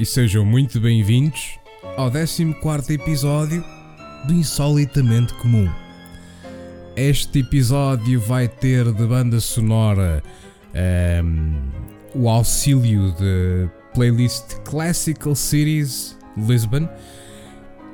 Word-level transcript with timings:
e 0.00 0.06
sejam 0.06 0.46
muito 0.46 0.80
bem-vindos 0.80 1.58
ao 1.94 2.10
14 2.10 2.94
episódio 2.94 3.62
do 4.26 4.32
Insolitamente 4.32 5.34
Comum. 5.34 5.70
Este 6.96 7.40
episódio 7.40 8.18
vai 8.18 8.48
ter 8.48 8.90
de 8.94 9.06
banda 9.06 9.38
sonora 9.40 10.22
um, 11.22 11.54
o 12.14 12.30
auxílio 12.30 13.12
de 13.12 13.68
playlist 13.92 14.54
Classical 14.64 15.34
Cities 15.34 16.16
Lisbon. 16.34 16.88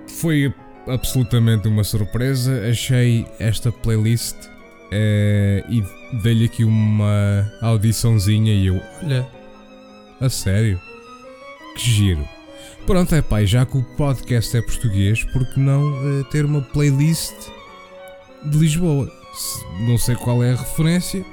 Foi 0.06 0.54
absolutamente 0.86 1.66
uma 1.66 1.82
surpresa. 1.82 2.68
Achei 2.70 3.26
esta 3.40 3.72
playlist 3.72 4.36
uh, 4.44 5.68
e 5.68 5.84
dei-lhe 6.22 6.44
aqui 6.44 6.62
uma 6.62 7.50
audiçãozinha 7.60 8.54
e 8.54 8.66
eu, 8.68 8.80
olha, 9.02 9.26
a 10.20 10.28
sério, 10.28 10.80
que 11.76 11.90
giro. 11.90 12.26
Pronto, 12.86 13.14
é 13.14 13.20
pai, 13.20 13.46
já 13.46 13.66
que 13.66 13.76
o 13.76 13.82
podcast 13.82 14.56
é 14.56 14.62
português, 14.62 15.24
porque 15.24 15.60
não 15.60 15.92
uh, 15.92 16.24
ter 16.24 16.44
uma 16.44 16.62
playlist 16.62 17.34
de 18.44 18.58
Lisboa? 18.58 19.12
Não 19.86 19.98
sei 19.98 20.14
qual 20.14 20.42
é 20.42 20.52
a 20.52 20.56
referência, 20.56 21.24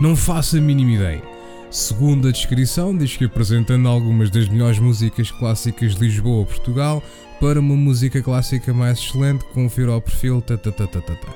não 0.00 0.14
faço 0.14 0.56
a 0.56 0.60
mínima 0.60 0.92
ideia. 0.92 1.22
Segundo 1.70 2.28
a 2.28 2.32
descrição, 2.32 2.96
diz 2.96 3.16
que 3.16 3.24
apresentando 3.24 3.88
algumas 3.88 4.30
das 4.30 4.48
melhores 4.48 4.78
músicas 4.78 5.30
clássicas 5.30 5.94
de 5.94 6.00
Lisboa, 6.00 6.44
Portugal, 6.44 7.02
para 7.40 7.60
uma 7.60 7.76
música 7.76 8.20
clássica 8.20 8.74
mais 8.74 8.98
excelente, 8.98 9.44
confira 9.54 9.96
o 9.96 10.00
perfil. 10.00 10.42
Tatatatata. 10.42 11.28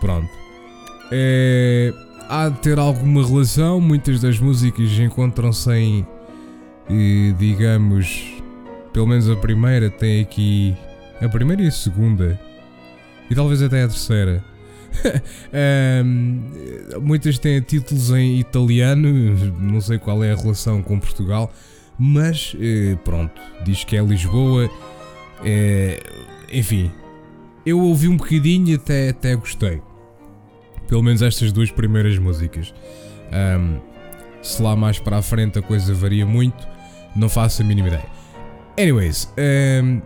Pronto. 0.00 0.30
É, 1.10 1.92
há 2.28 2.48
de 2.50 2.58
ter 2.60 2.78
alguma 2.78 3.26
relação, 3.26 3.80
muitas 3.80 4.20
das 4.20 4.38
músicas 4.38 4.90
encontram-se 4.98 5.70
em, 5.72 6.06
digamos, 7.38 8.42
pelo 8.92 9.06
menos 9.06 9.28
a 9.28 9.36
primeira 9.36 9.90
tem 9.90 10.20
aqui. 10.20 10.76
A 11.20 11.28
primeira 11.28 11.62
e 11.62 11.66
a 11.66 11.70
segunda. 11.70 12.40
E 13.30 13.34
talvez 13.34 13.62
até 13.62 13.82
a 13.82 13.88
terceira. 13.88 14.44
um, 16.04 16.40
muitas 17.02 17.38
têm 17.38 17.60
títulos 17.60 18.10
em 18.10 18.38
italiano, 18.38 19.08
não 19.58 19.80
sei 19.80 19.98
qual 19.98 20.24
é 20.24 20.32
a 20.32 20.36
relação 20.36 20.82
com 20.82 20.98
Portugal, 20.98 21.52
mas 21.98 22.56
eh, 22.58 22.96
pronto, 23.04 23.40
diz 23.64 23.84
que 23.84 23.96
é 23.96 24.02
Lisboa. 24.02 24.70
Eh, 25.44 26.00
enfim, 26.52 26.90
eu 27.66 27.80
ouvi 27.80 28.08
um 28.08 28.16
bocadinho 28.16 28.68
e 28.68 28.74
até, 28.74 29.10
até 29.10 29.34
gostei. 29.36 29.82
Pelo 30.86 31.02
menos 31.02 31.20
estas 31.20 31.52
duas 31.52 31.70
primeiras 31.70 32.16
músicas. 32.16 32.72
Um, 33.30 33.78
se 34.42 34.62
lá 34.62 34.74
mais 34.74 34.98
para 34.98 35.18
a 35.18 35.22
frente 35.22 35.58
a 35.58 35.62
coisa 35.62 35.92
varia 35.92 36.24
muito, 36.24 36.66
não 37.18 37.28
faço 37.28 37.62
a 37.62 37.64
mínima 37.64 37.88
ideia. 37.88 38.06
Anyways, 38.78 39.28
um, 39.82 40.00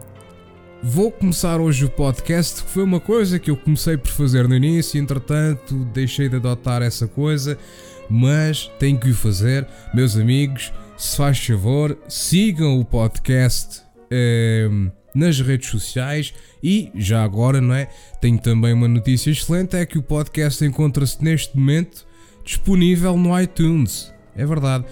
vou 0.82 1.12
começar 1.12 1.60
hoje 1.60 1.84
o 1.84 1.90
podcast, 1.90 2.62
que 2.62 2.70
foi 2.70 2.82
uma 2.82 3.00
coisa 3.00 3.38
que 3.38 3.50
eu 3.50 3.56
comecei 3.56 3.96
por 3.98 4.10
fazer 4.10 4.48
no 4.48 4.54
início, 4.56 4.98
entretanto 4.98 5.74
deixei 5.92 6.28
de 6.28 6.36
adotar 6.36 6.80
essa 6.80 7.06
coisa, 7.06 7.58
mas 8.08 8.70
tenho 8.78 8.98
que 8.98 9.10
o 9.10 9.14
fazer, 9.14 9.66
meus 9.94 10.16
amigos. 10.16 10.72
Se 10.96 11.16
faz 11.16 11.38
favor, 11.44 11.98
sigam 12.08 12.80
o 12.80 12.84
podcast 12.84 13.82
um, 14.70 14.90
nas 15.14 15.38
redes 15.40 15.68
sociais 15.68 16.32
e 16.62 16.90
já 16.94 17.22
agora, 17.22 17.60
não 17.60 17.74
é? 17.74 17.88
Tenho 18.20 18.38
também 18.38 18.72
uma 18.72 18.88
notícia 18.88 19.30
excelente: 19.30 19.76
é 19.76 19.84
que 19.84 19.98
o 19.98 20.02
podcast 20.02 20.64
encontra-se 20.64 21.22
neste 21.22 21.56
momento 21.56 22.06
disponível 22.44 23.16
no 23.16 23.38
iTunes. 23.38 24.12
É 24.34 24.46
verdade. 24.46 24.84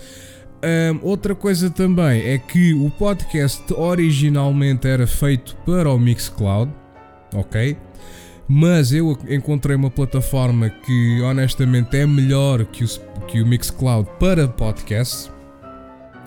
Um, 0.63 1.01
outra 1.03 1.35
coisa 1.35 1.71
também 1.71 2.21
é 2.21 2.37
que 2.37 2.75
o 2.75 2.91
podcast 2.91 3.63
originalmente 3.73 4.87
era 4.87 5.07
feito 5.07 5.57
para 5.65 5.91
o 5.91 5.99
Mixcloud, 5.99 6.71
ok? 7.35 7.77
Mas 8.47 8.93
eu 8.93 9.17
encontrei 9.29 9.75
uma 9.75 9.91
plataforma 9.91 10.69
que 10.69 11.21
honestamente 11.23 11.97
é 11.97 12.05
melhor 12.05 12.67
que 12.67 12.85
o, 12.85 12.89
que 13.27 13.41
o 13.41 13.47
Mixcloud 13.47 14.09
para 14.19 14.49
podcasts. 14.49 15.31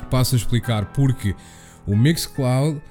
Passo 0.09 0.33
a 0.35 0.37
explicar 0.37 0.85
porque 0.93 1.35
o 1.85 1.95
Mixcloud 1.95 2.81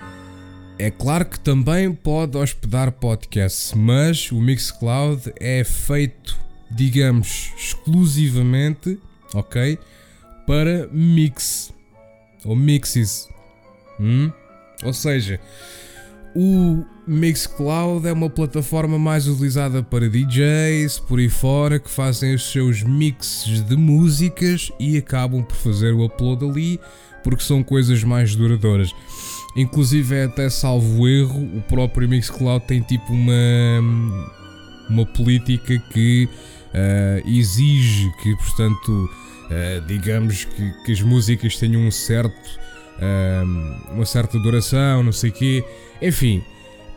é 0.78 0.90
claro 0.90 1.24
que 1.24 1.40
também 1.40 1.92
pode 1.92 2.36
hospedar 2.36 2.92
podcasts, 2.92 3.72
mas 3.74 4.30
o 4.30 4.40
Mixcloud 4.40 5.32
é 5.40 5.64
feito, 5.64 6.38
digamos, 6.70 7.52
exclusivamente, 7.56 8.98
ok? 9.34 9.78
Para 10.46 10.88
mix 10.92 11.72
ou 12.44 12.56
mixes. 12.56 13.28
Hum? 14.00 14.30
Ou 14.84 14.92
seja, 14.92 15.38
o 16.34 16.84
Mixcloud 17.06 18.06
é 18.06 18.12
uma 18.12 18.30
plataforma 18.30 18.98
mais 18.98 19.28
utilizada 19.28 19.82
para 19.82 20.08
DJs 20.08 20.98
por 21.00 21.18
aí 21.18 21.28
fora 21.28 21.78
que 21.78 21.90
fazem 21.90 22.34
os 22.34 22.50
seus 22.50 22.82
mixes 22.82 23.60
de 23.60 23.76
músicas 23.76 24.72
e 24.80 24.96
acabam 24.96 25.42
por 25.42 25.56
fazer 25.56 25.92
o 25.92 26.04
upload 26.04 26.44
ali 26.44 26.80
porque 27.22 27.44
são 27.44 27.62
coisas 27.62 28.02
mais 28.02 28.34
duradouras. 28.34 28.92
Inclusive 29.54 30.14
é 30.14 30.24
até 30.24 30.48
salvo 30.48 31.06
erro, 31.06 31.56
o 31.56 31.60
próprio 31.68 32.08
Mixcloud 32.08 32.64
tem 32.66 32.80
tipo 32.80 33.12
uma 33.12 34.22
uma 34.88 35.06
política 35.06 35.78
que 35.92 36.28
uh, 36.72 37.28
exige 37.28 38.10
que 38.22 38.34
portanto 38.36 39.10
uh, 39.52 39.86
digamos 39.86 40.44
que, 40.44 40.72
que, 40.84 40.92
as 40.92 41.00
músicas 41.00 41.56
tenham 41.56 41.82
um 41.82 41.90
certo, 41.90 42.34
uh, 42.98 43.92
uma 43.92 44.06
certa 44.06 44.38
duração, 44.38 45.02
não 45.02 45.12
sei 45.12 45.30
quê. 45.30 45.64
Enfim, 46.00 46.42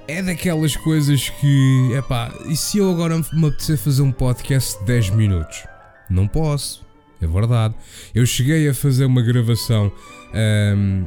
é 0.08 0.22
daquelas 0.22 0.76
coisas 0.76 1.30
que, 1.30 1.92
epá, 1.98 2.32
e 2.48 2.56
se 2.56 2.78
eu 2.78 2.90
agora 2.90 3.18
me 3.34 3.48
apetecer 3.48 3.78
fazer 3.78 4.02
um 4.02 4.12
podcast 4.12 4.80
de 4.80 4.86
10 4.86 5.10
minutos? 5.12 5.64
Não 6.10 6.28
posso, 6.28 6.86
é 7.22 7.28
verdade. 7.28 7.76
Eu 8.14 8.26
cheguei 8.26 8.68
a 8.70 8.74
fazer 8.74 9.06
uma 9.06 9.22
gravação 9.22 9.92
um, 10.34 11.06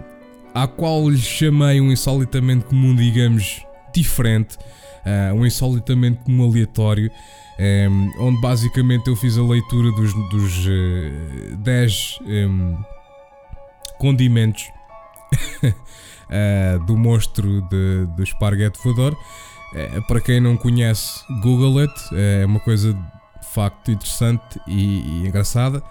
à 0.55 0.67
qual 0.67 1.09
lhe 1.09 1.19
chamei 1.19 1.81
um 1.81 1.93
insolitamente 1.93 2.65
comum, 2.65 2.95
digamos, 2.95 3.63
diferente, 3.95 4.59
uh, 5.05 5.35
um 5.35 5.47
insolitamente 5.47 6.21
comum 6.25 6.49
aleatório. 6.49 7.11
Um, 7.59 8.13
onde 8.21 8.41
basicamente 8.41 9.09
eu 9.09 9.17
fiz 9.17 9.37
a 9.37 9.43
leitura 9.43 9.91
dos, 9.91 10.15
dos 10.31 10.67
uh, 10.67 11.57
10 11.57 12.19
um, 12.25 12.79
condimentos 13.99 14.71
uh, 15.65 16.79
do 16.87 16.97
monstro 16.97 17.63
de, 17.63 18.07
do 18.17 18.23
esparguete 18.23 18.79
voador. 18.83 19.13
Uh, 19.73 20.07
para 20.07 20.21
quem 20.21 20.41
não 20.41 20.57
conhece, 20.57 21.25
Google 21.43 21.81
it, 21.81 21.95
é 22.15 22.47
uma 22.47 22.61
coisa 22.61 22.93
de 22.93 23.47
facto 23.53 23.91
interessante 23.91 24.61
e, 24.67 25.01
e 25.25 25.27
engraçada. 25.27 25.83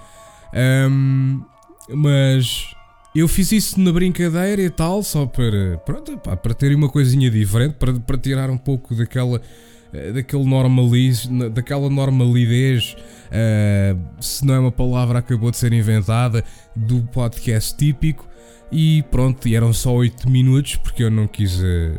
Um, 0.89 1.43
mas 1.89 2.76
eu 3.19 3.27
fiz 3.27 3.51
isso 3.51 3.79
na 3.79 3.91
brincadeira 3.91 4.61
e 4.61 4.69
tal, 4.69 5.01
só 5.01 5.25
para, 5.25 5.77
pronto, 5.85 6.17
pá, 6.17 6.35
para 6.35 6.53
ter 6.53 6.75
uma 6.75 6.87
coisinha 6.87 7.31
diferente, 7.31 7.73
para, 7.73 7.93
para 7.93 8.17
tirar 8.17 8.49
um 8.49 8.57
pouco 8.57 8.93
daquela 8.93 9.41
eh, 9.93 10.11
daquele 10.11 10.43
normaliz, 10.45 11.27
daquela 11.51 11.89
normalidez, 11.89 12.95
uh, 13.27 13.99
se 14.21 14.45
não 14.45 14.53
é 14.53 14.59
uma 14.59 14.71
palavra 14.71 15.19
acabou 15.19 15.49
de 15.49 15.57
ser 15.57 15.73
inventada, 15.73 16.43
do 16.75 17.01
podcast 17.11 17.75
típico. 17.75 18.27
E 18.71 19.01
pronto, 19.09 19.47
eram 19.47 19.71
só 19.71 19.93
8 19.93 20.29
minutos 20.29 20.75
porque 20.75 21.03
eu 21.03 21.09
não 21.09 21.25
quis, 21.25 21.59
uh, 21.59 21.95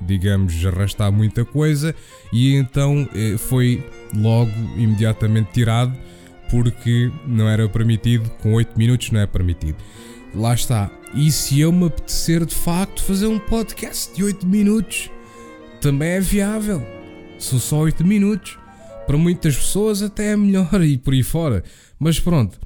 digamos, 0.00 0.64
arrastar 0.64 1.10
muita 1.10 1.44
coisa. 1.44 1.94
E 2.32 2.54
então 2.54 3.02
uh, 3.02 3.38
foi 3.38 3.84
logo 4.14 4.52
imediatamente 4.76 5.52
tirado 5.52 5.96
porque 6.50 7.10
não 7.26 7.48
era 7.48 7.68
permitido, 7.68 8.30
com 8.42 8.52
8 8.52 8.78
minutos 8.78 9.10
não 9.10 9.20
é 9.20 9.26
permitido. 9.26 9.76
Lá 10.36 10.54
está. 10.54 10.90
E 11.14 11.32
se 11.32 11.60
eu 11.60 11.72
me 11.72 11.86
apetecer 11.86 12.44
de 12.44 12.54
facto 12.54 13.02
fazer 13.02 13.26
um 13.26 13.38
podcast 13.38 14.14
de 14.14 14.22
8 14.22 14.46
minutos, 14.46 15.10
também 15.80 16.10
é 16.10 16.20
viável 16.20 16.96
são 17.38 17.58
só 17.58 17.78
8 17.78 18.04
minutos. 18.04 18.58
Para 19.06 19.16
muitas 19.16 19.56
pessoas 19.56 20.02
até 20.02 20.32
é 20.32 20.36
melhor 20.36 20.68
e 20.82 20.98
por 20.98 21.14
aí 21.14 21.22
fora. 21.22 21.62
Mas 21.98 22.18
pronto. 22.18 22.58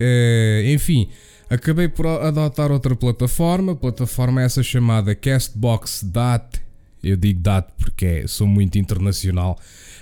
Uh, 0.00 0.66
enfim, 0.66 1.08
acabei 1.50 1.88
por 1.88 2.06
adotar 2.06 2.72
outra 2.72 2.96
plataforma, 2.96 3.76
plataforma 3.76 4.42
essa 4.42 4.62
chamada 4.62 5.14
Castbox 5.14 6.02
DAT. 6.04 6.62
Eu 7.02 7.16
digo 7.16 7.40
DAT 7.40 7.68
porque 7.76 8.06
é, 8.06 8.26
sou 8.26 8.46
muito 8.46 8.78
internacional. 8.78 9.58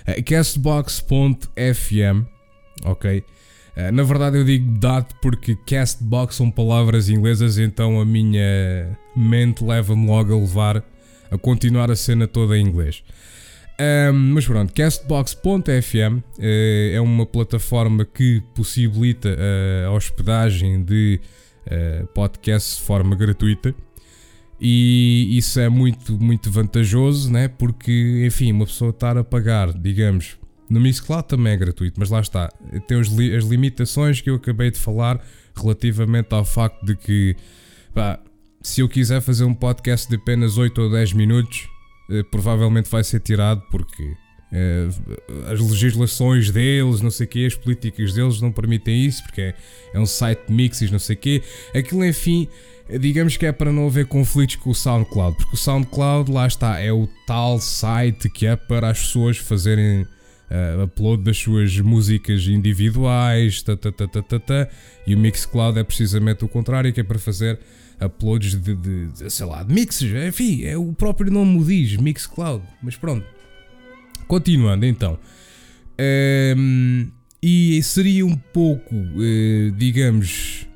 Uh, 0.07 0.23
Castbox.fm, 0.23 2.25
ok? 2.83 3.23
Uh, 3.75 3.91
na 3.91 4.03
verdade 4.03 4.37
eu 4.37 4.43
digo 4.43 4.77
DAT 4.79 5.13
porque 5.21 5.55
Castbox 5.55 6.35
são 6.35 6.51
palavras 6.51 7.09
inglesas, 7.09 7.57
então 7.57 7.99
a 7.99 8.05
minha 8.05 8.97
mente 9.15 9.63
leva-me 9.63 10.05
logo 10.07 10.33
a 10.33 10.37
levar 10.37 10.83
a 11.29 11.37
continuar 11.37 11.89
a 11.89 11.95
cena 11.95 12.27
toda 12.27 12.57
em 12.57 12.65
inglês. 12.65 13.03
Um, 13.79 14.33
mas 14.33 14.45
pronto, 14.45 14.73
Castbox.fm 14.73 16.21
eh, 16.37 16.91
é 16.93 17.01
uma 17.01 17.25
plataforma 17.25 18.05
que 18.05 18.43
possibilita 18.53 19.35
a 19.87 19.91
hospedagem 19.91 20.83
de 20.83 21.19
uh, 21.65 22.05
podcasts 22.07 22.77
de 22.77 22.83
forma 22.83 23.15
gratuita 23.15 23.73
e 24.63 25.35
isso 25.35 25.59
é 25.59 25.67
muito, 25.67 26.21
muito 26.21 26.51
vantajoso, 26.51 27.31
né? 27.31 27.47
porque, 27.47 28.23
enfim, 28.27 28.51
uma 28.51 28.67
pessoa 28.67 28.91
estar 28.91 29.17
a 29.17 29.23
pagar, 29.23 29.73
digamos, 29.73 30.37
no 30.71 30.79
Mixcloud 30.79 31.27
também 31.27 31.51
é 31.51 31.57
gratuito, 31.57 31.99
mas 31.99 32.09
lá 32.09 32.21
está, 32.21 32.49
tem 32.87 33.01
li 33.01 33.35
as 33.35 33.43
limitações 33.43 34.21
que 34.21 34.29
eu 34.29 34.35
acabei 34.35 34.71
de 34.71 34.79
falar 34.79 35.21
relativamente 35.53 36.33
ao 36.33 36.45
facto 36.45 36.85
de 36.85 36.95
que, 36.95 37.35
pá, 37.93 38.17
se 38.61 38.79
eu 38.79 38.87
quiser 38.87 39.21
fazer 39.21 39.43
um 39.43 39.53
podcast 39.53 40.07
de 40.07 40.15
apenas 40.15 40.57
8 40.57 40.81
ou 40.81 40.89
10 40.89 41.11
minutos, 41.11 41.67
eh, 42.09 42.23
provavelmente 42.23 42.89
vai 42.89 43.03
ser 43.03 43.19
tirado 43.19 43.61
porque 43.69 44.13
eh, 44.53 44.87
as 45.51 45.59
legislações 45.59 46.49
deles, 46.51 47.01
não 47.01 47.11
sei 47.11 47.25
o 47.25 47.29
quê, 47.29 47.45
as 47.47 47.55
políticas 47.55 48.13
deles 48.13 48.39
não 48.39 48.49
permitem 48.49 49.05
isso, 49.05 49.21
porque 49.23 49.41
é, 49.41 49.55
é 49.93 49.99
um 49.99 50.05
site 50.05 50.47
de 50.47 50.53
mixes, 50.53 50.89
não 50.89 50.99
sei 50.99 51.17
o 51.17 51.19
quê. 51.19 51.43
Aquilo, 51.75 52.05
enfim, 52.05 52.47
digamos 52.97 53.35
que 53.35 53.45
é 53.45 53.51
para 53.51 53.73
não 53.73 53.87
haver 53.87 54.05
conflitos 54.05 54.55
com 54.55 54.69
o 54.69 54.75
SoundCloud, 54.75 55.35
porque 55.35 55.53
o 55.53 55.59
SoundCloud, 55.59 56.31
lá 56.31 56.47
está, 56.47 56.79
é 56.79 56.93
o 56.93 57.09
tal 57.27 57.59
site 57.59 58.29
que 58.29 58.45
é 58.45 58.55
para 58.55 58.89
as 58.89 58.99
pessoas 58.99 59.37
fazerem 59.37 60.07
uh, 60.51 60.83
upload 60.83 61.23
das 61.23 61.37
suas 61.37 61.79
músicas 61.79 62.45
individuais, 62.47 63.61
ta, 63.61 63.77
ta, 63.77 63.91
ta, 63.91 64.07
ta, 64.07 64.21
ta, 64.21 64.39
ta, 64.39 64.69
e 65.07 65.15
o 65.15 65.17
Mixcloud 65.17 65.79
é 65.79 65.83
precisamente 65.83 66.43
o 66.43 66.47
contrário, 66.47 66.91
que 66.91 66.99
é 66.99 67.03
para 67.03 67.17
fazer 67.17 67.59
uploads 68.03 68.55
de, 68.55 68.75
de, 68.75 69.07
de, 69.07 69.29
sei 69.29 69.45
lá, 69.45 69.63
de 69.63 69.73
mixes, 69.73 70.11
enfim, 70.27 70.63
é 70.63 70.77
o 70.77 70.91
próprio 70.93 71.31
nome 71.31 71.59
o 71.59 71.63
diz, 71.63 71.95
Mixcloud, 71.97 72.63
mas 72.81 72.95
pronto. 72.95 73.25
Continuando 74.27 74.85
então. 74.85 75.19
Um, 75.99 77.07
ehm, 77.07 77.11
e 77.43 77.81
seria 77.83 78.25
um 78.25 78.35
pouco, 78.35 78.95
uh, 78.95 79.71
digamos, 79.75 80.67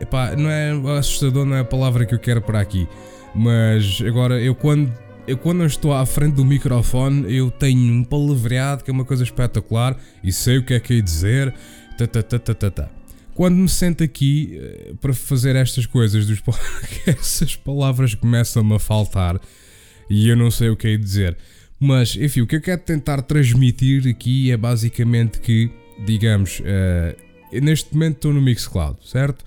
epá, 0.00 0.34
não 0.36 0.50
é 0.50 0.98
assustador, 0.98 1.44
não 1.44 1.56
é 1.56 1.60
a 1.60 1.64
palavra 1.64 2.04
que 2.06 2.14
eu 2.14 2.18
quero 2.18 2.40
para 2.40 2.60
aqui, 2.60 2.86
mas 3.34 4.00
agora 4.06 4.40
eu 4.40 4.54
quando 4.54 4.92
eu 5.26 5.38
quando 5.38 5.64
estou 5.64 5.92
à 5.92 6.04
frente 6.04 6.34
do 6.34 6.44
microfone 6.44 7.34
eu 7.34 7.50
tenho 7.50 7.92
um 7.92 8.04
palavreado 8.04 8.84
que 8.84 8.90
é 8.90 8.92
uma 8.92 9.04
coisa 9.04 9.22
espetacular 9.22 9.96
e 10.22 10.32
sei 10.32 10.58
o 10.58 10.64
que 10.64 10.74
é 10.74 10.80
que 10.80 10.98
é 10.98 11.00
dizer, 11.00 11.54
ta 11.96 12.90
quando 13.34 13.56
me 13.56 13.68
sento 13.68 14.04
aqui 14.04 14.58
eh, 14.60 14.92
para 15.00 15.12
fazer 15.12 15.56
estas 15.56 15.86
coisas, 15.86 16.26
dos 16.26 16.40
palavras 17.64 18.14
começam-me 18.14 18.74
a 18.74 18.78
faltar 18.78 19.40
e 20.08 20.28
eu 20.28 20.36
não 20.36 20.50
sei 20.50 20.68
o 20.68 20.76
que 20.76 20.88
é 20.88 20.96
dizer. 20.96 21.36
Mas, 21.80 22.14
enfim, 22.14 22.42
o 22.42 22.46
que 22.46 22.56
eu 22.56 22.60
quero 22.60 22.80
tentar 22.80 23.20
transmitir 23.22 24.06
aqui 24.08 24.52
é 24.52 24.56
basicamente 24.56 25.40
que, 25.40 25.70
digamos, 26.06 26.60
uh, 26.60 27.60
neste 27.60 27.92
momento 27.92 28.16
estou 28.16 28.32
no 28.32 28.40
Mixcloud, 28.40 28.98
certo? 29.04 29.44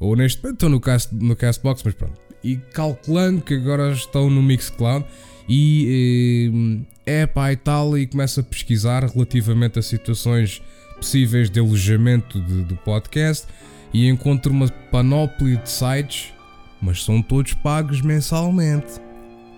Ou 0.00 0.16
neste 0.16 0.42
momento 0.42 0.56
estou 0.56 0.68
no, 0.68 0.80
cast, 0.80 1.14
no 1.14 1.36
Castbox, 1.36 1.82
mas 1.84 1.94
pronto. 1.94 2.29
E 2.42 2.56
calculando 2.72 3.42
que 3.42 3.54
agora 3.54 3.92
estou 3.92 4.30
no 4.30 4.42
Mixcloud 4.42 5.04
e 5.48 6.50
uh, 6.52 6.86
é 7.04 7.26
pá 7.26 7.52
e 7.52 7.56
tal, 7.56 7.98
e 7.98 8.06
começo 8.06 8.40
a 8.40 8.42
pesquisar 8.42 9.04
relativamente 9.04 9.78
a 9.78 9.82
situações 9.82 10.62
possíveis 10.96 11.50
de 11.50 11.58
alojamento 11.58 12.38
do 12.40 12.76
podcast 12.76 13.46
e 13.92 14.06
encontro 14.08 14.52
uma 14.52 14.68
panóplia 14.90 15.56
de 15.56 15.68
sites, 15.68 16.32
mas 16.80 17.02
são 17.02 17.20
todos 17.20 17.54
pagos 17.54 18.00
mensalmente. 18.00 19.00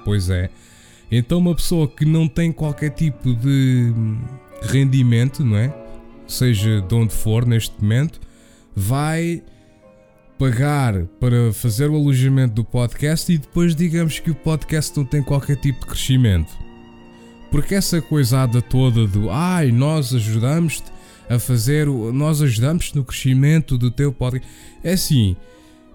Pois 0.05 0.31
é. 0.31 0.49
Então 1.11 1.39
uma 1.39 1.55
pessoa 1.55 1.87
que 1.87 2.05
não 2.05 2.27
tem 2.27 2.51
qualquer 2.51 2.91
tipo 2.91 3.35
de 3.35 3.93
rendimento, 4.63 5.45
não 5.45 5.57
é? 5.57 5.75
Seja 6.27 6.81
de 6.81 6.95
onde 6.95 7.13
for 7.13 7.47
neste 7.47 7.75
momento, 7.83 8.19
vai 8.75 9.43
pagar 10.43 11.05
para 11.21 11.53
fazer 11.53 11.89
o 11.89 11.95
alojamento 11.95 12.55
do 12.55 12.65
podcast 12.65 13.33
e 13.33 13.39
depois 13.39 13.77
digamos 13.77 14.19
que 14.19 14.29
o 14.29 14.35
podcast 14.35 14.97
não 14.97 15.05
tem 15.05 15.23
qualquer 15.23 15.55
tipo 15.55 15.79
de 15.79 15.87
crescimento. 15.87 16.53
Porque 17.49 17.77
essa 17.77 18.03
coisada 18.03 18.61
toda 18.61 19.07
do 19.07 19.31
ai, 19.31 19.71
nós 19.71 20.13
ajudamos-te 20.13 20.91
a 21.31 21.39
fazer, 21.39 21.87
nós 21.87 22.43
ajudamos 22.43 22.93
no 22.93 23.05
crescimento 23.05 23.79
do 23.79 23.89
teu 23.89 24.13
podcast. 24.13 24.53
É 24.83 24.95
assim, 24.95 25.37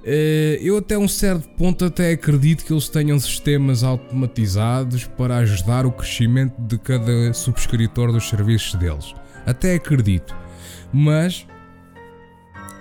eh, 0.05 0.59
eu 0.61 0.77
até 0.77 0.97
um 0.97 1.09
certo 1.09 1.49
ponto 1.57 1.83
até 1.83 2.13
acredito 2.13 2.63
que 2.63 2.71
eles 2.71 2.88
tenham 2.88 3.19
sistemas 3.19 3.83
automatizados 3.83 5.03
para 5.03 5.39
ajudar 5.39 5.85
o 5.85 5.91
crescimento 5.91 6.55
de 6.61 6.77
cada 6.77 7.33
subscritor 7.33 8.13
dos 8.13 8.29
serviços 8.29 8.75
deles. 8.75 9.13
Até 9.45 9.75
acredito. 9.75 10.33
Mas 10.94 11.45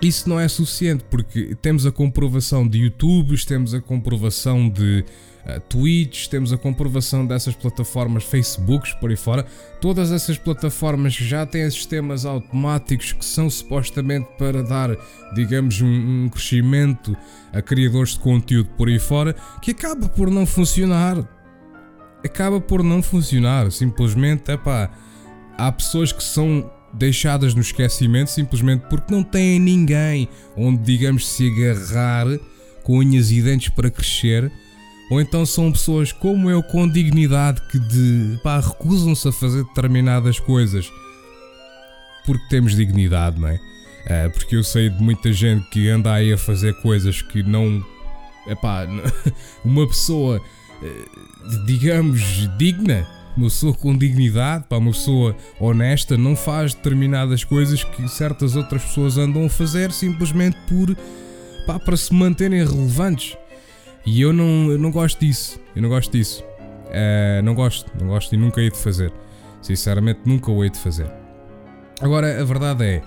isso 0.01 0.29
não 0.29 0.39
é 0.39 0.47
suficiente 0.47 1.03
porque 1.09 1.55
temos 1.61 1.85
a 1.85 1.91
comprovação 1.91 2.67
de 2.67 2.79
YouTube, 2.79 3.35
temos 3.45 3.73
a 3.73 3.81
comprovação 3.81 4.69
de 4.69 5.03
uh, 5.45 5.59
Twitch, 5.61 6.27
temos 6.27 6.53
a 6.53 6.57
comprovação 6.57 7.25
dessas 7.25 7.55
plataformas, 7.55 8.23
Facebooks 8.23 8.93
por 8.95 9.09
aí 9.09 9.15
fora. 9.15 9.45
Todas 9.81 10.11
essas 10.11 10.37
plataformas 10.37 11.13
já 11.13 11.45
têm 11.45 11.67
sistemas 11.69 12.25
automáticos 12.25 13.11
que 13.11 13.25
são 13.25 13.49
supostamente 13.49 14.29
para 14.37 14.61
dar, 14.61 14.95
digamos, 15.33 15.81
um, 15.81 16.25
um 16.25 16.29
crescimento 16.29 17.17
a 17.51 17.61
criadores 17.61 18.11
de 18.11 18.19
conteúdo 18.19 18.69
por 18.77 18.87
aí 18.87 18.99
fora, 18.99 19.35
que 19.61 19.71
acaba 19.71 20.07
por 20.07 20.29
não 20.29 20.45
funcionar. 20.45 21.27
Acaba 22.23 22.61
por 22.61 22.83
não 22.83 23.01
funcionar. 23.01 23.71
Simplesmente, 23.71 24.51
é 24.51 24.57
pá, 24.57 24.91
há 25.57 25.71
pessoas 25.71 26.11
que 26.11 26.23
são 26.23 26.69
deixadas 26.97 27.53
no 27.53 27.61
esquecimento 27.61 28.29
simplesmente 28.31 28.85
porque 28.89 29.13
não 29.13 29.23
têm 29.23 29.59
ninguém 29.59 30.27
onde, 30.55 30.81
digamos, 30.83 31.27
se 31.27 31.49
agarrar 31.49 32.27
com 32.83 32.97
unhas 32.97 33.31
e 33.31 33.41
dentes 33.41 33.69
para 33.69 33.89
crescer. 33.89 34.51
Ou 35.09 35.21
então 35.21 35.45
são 35.45 35.71
pessoas 35.71 36.11
como 36.11 36.49
eu 36.49 36.61
com 36.61 36.87
dignidade 36.87 37.61
que 37.69 37.79
de, 37.79 38.39
pá, 38.43 38.59
recusam-se 38.59 39.27
a 39.27 39.31
fazer 39.31 39.63
determinadas 39.63 40.39
coisas 40.39 40.91
porque 42.25 42.43
temos 42.49 42.75
dignidade, 42.75 43.39
não 43.39 43.47
é? 43.47 43.59
é? 44.05 44.29
porque 44.29 44.57
eu 44.57 44.63
sei 44.63 44.89
de 44.89 45.01
muita 45.01 45.31
gente 45.31 45.67
que 45.69 45.87
anda 45.89 46.13
aí 46.13 46.33
a 46.33 46.37
fazer 46.37 46.73
coisas 46.81 47.21
que 47.21 47.41
não. 47.41 47.81
Epá, 48.45 48.85
uma 49.63 49.87
pessoa, 49.87 50.41
eh, 50.83 51.05
digamos, 51.65 52.21
digna 52.57 53.07
uma 53.37 53.45
pessoa 53.45 53.73
com 53.73 53.97
dignidade, 53.97 54.65
pá, 54.67 54.77
uma 54.77 54.91
pessoa 54.91 55.35
honesta, 55.59 56.17
não 56.17 56.35
faz 56.35 56.73
determinadas 56.73 57.43
coisas 57.43 57.83
que 57.83 58.07
certas 58.07 58.55
outras 58.55 58.83
pessoas 58.83 59.17
andam 59.17 59.45
a 59.45 59.49
fazer 59.49 59.91
simplesmente 59.91 60.57
por 60.67 60.95
pá, 61.65 61.79
para 61.79 61.95
se 61.95 62.13
manterem 62.13 62.65
relevantes. 62.65 63.37
E 64.05 64.21
eu 64.21 64.33
não, 64.33 64.71
eu 64.71 64.79
não 64.79 64.89
gosto 64.89 65.19
disso. 65.19 65.59
Eu 65.75 65.81
não 65.81 65.89
gosto 65.89 66.11
disso. 66.11 66.43
Uh, 66.87 67.43
não 67.43 67.53
gosto, 67.53 67.91
não 67.99 68.07
gosto 68.07 68.33
e 68.33 68.37
nunca 68.37 68.61
hei 68.61 68.71
de 68.71 68.77
fazer. 68.77 69.11
Sinceramente, 69.61 70.21
nunca 70.25 70.49
o 70.49 70.63
hei 70.63 70.69
de 70.69 70.77
fazer. 70.77 71.11
Agora, 72.01 72.41
a 72.41 72.43
verdade 72.43 72.83
é. 72.85 73.01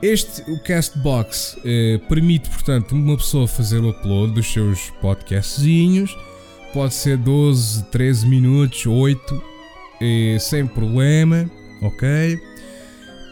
Este, 0.00 0.42
o 0.50 0.60
Castbox, 0.64 1.58
eh, 1.64 2.00
permite, 2.08 2.50
portanto, 2.50 2.90
uma 2.90 3.16
pessoa 3.16 3.46
fazer 3.46 3.78
o 3.78 3.90
upload 3.90 4.34
dos 4.34 4.52
seus 4.52 4.90
podcastzinhos 5.00 6.16
pode 6.72 6.94
ser 6.94 7.16
12, 7.16 7.84
13 7.84 8.26
minutos, 8.26 8.86
8, 8.86 9.42
sem 10.40 10.66
problema, 10.66 11.50
ok? 11.82 12.40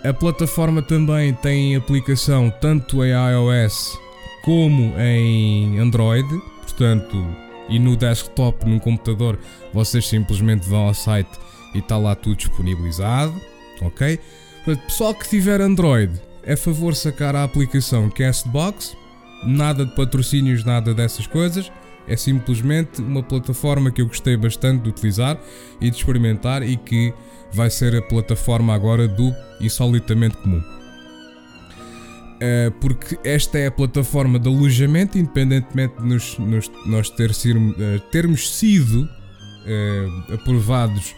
A 0.05 0.13
plataforma 0.13 0.83
também 0.83 1.35
tem 1.35 1.77
aplicação 1.77 2.51
tanto 2.61 3.05
em 3.05 3.11
iOS 3.11 3.99
como 4.45 4.95
em 4.99 5.79
Android, 5.79 6.29
portanto, 6.63 7.27
e 7.69 7.79
no 7.79 7.97
desktop, 7.97 8.67
num 8.67 8.79
computador, 8.79 9.39
vocês 9.73 10.09
simplesmente 10.09 10.69
vão 10.69 10.87
ao 10.87 10.95
site 10.95 11.39
e 11.75 11.79
está 11.79 11.97
lá 11.97 12.15
tudo 12.15 12.37
disponibilizado, 12.37 13.35
ok? 13.83 14.19
Portanto, 14.65 14.85
pessoal 14.87 15.15
que 15.15 15.29
tiver 15.29 15.61
Android, 15.61 16.13
é 16.43 16.57
favor 16.57 16.95
sacar 16.95 17.37
a 17.37 17.45
aplicação 17.45 18.09
Castbox, 18.11 18.97
nada 19.45 19.85
de 19.85 19.95
patrocínios, 19.95 20.65
nada 20.65 20.95
dessas 20.95 21.27
coisas 21.27 21.71
é 22.11 22.17
simplesmente 22.17 23.01
uma 23.01 23.23
plataforma 23.23 23.91
que 23.91 24.03
eu 24.03 24.07
gostei 24.07 24.37
bastante 24.37 24.83
de 24.83 24.89
utilizar 24.89 25.41
e 25.81 25.89
de 25.89 25.97
experimentar 25.97 26.63
e 26.63 26.77
que 26.77 27.15
vai 27.53 27.71
ser 27.71 27.95
a 27.95 28.03
plataforma 28.03 28.75
agora 28.75 29.07
do 29.07 29.33
Insolitamente 29.61 30.37
Comum. 30.39 30.59
Uh, 30.59 32.71
porque 32.81 33.19
esta 33.23 33.59
é 33.59 33.67
a 33.67 33.71
plataforma 33.71 34.39
de 34.39 34.49
alojamento, 34.49 35.19
independentemente 35.19 35.95
de 36.01 36.09
nos, 36.09 36.39
nos, 36.39 36.71
nós 36.87 37.11
ter 37.11 37.33
sido, 37.33 37.61
uh, 37.61 38.01
termos 38.11 38.51
sido 38.51 39.03
uh, 39.03 40.35
aprovados 40.35 41.15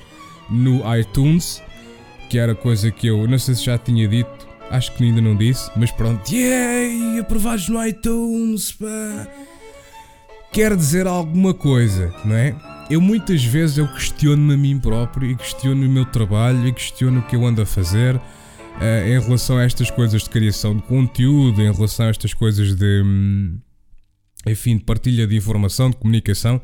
no 0.51 0.83
iTunes, 0.97 1.63
que 2.29 2.39
era 2.39 2.55
coisa 2.55 2.91
que 2.91 3.07
eu 3.07 3.27
não 3.27 3.39
sei 3.39 3.55
se 3.55 3.65
já 3.65 3.79
tinha 3.79 4.07
dito, 4.07 4.49
acho 4.69 4.93
que 4.95 5.05
ainda 5.05 5.21
não 5.21 5.37
disse, 5.37 5.71
mas 5.77 5.91
pronto, 5.93 6.31
yay, 6.31 7.21
aprovados 7.21 7.69
no 7.69 7.87
iTunes, 7.87 8.73
pá. 8.73 9.52
Quer 10.53 10.77
dizer 10.77 11.07
alguma 11.07 11.55
coisa, 11.55 12.15
não 12.25 12.37
é? 12.37 12.55
Eu 12.91 13.01
muitas 13.01 13.43
vezes 13.43 13.79
eu 13.79 13.89
questiono-me 13.89 14.53
a 14.53 14.57
mim 14.57 14.79
próprio 14.79 15.31
e 15.31 15.35
questiono 15.35 15.87
o 15.87 15.89
meu 15.89 16.05
trabalho 16.05 16.69
e 16.69 16.73
questiono 16.73 17.21
o 17.21 17.23
que 17.23 17.35
eu 17.35 17.47
ando 17.47 17.63
a 17.63 17.67
fazer 17.67 18.17
uh, 18.17 18.21
em 19.07 19.19
relação 19.19 19.57
a 19.57 19.65
estas 19.65 19.91
coisas 19.91 20.25
de 20.25 20.29
criação 20.29 20.77
de 20.77 20.83
conteúdo, 20.83 21.63
em 21.63 21.73
relação 21.73 22.07
a 22.07 22.11
estas 22.11 22.35
coisas 22.35 22.75
de. 22.75 23.03
Hum, 23.03 23.59
enfim, 24.47 24.77
de 24.77 24.85
partilha 24.85 25.27
de 25.27 25.35
informação, 25.35 25.89
de 25.89 25.97
comunicação. 25.97 26.61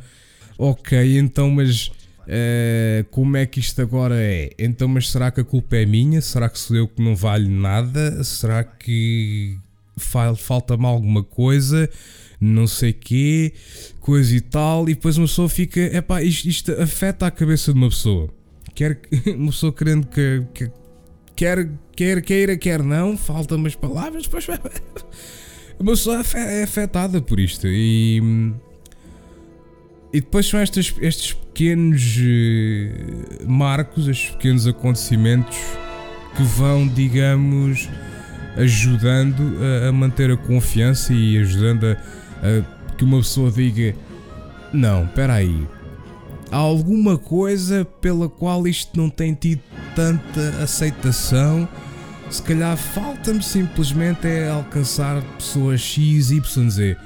Ok, 0.58 1.18
então, 1.18 1.50
mas. 1.50 1.90
Uh, 2.26 3.04
como 3.10 3.38
é 3.38 3.46
que 3.46 3.58
isto 3.58 3.80
agora 3.80 4.16
é? 4.18 4.50
Então, 4.58 4.86
mas 4.86 5.08
será 5.10 5.30
que 5.30 5.40
a 5.40 5.44
culpa 5.44 5.76
é 5.76 5.86
minha? 5.86 6.20
Será 6.20 6.50
que 6.50 6.58
sou 6.58 6.76
eu 6.76 6.86
que 6.86 7.00
não 7.02 7.16
valho 7.16 7.48
nada? 7.48 8.22
Será 8.22 8.62
que 8.62 9.56
falta-me 9.96 10.84
alguma 10.84 11.24
coisa? 11.24 11.88
Não 12.40 12.66
sei 12.66 12.92
quê, 12.92 13.52
coisa 14.00 14.34
e 14.34 14.40
tal. 14.40 14.88
E 14.88 14.94
depois 14.94 15.18
uma 15.18 15.26
pessoa 15.26 15.48
fica. 15.48 15.80
Epá, 15.80 16.22
isto, 16.22 16.48
isto 16.48 16.72
afeta 16.72 17.26
a 17.26 17.30
cabeça 17.30 17.72
de 17.72 17.78
uma 17.78 17.88
pessoa. 17.88 18.30
Quer 18.74 19.00
uma 19.36 19.50
pessoa 19.50 19.72
querendo 19.72 20.06
que, 20.06 20.44
que 20.54 20.70
quer, 21.38 21.68
quer 21.94 22.20
queira, 22.20 22.56
quer 22.56 22.82
não, 22.82 23.16
faltam 23.16 23.58
umas 23.58 23.76
palavras, 23.76 24.24
depois 24.24 24.46
uma 25.78 25.92
pessoa 25.92 26.22
é 26.34 26.64
afetada 26.64 27.20
por 27.20 27.38
isto. 27.38 27.66
E, 27.68 28.20
e 30.12 30.20
depois 30.20 30.46
são 30.46 30.60
estes, 30.60 30.94
estes 31.00 31.32
pequenos 31.32 32.16
eh, 32.20 33.44
marcos, 33.46 34.08
estes 34.08 34.30
pequenos 34.30 34.66
acontecimentos 34.66 35.56
que 36.36 36.42
vão, 36.42 36.88
digamos, 36.88 37.88
ajudando 38.56 39.58
a, 39.60 39.88
a 39.88 39.92
manter 39.92 40.30
a 40.30 40.36
confiança 40.36 41.12
e 41.12 41.38
ajudando 41.38 41.84
a, 41.84 41.96
a 42.42 42.94
que 42.94 43.04
uma 43.04 43.18
pessoa 43.18 43.50
diga: 43.50 43.94
Não, 44.72 45.04
espera 45.04 45.34
aí 45.34 45.66
há 46.50 46.56
alguma 46.56 47.18
coisa 47.18 47.84
pela 47.84 48.28
qual 48.28 48.66
isto 48.66 48.98
não 48.98 49.08
tem 49.08 49.34
tido 49.34 49.62
tanta 49.94 50.62
aceitação. 50.62 51.68
Se 52.30 52.42
calhar 52.42 52.76
falta-me 52.76 53.42
simplesmente 53.42 54.26
é 54.26 54.50
alcançar 54.50 55.22
pessoas 55.36 55.80
X, 55.80 56.30
Y, 56.30 56.70
Z. 56.70 56.96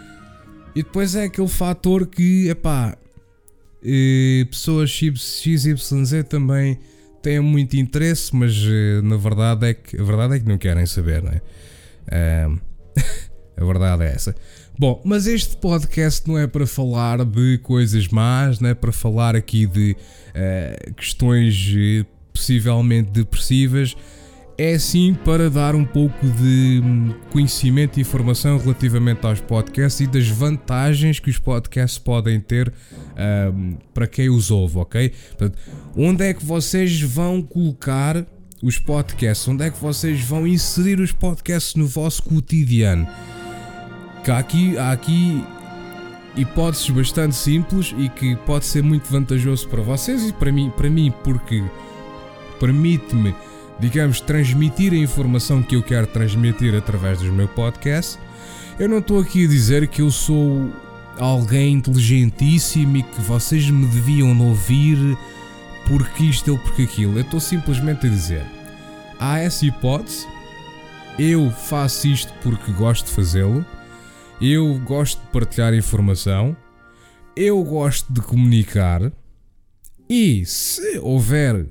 E 0.75 0.83
depois 0.83 1.15
é 1.15 1.25
aquele 1.25 1.49
fator 1.49 2.07
que, 2.07 2.49
epá, 2.49 2.97
eh, 3.85 4.47
pessoas 4.51 4.91
X, 4.91 5.45
Y, 5.45 6.05
Z 6.05 6.25
também 6.25 6.79
têm 7.23 7.41
muito 7.41 7.77
interesse, 7.77 8.35
mas 8.35 8.53
eh, 8.57 9.01
na 9.03 9.17
verdade 9.17 9.69
é 9.69 9.75
que 9.75 10.01
a 10.01 10.03
verdade 10.03 10.37
é 10.37 10.41
que 10.41 10.49
não 10.49 10.59
querem 10.59 10.87
saber, 10.87 11.23
não 11.23 11.31
é? 11.31 11.41
a 13.57 13.65
verdade 13.65 14.03
é 14.03 14.07
essa. 14.07 14.35
Bom, 14.79 15.00
mas 15.05 15.26
este 15.26 15.57
podcast 15.57 16.26
não 16.26 16.38
é 16.38 16.47
para 16.47 16.67
falar 16.67 17.25
de 17.25 17.59
coisas 17.59 18.09
más, 18.09 18.59
não 18.59 18.71
é 18.71 18.75
para 18.75 18.91
falar 18.91 19.37
aqui 19.37 19.67
de 19.67 19.97
uh, 20.31 20.95
questões 20.95 21.55
uh, 21.75 22.07
possivelmente 22.33 23.11
depressivas. 23.11 23.95
É 24.57 24.79
sim 24.79 25.14
para 25.25 25.50
dar 25.50 25.75
um 25.75 25.85
pouco 25.85 26.26
de 26.26 26.81
hum, 26.85 27.14
conhecimento 27.31 27.99
e 27.99 28.02
informação 28.02 28.59
relativamente 28.59 29.26
aos 29.26 29.41
podcasts 29.41 30.00
e 30.00 30.07
das 30.07 30.29
vantagens 30.29 31.19
que 31.19 31.31
os 31.31 31.38
podcasts 31.38 31.99
podem 31.99 32.38
ter 32.38 32.69
uh, 32.69 33.79
para 33.95 34.07
quem 34.07 34.29
os 34.31 34.50
ouve, 34.50 34.79
ok? 34.79 35.11
Portanto, 35.29 35.59
onde 35.97 36.25
é 36.25 36.35
que 36.35 36.45
vocês 36.45 37.00
vão 37.00 37.43
colocar 37.43 38.25
os 38.62 38.79
podcasts? 38.79 39.49
Onde 39.49 39.64
é 39.64 39.71
que 39.71 39.81
vocês 39.81 40.21
vão 40.21 40.47
inserir 40.47 41.00
os 41.00 41.12
podcasts 41.12 41.75
no 41.75 41.87
vosso 41.87 42.23
cotidiano? 42.23 43.07
Que 44.23 44.31
há 44.31 44.38
aqui, 44.38 44.79
há 44.79 44.93
aqui 44.93 45.45
hipóteses 46.37 46.88
bastante 46.91 47.35
simples 47.35 47.95
e 47.99 48.09
que 48.09 48.37
pode 48.37 48.64
ser 48.64 48.83
muito 48.83 49.11
vantajoso 49.11 49.69
para 49.69 49.83
vocês 49.83 50.29
e 50.29 50.33
para 50.33 50.50
mim, 50.50 50.73
para 50.76 50.88
mim 50.88 51.12
porque 51.23 51.62
permite-me, 52.59 53.35
digamos, 53.79 54.21
transmitir 54.21 54.93
a 54.93 54.97
informação 54.97 55.62
que 55.62 55.76
eu 55.76 55.83
quero 55.83 56.07
transmitir 56.07 56.75
através 56.75 57.19
dos 57.19 57.31
meus 57.31 57.50
podcasts. 57.50 58.19
Eu 58.79 58.88
não 58.88 58.99
estou 58.99 59.21
aqui 59.21 59.45
a 59.45 59.49
dizer 59.49 59.88
que 59.88 60.00
eu 60.00 60.11
sou 60.11 60.71
alguém 61.19 61.75
inteligentíssimo 61.75 62.97
e 62.97 63.02
que 63.02 63.21
vocês 63.21 63.69
me 63.69 63.87
deviam 63.87 64.38
ouvir 64.41 64.97
porque 65.87 66.25
isto 66.25 66.52
ou 66.52 66.59
porque 66.59 66.83
aquilo. 66.83 67.19
Eu 67.19 67.23
estou 67.23 67.41
simplesmente 67.41 68.07
a 68.07 68.11
dizer: 68.11 68.47
há 69.19 69.38
essa 69.38 69.67
hipótese, 69.67 70.26
eu 71.19 71.50
faço 71.50 72.07
isto 72.07 72.33
porque 72.43 72.73
gosto 72.73 73.07
de 73.07 73.12
fazê-lo 73.12 73.67
eu 74.41 74.79
gosto 74.81 75.21
de 75.21 75.27
partilhar 75.29 75.75
informação, 75.75 76.57
eu 77.37 77.62
gosto 77.62 78.12
de 78.12 78.21
comunicar 78.21 79.12
e 80.09 80.45
se 80.45 80.99
houver 80.99 81.67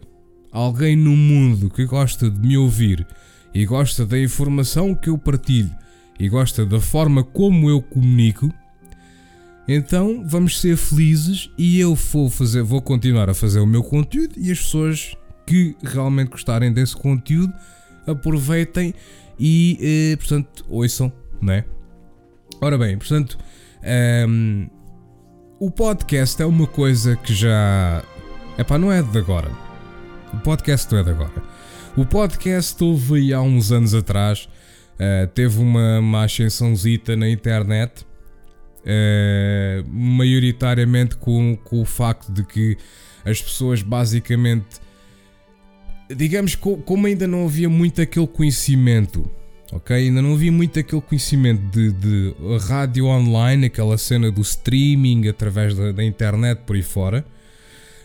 alguém 0.52 0.96
no 0.96 1.16
mundo 1.16 1.70
que 1.70 1.86
gosta 1.86 2.30
de 2.30 2.40
me 2.40 2.58
ouvir 2.58 3.06
e 3.54 3.66
gosta 3.66 4.06
da 4.06 4.20
informação 4.20 4.96
que 4.96 5.10
eu 5.10 5.18
partilho 5.18 5.72
e 6.20 6.30
gosta 6.30 6.66
da 6.66 6.80
forma 6.80 7.24
como 7.24 7.70
eu 7.70 7.82
comunico, 7.82 8.52
então 9.68 10.24
vamos 10.28 10.60
ser 10.60 10.76
felizes 10.78 11.50
e 11.58 11.80
eu 11.80 11.96
vou 11.96 12.30
fazer, 12.30 12.62
vou 12.64 12.82
continuar 12.82 13.30
a 13.30 13.34
fazer 13.34 13.60
o 13.60 13.68
meu 13.68 13.84
conteúdo 13.84 14.34
e 14.38 14.52
as 14.52 14.60
pessoas 14.60 15.16
que 15.46 15.76
realmente 15.84 16.30
gostarem 16.30 16.72
desse 16.72 16.96
conteúdo 16.96 17.54
aproveitem 18.08 18.94
e, 19.40 19.78
eh, 19.82 20.16
portanto, 20.18 20.66
ouçam, 20.70 21.12
não 21.42 21.54
é? 21.54 21.66
Ora 22.64 22.78
bem, 22.78 22.96
portanto, 22.96 23.40
um, 23.82 23.88
ehm, 23.88 24.70
o 25.60 25.72
podcast 25.72 26.40
é 26.40 26.46
uma 26.46 26.68
coisa 26.68 27.16
que 27.16 27.34
já. 27.34 28.04
Epá, 28.56 28.78
não 28.78 28.92
é 28.92 29.02
de 29.02 29.18
agora. 29.18 29.50
O 30.32 30.38
podcast 30.38 30.92
não 30.92 31.00
é 31.00 31.04
de 31.04 31.10
agora. 31.10 31.44
O 31.98 32.06
podcast 32.06 32.84
houve 32.84 33.34
há 33.34 33.42
uns 33.42 33.72
anos 33.72 33.96
atrás, 33.96 34.48
uh, 34.94 35.26
teve 35.34 35.60
uma, 35.60 35.98
uma 35.98 36.24
ascensãozita 36.24 37.16
na 37.16 37.28
internet, 37.28 38.06
uh, 38.82 39.90
maioritariamente 39.90 41.18
com, 41.18 41.58
com 41.64 41.82
o 41.82 41.86
facto 41.86 42.32
de 42.32 42.44
que 42.44 42.78
as 43.26 43.42
pessoas 43.42 43.82
basicamente. 43.82 44.80
Digamos, 46.16 46.54
como 46.54 47.08
ainda 47.08 47.26
não 47.26 47.46
havia 47.46 47.70
muito 47.70 48.04
aquele 48.04 48.28
conhecimento 48.28 49.28
ok? 49.72 49.96
Ainda 49.96 50.22
não 50.22 50.34
havia 50.34 50.52
muito 50.52 50.80
aquele 50.80 51.02
conhecimento 51.02 51.62
de, 51.72 51.92
de 51.92 52.36
rádio 52.68 53.06
online, 53.06 53.68
aquela 53.68 53.98
cena 53.98 54.30
do 54.30 54.42
streaming 54.42 55.28
através 55.28 55.76
da, 55.76 55.92
da, 55.92 56.04
internet 56.04 56.60
por 56.66 56.76
aí 56.76 56.84
fora. 56.84 57.26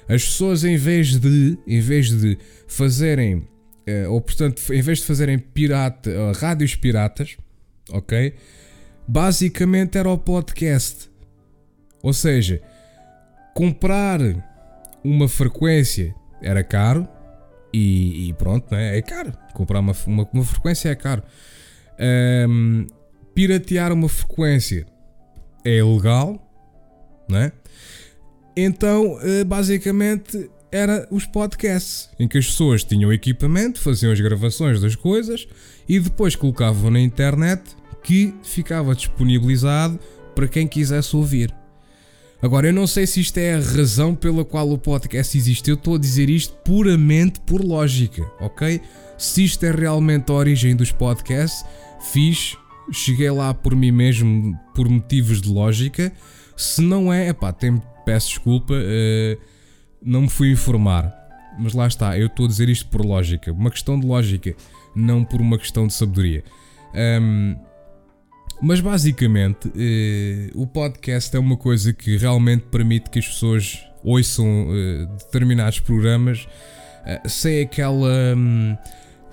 As 0.09 0.25
pessoas, 0.25 0.65
em 0.65 0.77
vez 0.77 1.19
de, 1.19 1.59
em 1.67 1.81
vez 1.81 2.11
de 2.11 2.39
fazerem, 2.69 3.37
uh, 3.37 4.11
ou 4.11 4.21
portanto, 4.21 4.63
em 4.73 4.81
vez 4.81 4.99
de 4.99 5.05
fazerem 5.05 5.39
pirata, 5.39 6.11
uh, 6.11 6.33
rádios 6.33 6.77
piratas, 6.77 7.37
ok? 7.91 8.35
Basicamente 9.07 9.99
era 9.99 10.09
o 10.09 10.19
podcast. 10.19 11.11
Ou 12.03 12.13
seja, 12.13 12.63
comprar 13.55 14.21
uma 15.03 15.29
frequência 15.29 16.15
era 16.41 16.63
caro 16.63 17.09
e, 17.73 18.29
e 18.29 18.33
pronto, 18.35 18.73
né? 18.73 18.97
é 18.97 19.03
caro. 19.03 19.33
Comprar 19.55 19.81
uma, 19.81 19.95
uma, 20.07 20.29
uma 20.33 20.45
frequência 20.45 20.89
é 20.89 20.95
caro. 20.95 21.23
Um, 21.99 22.87
piratear 23.35 23.93
uma 23.93 24.09
frequência 24.09 24.87
é 25.65 25.79
ilegal, 25.79 26.41
né? 27.29 27.53
Então, 28.57 29.19
eh, 29.21 29.45
basicamente, 29.45 30.51
era 30.73 31.07
os 31.11 31.27
podcasts, 31.27 32.09
em 32.19 32.27
que 32.27 32.39
as 32.39 32.47
pessoas 32.47 32.83
tinham 32.83 33.13
equipamento, 33.13 33.81
faziam 33.81 34.13
as 34.13 34.21
gravações 34.21 34.81
das 34.81 34.95
coisas 34.95 35.47
e 35.89 36.01
depois 36.01 36.35
colocavam 36.35 36.91
na 36.91 37.01
internet 37.01 37.63
que 38.03 38.35
ficava 38.43 38.95
disponibilizado 38.95 39.99
para 40.35 40.49
quem 40.49 40.67
quisesse 40.67 41.15
ouvir. 41.15 41.55
Agora, 42.41 42.69
eu 42.69 42.73
não 42.73 42.87
sei 42.87 43.07
se 43.07 43.21
isto 43.21 43.39
é 43.39 43.55
a 43.55 43.61
razão 43.61 44.15
pela 44.15 44.45
qual 44.45 44.71
o 44.71 44.79
podcast 44.79 45.37
existe. 45.37 45.71
Eu 45.71 45.75
estou 45.75 45.95
a 45.95 45.99
dizer 45.99 46.29
isto 46.29 46.55
puramente 46.65 47.41
por 47.41 47.65
lógica, 47.65 48.23
ok? 48.39 48.81
Se 49.17 49.45
isto 49.45 49.65
é 49.65 49.71
realmente 49.71 50.31
a 50.31 50.35
origem 50.35 50.77
dos 50.77 50.93
podcasts, 50.93 51.65
fiz, 52.13 52.57
cheguei 52.93 53.31
lá 53.31 53.53
por 53.53 53.75
mim 53.75 53.91
mesmo 53.91 54.59
por 54.75 54.89
motivos 54.89 55.41
de 55.41 55.49
lógica. 55.49 56.13
Se 56.57 56.81
não 56.81 57.13
é, 57.13 57.29
epá, 57.29 57.53
tem, 57.53 57.81
peço 58.05 58.29
desculpa, 58.29 58.75
uh, 58.75 59.41
não 60.03 60.23
me 60.23 60.29
fui 60.29 60.51
informar. 60.51 61.13
Mas 61.59 61.73
lá 61.73 61.87
está, 61.87 62.19
eu 62.19 62.27
estou 62.27 62.47
a 62.47 62.49
dizer 62.49 62.69
isto 62.69 62.89
por 62.89 63.05
lógica, 63.05 63.51
uma 63.51 63.71
questão 63.71 63.99
de 63.99 64.07
lógica, 64.07 64.55
não 64.95 65.25
por 65.25 65.41
uma 65.41 65.59
questão 65.59 65.87
de 65.87 65.95
sabedoria. 65.95 66.45
Um, 66.95 67.57
mas 68.61 68.81
basicamente, 68.81 69.69
uh, 69.69 70.61
o 70.61 70.67
podcast 70.67 71.35
é 71.37 71.39
uma 71.39 71.57
coisa 71.57 71.93
que 71.93 72.17
realmente 72.17 72.65
permite 72.71 73.11
que 73.11 73.19
as 73.19 73.27
pessoas 73.27 73.85
ouçam 74.03 74.69
uh, 74.69 75.07
determinados 75.19 75.81
programas 75.81 76.47
uh, 77.05 77.29
sem 77.29 77.61
aquela. 77.63 78.09
Um, 78.37 78.77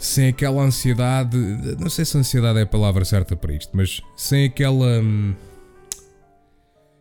sem 0.04 0.28
aquela 0.28 0.62
ansiedade. 0.62 1.38
Não 1.80 1.90
sei 1.90 2.04
se 2.04 2.18
ansiedade 2.18 2.60
é 2.60 2.64
a 2.64 2.68
palavra 2.68 3.06
certa 3.06 3.36
para 3.36 3.54
isto, 3.54 3.72
mas 3.74 4.02
sem 4.18 4.46
aquela. 4.46 5.00
Um, 5.00 5.34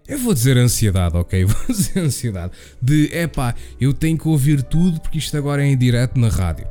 eu 0.06 0.18
vou 0.18 0.32
dizer 0.32 0.56
ansiedade, 0.56 1.16
ok? 1.16 1.44
Vou 1.44 1.66
dizer 1.68 2.00
ansiedade. 2.00 2.52
De 2.80 3.06
epá, 3.16 3.54
eu 3.80 3.92
tenho 3.92 4.18
que 4.18 4.26
ouvir 4.26 4.62
tudo 4.62 5.00
porque 5.00 5.18
isto 5.18 5.36
agora 5.36 5.64
é 5.64 5.66
em 5.66 5.76
direto 5.76 6.18
na 6.18 6.28
rádio. 6.28 6.66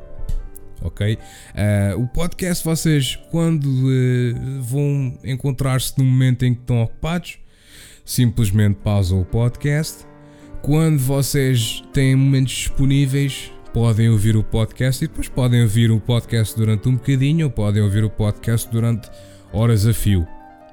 Ok? 0.81 1.13
Uh, 1.15 2.01
o 2.01 2.07
podcast, 2.07 2.63
vocês, 2.63 3.17
quando 3.29 3.65
uh, 3.65 4.61
vão 4.61 5.17
encontrar-se 5.23 5.97
no 5.97 6.03
momento 6.03 6.43
em 6.43 6.53
que 6.53 6.61
estão 6.61 6.81
ocupados, 6.81 7.39
simplesmente 8.03 8.79
pausam 8.83 9.21
o 9.21 9.25
podcast. 9.25 10.05
Quando 10.61 10.99
vocês 10.99 11.83
têm 11.93 12.15
momentos 12.15 12.53
disponíveis, 12.53 13.51
podem 13.73 14.09
ouvir 14.09 14.35
o 14.35 14.43
podcast 14.43 15.03
e 15.03 15.07
depois 15.07 15.27
podem 15.27 15.61
ouvir 15.61 15.91
o 15.91 15.99
podcast 15.99 16.55
durante 16.55 16.87
um 16.89 16.95
bocadinho 16.95 17.45
ou 17.45 17.51
podem 17.51 17.81
ouvir 17.81 18.03
o 18.03 18.09
podcast 18.09 18.69
durante 18.69 19.09
horas 19.53 19.85
a 19.85 19.93
fio, 19.93 20.27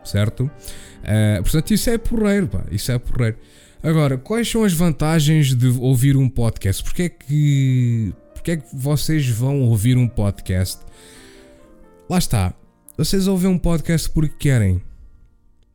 certo? 0.05 0.45
Uh, 0.45 1.43
portanto, 1.43 1.73
isso 1.73 1.91
é 1.91 1.99
porreiro, 1.99 2.49
pá, 2.49 2.65
isso 2.71 2.93
é 2.93 2.99
porreiro. 2.99 3.37
Agora, 3.83 4.19
quais 4.19 4.51
são 4.51 4.65
as 4.65 4.73
vantagens 4.73 5.55
de 5.55 5.69
ouvir 5.69 6.17
um 6.17 6.29
podcast? 6.29 6.83
Porque 6.83 7.03
é 7.03 7.09
que, 7.09 8.13
porque 8.35 8.51
é 8.53 8.57
que 8.57 8.67
vocês 8.75 9.29
vão 9.29 9.63
ouvir 9.63 9.97
um 9.97 10.09
podcast? 10.09 10.81
Lá 12.11 12.19
está, 12.19 12.55
vocês 12.97 13.29
ouvem 13.29 13.49
um 13.49 13.59
podcast 13.59 14.11
porque 14.11 14.35
querem. 14.39 14.83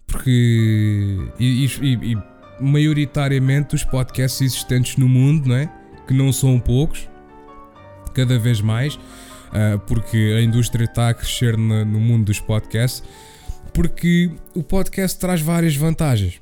Porque. 0.06 1.18
E, 1.40 1.66
e, 1.66 2.12
e 2.12 2.18
maioritariamente 2.60 3.76
os 3.76 3.84
podcasts 3.84 4.42
existentes 4.42 4.98
no 4.98 5.08
mundo, 5.08 5.48
não 5.50 5.56
é? 5.56 5.72
Que 6.06 6.14
não 6.14 6.34
são 6.34 6.60
poucos, 6.60 7.08
cada 8.14 8.40
vez 8.40 8.62
mais, 8.62 8.96
uh, 8.96 9.80
porque 9.88 10.36
a 10.38 10.42
indústria 10.42 10.86
está 10.86 11.10
a 11.10 11.14
crescer 11.14 11.58
no, 11.58 11.84
no 11.84 12.00
mundo 12.00 12.26
dos 12.26 12.40
podcasts 12.40 13.04
porque 13.74 14.30
o 14.54 14.62
podcast 14.62 15.20
traz 15.20 15.42
várias 15.42 15.76
vantagens 15.76 16.40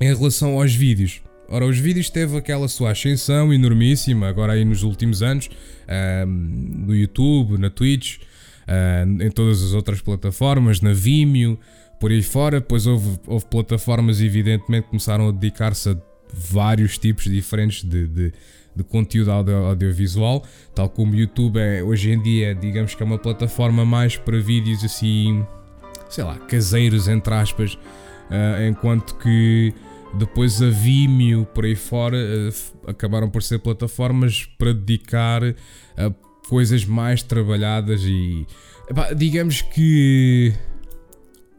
em 0.00 0.06
relação 0.06 0.58
aos 0.58 0.74
vídeos. 0.74 1.22
Ora, 1.48 1.66
os 1.66 1.78
vídeos 1.78 2.08
teve 2.08 2.36
aquela 2.36 2.66
sua 2.66 2.92
ascensão 2.92 3.52
enormíssima 3.52 4.26
agora 4.26 4.54
aí 4.54 4.64
nos 4.64 4.82
últimos 4.82 5.22
anos, 5.22 5.50
no 6.26 6.96
YouTube, 6.96 7.58
na 7.58 7.68
Twitch, 7.68 8.18
em 9.20 9.30
todas 9.30 9.62
as 9.62 9.74
outras 9.74 10.00
plataformas, 10.00 10.80
na 10.80 10.94
Vimeo, 10.94 11.58
por 12.00 12.10
aí 12.10 12.22
fora. 12.22 12.58
Depois 12.58 12.86
houve, 12.86 13.20
houve 13.26 13.44
plataformas, 13.44 14.22
evidentemente, 14.22 14.84
que 14.84 14.90
começaram 14.90 15.28
a 15.28 15.30
dedicar-se 15.30 15.90
a 15.90 15.96
vários 16.32 16.96
tipos 16.96 17.24
diferentes 17.24 17.84
de, 17.84 18.06
de, 18.06 18.32
de 18.74 18.82
conteúdo 18.82 19.30
audio, 19.30 19.56
audiovisual, 19.66 20.44
tal 20.74 20.88
como 20.88 21.12
o 21.12 21.16
YouTube 21.16 21.58
é 21.58 21.82
hoje 21.82 22.10
em 22.10 22.22
dia, 22.22 22.54
digamos 22.54 22.94
que 22.94 23.02
é 23.02 23.06
uma 23.06 23.18
plataforma 23.18 23.84
mais 23.84 24.16
para 24.16 24.38
vídeos 24.38 24.84
assim 24.84 25.44
sei 26.12 26.24
lá, 26.24 26.36
caseiros, 26.40 27.08
entre 27.08 27.32
aspas, 27.32 27.74
uh, 27.74 28.68
enquanto 28.68 29.14
que 29.16 29.72
depois 30.14 30.60
a 30.60 30.68
Vimeo, 30.68 31.46
por 31.46 31.64
aí 31.64 31.74
fora, 31.74 32.16
uh, 32.16 32.90
acabaram 32.90 33.30
por 33.30 33.42
ser 33.42 33.58
plataformas 33.60 34.44
para 34.58 34.74
dedicar 34.74 35.42
a 35.96 36.12
coisas 36.48 36.84
mais 36.84 37.22
trabalhadas 37.22 38.02
e 38.02 38.46
epá, 38.90 39.14
digamos 39.14 39.62
que 39.62 40.52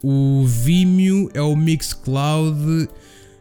o 0.04 0.46
Vimeo 0.46 1.32
é 1.34 1.42
o 1.42 1.56
Mixcloud 1.56 2.88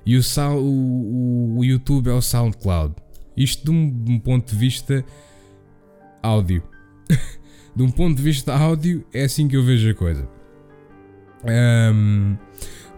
e 0.06 0.16
o, 0.16 0.22
o, 0.56 1.58
o 1.58 1.64
YouTube 1.64 2.08
é 2.08 2.14
o 2.14 2.22
SoundCloud. 2.22 2.94
Isto 3.36 3.64
de 3.64 3.70
um, 3.70 4.18
ponto 4.18 4.50
de 4.50 4.56
vista 4.56 5.04
áudio. 6.22 6.62
de 7.74 7.82
um 7.82 7.90
ponto 7.90 8.16
de 8.16 8.22
vista 8.22 8.54
áudio, 8.54 9.04
é 9.12 9.24
assim 9.24 9.48
que 9.48 9.56
eu 9.56 9.64
vejo 9.64 9.90
a 9.90 9.94
coisa. 9.94 10.28
Um, 11.44 12.36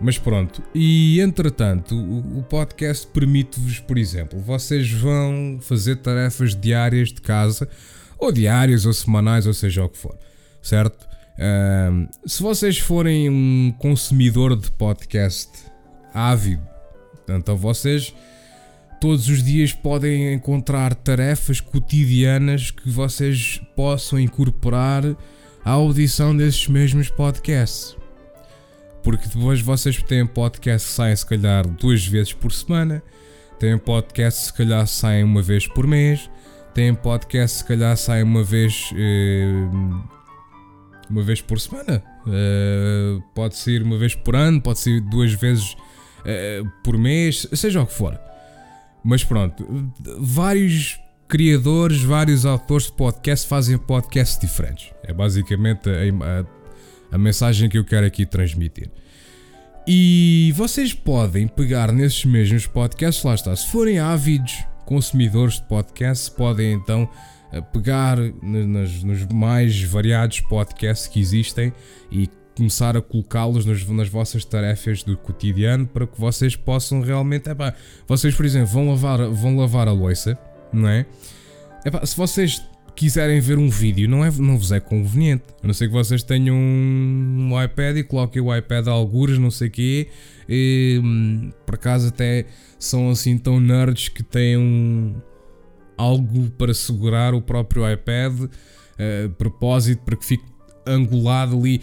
mas 0.00 0.18
pronto, 0.18 0.62
e 0.74 1.20
entretanto, 1.20 1.94
o, 1.94 2.38
o 2.38 2.42
podcast 2.42 3.06
permite-vos, 3.06 3.78
por 3.80 3.96
exemplo, 3.96 4.38
vocês 4.38 4.90
vão 4.90 5.58
fazer 5.60 5.96
tarefas 5.96 6.54
diárias 6.54 7.10
de 7.10 7.20
casa, 7.20 7.68
ou 8.18 8.30
diárias, 8.32 8.84
ou 8.84 8.92
semanais, 8.92 9.46
ou 9.46 9.54
seja 9.54 9.84
o 9.84 9.88
que 9.88 9.96
for, 9.96 10.18
certo? 10.60 11.06
Um, 11.38 12.06
se 12.26 12.42
vocês 12.42 12.78
forem 12.78 13.28
um 13.28 13.72
consumidor 13.78 14.56
de 14.56 14.70
podcast 14.72 15.50
ávido, 16.12 16.62
então 17.28 17.56
vocês 17.56 18.14
todos 19.00 19.28
os 19.28 19.42
dias 19.42 19.72
podem 19.72 20.32
encontrar 20.32 20.94
tarefas 20.94 21.60
cotidianas 21.60 22.70
que 22.70 22.90
vocês 22.90 23.60
possam 23.76 24.18
incorporar 24.18 25.04
à 25.64 25.70
audição 25.70 26.36
desses 26.36 26.68
mesmos 26.68 27.08
podcasts 27.08 27.96
porque 29.04 29.28
depois 29.28 29.60
vocês 29.60 30.02
têm 30.02 30.26
podcast 30.26 30.88
que 30.88 30.94
saem 30.94 31.14
se 31.14 31.26
calhar 31.26 31.68
duas 31.68 32.04
vezes 32.06 32.32
por 32.32 32.50
semana, 32.50 33.02
têm 33.58 33.76
podcast 33.76 34.40
que 34.40 34.46
se 34.46 34.52
calhar 34.54 34.86
saem 34.86 35.22
uma 35.22 35.42
vez 35.42 35.68
por 35.68 35.86
mês, 35.86 36.28
têm 36.72 36.94
podcast 36.94 37.58
que 37.58 37.62
se 37.62 37.68
calhar 37.68 37.96
saem 37.98 38.24
uma 38.24 38.42
vez 38.42 38.90
eh, 38.96 39.52
uma 41.10 41.22
vez 41.22 41.42
por 41.42 41.60
semana, 41.60 42.02
uh, 42.26 43.22
pode 43.34 43.56
ser 43.56 43.82
uma 43.82 43.98
vez 43.98 44.14
por 44.14 44.34
ano, 44.34 44.60
pode 44.60 44.78
ser 44.78 45.02
duas 45.02 45.34
vezes 45.34 45.74
uh, 45.74 46.66
por 46.82 46.96
mês, 46.96 47.46
seja 47.52 47.82
o 47.82 47.86
que 47.86 47.92
for. 47.92 48.18
Mas 49.04 49.22
pronto, 49.22 49.92
vários 50.18 50.98
criadores, 51.28 52.02
vários 52.02 52.46
autores 52.46 52.86
de 52.86 52.92
podcast 52.92 53.46
fazem 53.46 53.76
podcasts 53.76 54.38
diferentes. 54.38 54.90
É 55.02 55.12
basicamente 55.12 55.88
a, 55.90 56.40
a 56.40 56.64
a 57.14 57.18
mensagem 57.18 57.68
que 57.68 57.78
eu 57.78 57.84
quero 57.84 58.04
aqui 58.04 58.26
transmitir. 58.26 58.90
E 59.86 60.52
vocês 60.56 60.92
podem 60.92 61.46
pegar 61.46 61.92
nesses 61.92 62.24
mesmos 62.24 62.66
podcasts, 62.66 63.22
lá 63.22 63.34
está, 63.34 63.54
se 63.54 63.70
forem 63.70 64.00
ávidos 64.00 64.64
consumidores 64.84 65.54
de 65.54 65.62
podcasts, 65.62 66.28
podem 66.28 66.72
então 66.72 67.08
eh, 67.52 67.60
pegar 67.60 68.18
nos, 68.18 69.04
nos 69.04 69.26
mais 69.26 69.80
variados 69.82 70.40
podcasts 70.40 71.06
que 71.06 71.20
existem 71.20 71.72
e 72.10 72.28
começar 72.56 72.96
a 72.96 73.02
colocá-los 73.02 73.66
nas, 73.66 73.84
nas, 73.86 74.08
vossas 74.08 74.44
tarefas 74.44 75.02
do 75.02 75.16
cotidiano 75.16 75.86
para 75.86 76.06
que 76.06 76.18
vocês 76.18 76.56
possam 76.56 77.00
realmente. 77.00 77.48
Epá, 77.50 77.74
vocês, 78.06 78.34
por 78.34 78.44
exemplo, 78.44 78.68
vão 78.68 78.90
lavar, 78.90 79.28
vão 79.28 79.56
lavar 79.56 79.88
a 79.88 79.92
louça, 79.92 80.38
não 80.72 80.88
é? 80.88 81.06
Epá, 81.84 82.04
se 82.06 82.16
vocês 82.16 82.62
quiserem 82.94 83.40
ver 83.40 83.58
um 83.58 83.68
vídeo, 83.68 84.08
não, 84.08 84.24
é, 84.24 84.30
não 84.30 84.56
vos 84.56 84.72
é 84.72 84.80
conveniente. 84.80 85.44
A 85.62 85.66
não 85.66 85.74
ser 85.74 85.88
que 85.88 85.92
vocês 85.92 86.22
tenham 86.22 86.56
um, 86.56 87.50
um 87.52 87.62
iPad 87.62 87.96
e 87.96 88.04
coloquem 88.04 88.40
o 88.40 88.54
iPad 88.54 88.86
a 88.88 88.92
algures, 88.92 89.38
não 89.38 89.50
sei 89.50 89.68
o 89.68 89.70
quê. 89.70 90.08
E, 90.48 91.00
hum, 91.02 91.50
por 91.66 91.74
acaso 91.74 92.08
até 92.08 92.46
são 92.78 93.10
assim 93.10 93.36
tão 93.36 93.58
nerds 93.58 94.08
que 94.08 94.22
têm 94.22 94.56
um, 94.56 95.14
algo 95.96 96.50
para 96.50 96.72
segurar 96.72 97.34
o 97.34 97.42
próprio 97.42 97.90
iPad, 97.90 98.32
uh, 98.42 99.30
propósito 99.36 100.02
para 100.04 100.16
que 100.16 100.24
fique 100.24 100.44
angulado 100.86 101.56
ali 101.56 101.80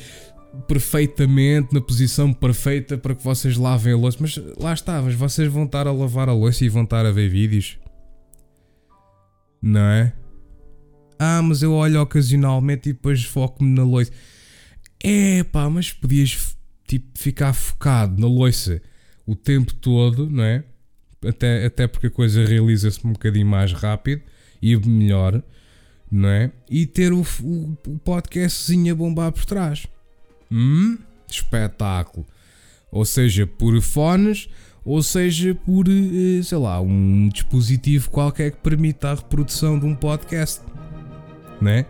perfeitamente, 0.68 1.74
na 1.74 1.82
posição 1.82 2.34
perfeita 2.34 2.98
para 2.98 3.16
que 3.16 3.24
vocês 3.24 3.58
lavem 3.58 3.94
a 3.94 3.98
louça. 3.98 4.18
Mas 4.20 4.38
lá 4.58 4.74
está, 4.74 5.02
mas 5.02 5.14
vocês 5.14 5.52
vão 5.52 5.64
estar 5.64 5.88
a 5.88 5.92
lavar 5.92 6.30
a 6.30 6.34
louça 6.34 6.66
e 6.66 6.70
vão 6.70 6.84
estar 6.84 7.06
a 7.06 7.12
ver 7.12 7.30
vídeos. 7.30 7.78
Não 9.62 9.82
é? 9.82 10.14
Ah, 11.18 11.42
mas 11.42 11.62
eu 11.62 11.74
olho 11.74 12.02
ocasionalmente 12.02 12.90
e 12.90 12.94
depois 12.94 13.24
foco-me 13.24 13.70
na 13.74 13.84
loiça. 13.84 14.12
É 15.04 15.44
pá, 15.44 15.70
mas 15.70 15.92
podias 15.92 16.58
tipo, 16.88 17.08
ficar 17.18 17.54
focado 17.54 18.20
na 18.20 18.28
loiça 18.28 18.82
o 19.26 19.36
tempo 19.36 19.74
todo, 19.74 20.30
não 20.30 20.44
é? 20.44 20.64
Até, 21.26 21.66
até 21.66 21.88
porque 21.88 22.08
a 22.08 22.12
coisa 22.12 22.44
realiza-se 22.44 23.06
um 23.06 23.14
bocadinho 23.14 23.46
mais 23.46 23.72
rápido 23.72 24.24
e 24.62 24.76
melhor, 24.76 25.44
não 26.12 26.28
é? 26.28 26.52
E 26.70 26.86
ter 26.86 27.14
o, 27.14 27.22
o, 27.44 27.78
o 27.88 28.00
podcastzinho 28.00 28.92
a 28.92 28.96
bombar 28.96 29.32
por 29.32 29.46
trás. 29.46 29.88
Hum? 30.52 30.98
Espetáculo. 31.30 32.26
Ou 32.92 33.06
seja, 33.06 33.48
por 33.48 33.80
fones, 33.82 34.50
ou 34.84 35.02
seja, 35.02 35.56
por, 35.56 35.86
eh, 35.88 36.44
sei 36.44 36.58
lá, 36.58 36.82
um 36.82 37.30
dispositivo 37.30 38.10
qualquer 38.10 38.52
que 38.52 38.58
permita 38.58 39.12
a 39.12 39.16
reprodução 39.16 39.80
de 39.80 39.86
um 39.86 39.96
podcast 39.96 40.62
né? 41.62 41.86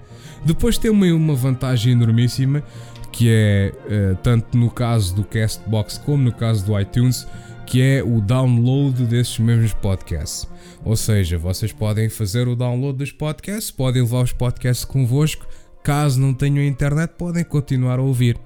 Depois 0.46 0.78
tem 0.78 0.92
uma, 0.92 1.08
uma 1.08 1.34
vantagem 1.34 1.94
enormíssima 1.94 2.64
que 3.12 3.30
é 3.30 3.74
uh, 3.74 4.16
tanto 4.24 4.58
no 4.58 4.70
caso 4.70 5.14
do 5.16 5.24
Castbox 5.24 5.98
como 5.98 6.24
no 6.24 6.32
caso 6.32 6.66
do 6.66 6.80
iTunes, 6.80 7.28
que 7.66 7.82
é 7.82 8.02
o 8.02 8.22
download 8.22 9.06
desses 9.06 9.38
mesmos 9.38 9.74
podcasts. 9.74 10.48
Ou 10.84 10.96
seja, 10.96 11.38
vocês 11.38 11.74
podem 11.74 12.08
fazer 12.08 12.48
o 12.48 12.56
download 12.56 12.98
dos 12.98 13.12
podcasts, 13.12 13.70
podem 13.70 14.02
levar 14.02 14.24
os 14.24 14.32
podcasts 14.32 14.86
convosco 14.86 15.46
caso 15.84 16.20
não 16.20 16.34
tenham 16.34 16.64
internet, 16.64 17.12
podem 17.18 17.44
continuar 17.44 18.00
a 18.00 18.04
ouvir. 18.04 18.38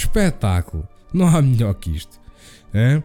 Espetáculo! 0.00 0.88
Não 1.12 1.26
há 1.26 1.42
melhor 1.42 1.74
que 1.74 1.90
isto. 1.90 2.20
É? 2.72 3.02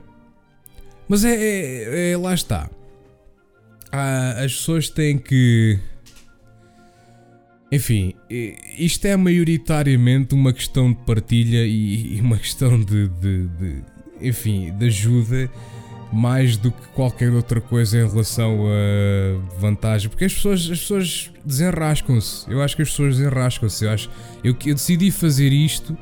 Mas 1.07 1.25
é, 1.25 1.35
é, 1.35 2.11
é, 2.11 2.17
Lá 2.17 2.33
está. 2.33 2.69
Ah, 3.91 4.43
as 4.43 4.53
pessoas 4.55 4.89
têm 4.89 5.17
que. 5.17 5.79
Enfim, 7.71 8.13
isto 8.77 9.05
é 9.05 9.17
maioritariamente 9.17 10.33
uma 10.33 10.53
questão 10.53 10.93
de 10.93 10.99
partilha 10.99 11.65
e, 11.65 12.19
uma 12.21 12.37
questão 12.37 12.79
de, 12.79 13.07
de, 13.09 13.47
de 13.47 13.83
enfim, 14.21 14.71
de 14.77 14.85
ajuda 14.85 15.49
mais 16.13 16.55
do 16.55 16.71
que 16.71 16.87
qualquer 16.89 17.31
outra 17.33 17.59
coisa 17.59 17.97
em 17.97 18.07
relação 18.07 18.65
a 18.67 19.59
vantagem, 19.59 20.09
porque 20.09 20.25
as 20.25 20.33
pessoas, 20.33 20.61
as 20.61 20.79
pessoas 20.79 21.31
desenrascam-se. 21.43 22.49
Eu 22.49 22.61
acho 22.61 22.75
que 22.75 22.83
as 22.83 22.89
pessoas 22.89 23.17
desenrascam-se. 23.17 23.83
Eu, 23.83 23.91
acho, 23.91 24.09
eu, 24.43 24.55
eu 24.65 24.73
decidi 24.73 25.11
fazer 25.11 25.51
isto, 25.51 25.97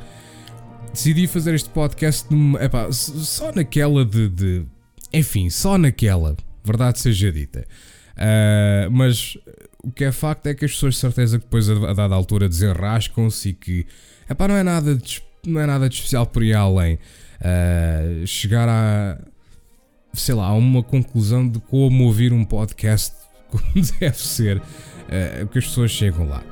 decidi 0.93 1.27
fazer 1.27 1.53
este 1.55 1.69
podcast 1.69 2.27
epá, 2.61 2.91
só 2.91 3.51
naquela 3.51 4.05
de, 4.05 4.29
de, 4.29 4.65
Enfim, 5.11 5.49
só 5.49 5.77
naquela, 5.77 6.37
verdade 6.63 6.99
seja 6.99 7.31
dita. 7.31 7.65
Uh, 8.15 8.91
mas 8.91 9.37
o 9.83 9.91
que 9.91 10.05
é 10.05 10.11
facto 10.11 10.47
é 10.47 10.53
que 10.53 10.65
as 10.65 10.71
pessoas, 10.71 10.93
de 10.93 10.99
certeza, 11.01 11.39
que 11.39 11.45
depois 11.45 11.69
a, 11.69 11.73
a 11.89 11.93
dada 11.93 12.15
altura 12.15 12.47
desenrascam-se 12.47 13.49
e 13.49 13.53
que. 13.53 13.85
Epá, 14.29 14.47
não 14.47 14.55
é 14.55 14.63
nada 14.63 14.95
de, 14.95 15.21
não 15.45 15.59
é 15.59 15.65
nada 15.65 15.89
de 15.89 15.95
especial 15.95 16.25
por 16.25 16.43
ir 16.43 16.53
além. 16.53 16.99
Uh, 17.41 18.25
chegar 18.25 18.69
a 18.69 19.17
sei 20.13 20.35
lá, 20.35 20.53
uma 20.53 20.83
conclusão 20.83 21.47
de 21.47 21.59
como 21.59 22.05
ouvir 22.05 22.31
um 22.31 22.45
podcast 22.45 23.15
como 23.49 23.63
deve 23.99 24.17
ser, 24.17 24.57
uh, 24.57 25.47
que 25.51 25.57
as 25.57 25.65
pessoas 25.65 25.91
chegam 25.91 26.27
lá. 26.27 26.43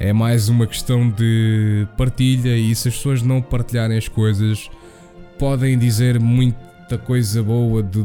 É 0.00 0.14
mais 0.14 0.48
uma 0.48 0.66
questão 0.66 1.10
de 1.10 1.86
partilha 1.94 2.56
e 2.56 2.74
se 2.74 2.88
as 2.88 2.96
pessoas 2.96 3.20
não 3.20 3.42
partilharem 3.42 3.98
as 3.98 4.08
coisas, 4.08 4.70
podem 5.38 5.78
dizer 5.78 6.18
muita 6.18 6.96
coisa 6.96 7.42
boa 7.42 7.82
de 7.82 8.02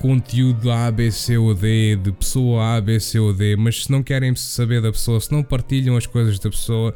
conteúdo 0.00 0.72
A, 0.72 0.90
B, 0.90 1.12
C 1.12 1.38
ou 1.38 1.54
D, 1.54 1.94
de 1.94 2.10
pessoa 2.10 2.76
A, 2.76 2.80
B, 2.80 2.98
C 2.98 3.20
ou 3.20 3.32
D, 3.32 3.54
mas 3.54 3.84
se 3.84 3.92
não 3.92 4.02
querem 4.02 4.34
saber 4.34 4.82
da 4.82 4.90
pessoa, 4.90 5.20
se 5.20 5.30
não 5.30 5.44
partilham 5.44 5.96
as 5.96 6.04
coisas 6.04 6.36
da 6.40 6.50
pessoa 6.50 6.92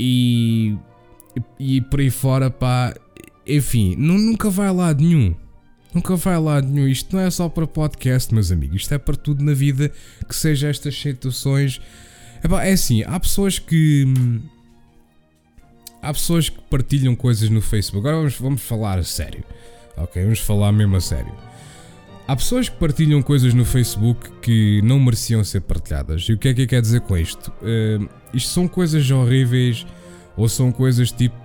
e, 0.00 0.74
e 1.60 1.82
por 1.82 2.00
aí 2.00 2.08
fora, 2.08 2.50
pá, 2.50 2.94
enfim, 3.46 3.94
nunca 3.98 4.48
vai 4.48 4.72
lá 4.72 4.94
nenhum. 4.94 5.34
Nunca 5.92 6.16
vai 6.16 6.38
lá 6.38 6.62
nenhum. 6.62 6.88
Isto 6.88 7.14
não 7.14 7.22
é 7.22 7.30
só 7.30 7.50
para 7.50 7.66
podcast, 7.66 8.32
meus 8.32 8.50
amigos. 8.50 8.82
Isto 8.82 8.94
é 8.94 8.98
para 8.98 9.14
tudo 9.14 9.44
na 9.44 9.52
vida 9.52 9.92
que 10.26 10.34
seja 10.34 10.68
estas 10.68 10.98
situações. 10.98 11.82
É 12.62 12.72
assim, 12.72 13.02
há 13.02 13.18
pessoas 13.18 13.58
que. 13.58 14.06
Há 16.02 16.12
pessoas 16.12 16.48
que 16.48 16.60
partilham 16.70 17.16
coisas 17.16 17.48
no 17.48 17.60
Facebook. 17.60 18.06
Agora 18.06 18.16
vamos, 18.16 18.38
vamos 18.38 18.62
falar 18.62 18.98
a 18.98 19.02
sério. 19.02 19.42
Ok? 19.96 20.22
Vamos 20.22 20.40
falar 20.40 20.70
mesmo 20.72 20.96
a 20.96 21.00
sério. 21.00 21.32
Há 22.28 22.36
pessoas 22.36 22.68
que 22.68 22.76
partilham 22.76 23.22
coisas 23.22 23.54
no 23.54 23.64
Facebook 23.64 24.30
que 24.42 24.80
não 24.82 24.98
mereciam 24.98 25.42
ser 25.44 25.60
partilhadas. 25.60 26.22
E 26.22 26.32
o 26.32 26.38
que 26.38 26.48
é 26.48 26.54
que 26.54 26.66
quer 26.66 26.80
dizer 26.80 27.00
com 27.00 27.16
isto? 27.16 27.52
Uh, 27.62 28.08
isto 28.34 28.50
são 28.50 28.66
coisas 28.68 29.08
horríveis 29.10 29.86
ou 30.36 30.48
são 30.48 30.70
coisas 30.70 31.10
tipo 31.12 31.36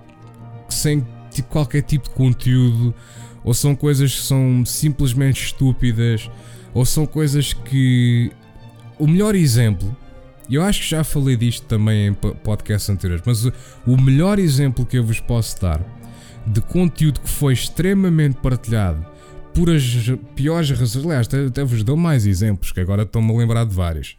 sem 0.69 1.05
tipo, 1.31 1.49
qualquer 1.49 1.81
tipo 1.81 2.09
de 2.09 2.15
conteúdo 2.15 2.93
ou 3.43 3.53
são 3.53 3.75
coisas 3.75 4.13
que 4.13 4.21
são 4.21 4.63
simplesmente 4.65 5.43
estúpidas, 5.43 6.29
ou 6.73 6.85
são 6.85 7.05
coisas 7.05 7.53
que. 7.53 8.31
O 8.99 9.07
melhor 9.07 9.35
exemplo, 9.35 9.95
eu 10.55 10.63
acho 10.63 10.81
que 10.81 10.89
já 10.89 11.03
falei 11.03 11.35
disto 11.37 11.65
também 11.65 12.07
em 12.07 12.13
podcasts 12.13 12.89
anteriores, 12.89 13.23
mas 13.25 13.45
o 13.85 14.01
melhor 14.01 14.39
exemplo 14.39 14.85
que 14.85 14.97
eu 14.97 15.03
vos 15.03 15.19
posso 15.19 15.61
dar 15.61 15.81
de 16.45 16.61
conteúdo 16.61 17.21
que 17.21 17.29
foi 17.29 17.53
extremamente 17.53 18.37
partilhado 18.37 19.05
por 19.53 19.69
as 19.69 19.83
piores 20.35 20.69
razões. 20.71 21.05
Aliás, 21.05 21.27
até, 21.27 21.45
até 21.45 21.63
vos 21.63 21.83
dou 21.83 21.95
mais 21.95 22.25
exemplos, 22.25 22.71
que 22.71 22.79
agora 22.79 23.03
estou-me 23.03 23.33
a 23.33 23.37
lembrar 23.37 23.65
de 23.65 23.73
vários. 23.73 24.17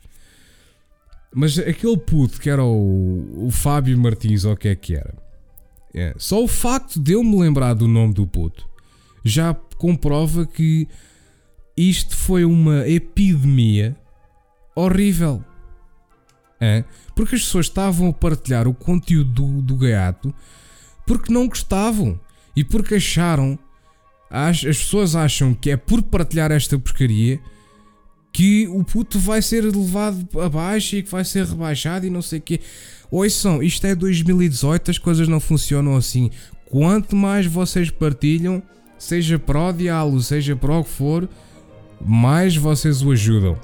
Mas 1.34 1.58
aquele 1.58 1.96
puto 1.96 2.40
que 2.40 2.50
era 2.50 2.62
o, 2.62 3.46
o 3.46 3.50
Fábio 3.50 3.98
Martins, 3.98 4.44
ou 4.44 4.52
o 4.52 4.56
que 4.56 4.68
é 4.68 4.74
que 4.74 4.94
era? 4.94 5.14
É, 5.94 6.14
só 6.16 6.42
o 6.42 6.48
facto 6.48 6.98
de 7.00 7.12
eu 7.12 7.22
me 7.22 7.38
lembrar 7.38 7.74
do 7.74 7.86
nome 7.86 8.14
do 8.14 8.26
puto 8.26 8.66
já 9.24 9.54
comprova 9.76 10.46
que 10.46 10.88
isto 11.76 12.16
foi 12.16 12.44
uma 12.44 12.88
epidemia 12.88 13.96
horrível. 14.74 15.44
É? 16.64 16.84
Porque 17.16 17.34
as 17.34 17.42
pessoas 17.42 17.66
estavam 17.66 18.10
a 18.10 18.12
partilhar 18.12 18.68
o 18.68 18.74
conteúdo 18.74 19.30
do, 19.30 19.62
do 19.62 19.76
gaiato 19.76 20.32
porque 21.04 21.32
não 21.32 21.48
gostavam 21.48 22.20
e 22.54 22.62
porque 22.62 22.94
acharam. 22.94 23.58
As, 24.30 24.58
as 24.58 24.78
pessoas 24.78 25.16
acham 25.16 25.54
que 25.54 25.70
é 25.70 25.76
por 25.76 26.00
partilhar 26.04 26.52
esta 26.52 26.78
porcaria 26.78 27.40
que 28.32 28.68
o 28.68 28.84
puto 28.84 29.18
vai 29.18 29.42
ser 29.42 29.62
levado 29.64 30.40
abaixo 30.40 30.96
e 30.96 31.02
que 31.02 31.10
vai 31.10 31.24
ser 31.24 31.44
rebaixado 31.46 32.06
e 32.06 32.10
não 32.10 32.22
sei 32.22 32.38
o 32.38 32.42
quê. 32.42 32.60
Ouçam, 33.10 33.60
isto 33.60 33.84
é 33.84 33.94
2018, 33.96 34.92
as 34.92 34.98
coisas 34.98 35.26
não 35.26 35.40
funcionam 35.40 35.96
assim. 35.96 36.30
Quanto 36.64 37.16
mais 37.16 37.44
vocês 37.44 37.90
partilham, 37.90 38.62
seja 38.96 39.36
para 39.36 39.60
odiá-lo, 39.60 40.22
seja 40.22 40.54
para 40.54 40.78
o 40.78 40.84
que 40.84 40.90
for, 40.90 41.28
mais 42.00 42.56
vocês 42.56 43.02
o 43.02 43.10
ajudam. 43.10 43.58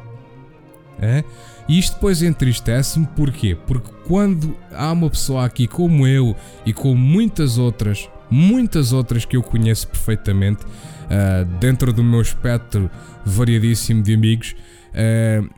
É? 1.00 1.22
E 1.68 1.78
isto 1.78 1.94
depois 1.94 2.22
entristece-me 2.22 3.06
porquê? 3.08 3.56
Porque 3.66 3.90
quando 4.06 4.56
há 4.72 4.90
uma 4.90 5.10
pessoa 5.10 5.44
aqui 5.44 5.66
como 5.66 6.06
eu 6.06 6.34
e 6.64 6.72
como 6.72 6.96
muitas 6.96 7.58
outras, 7.58 8.08
muitas 8.30 8.92
outras 8.92 9.24
que 9.24 9.36
eu 9.36 9.42
conheço 9.42 9.86
perfeitamente, 9.88 10.64
uh, 10.64 11.44
dentro 11.60 11.92
do 11.92 12.02
meu 12.02 12.22
espectro 12.22 12.90
variadíssimo 13.24 14.02
de 14.02 14.14
amigos, 14.14 14.56
uh, 14.94 15.48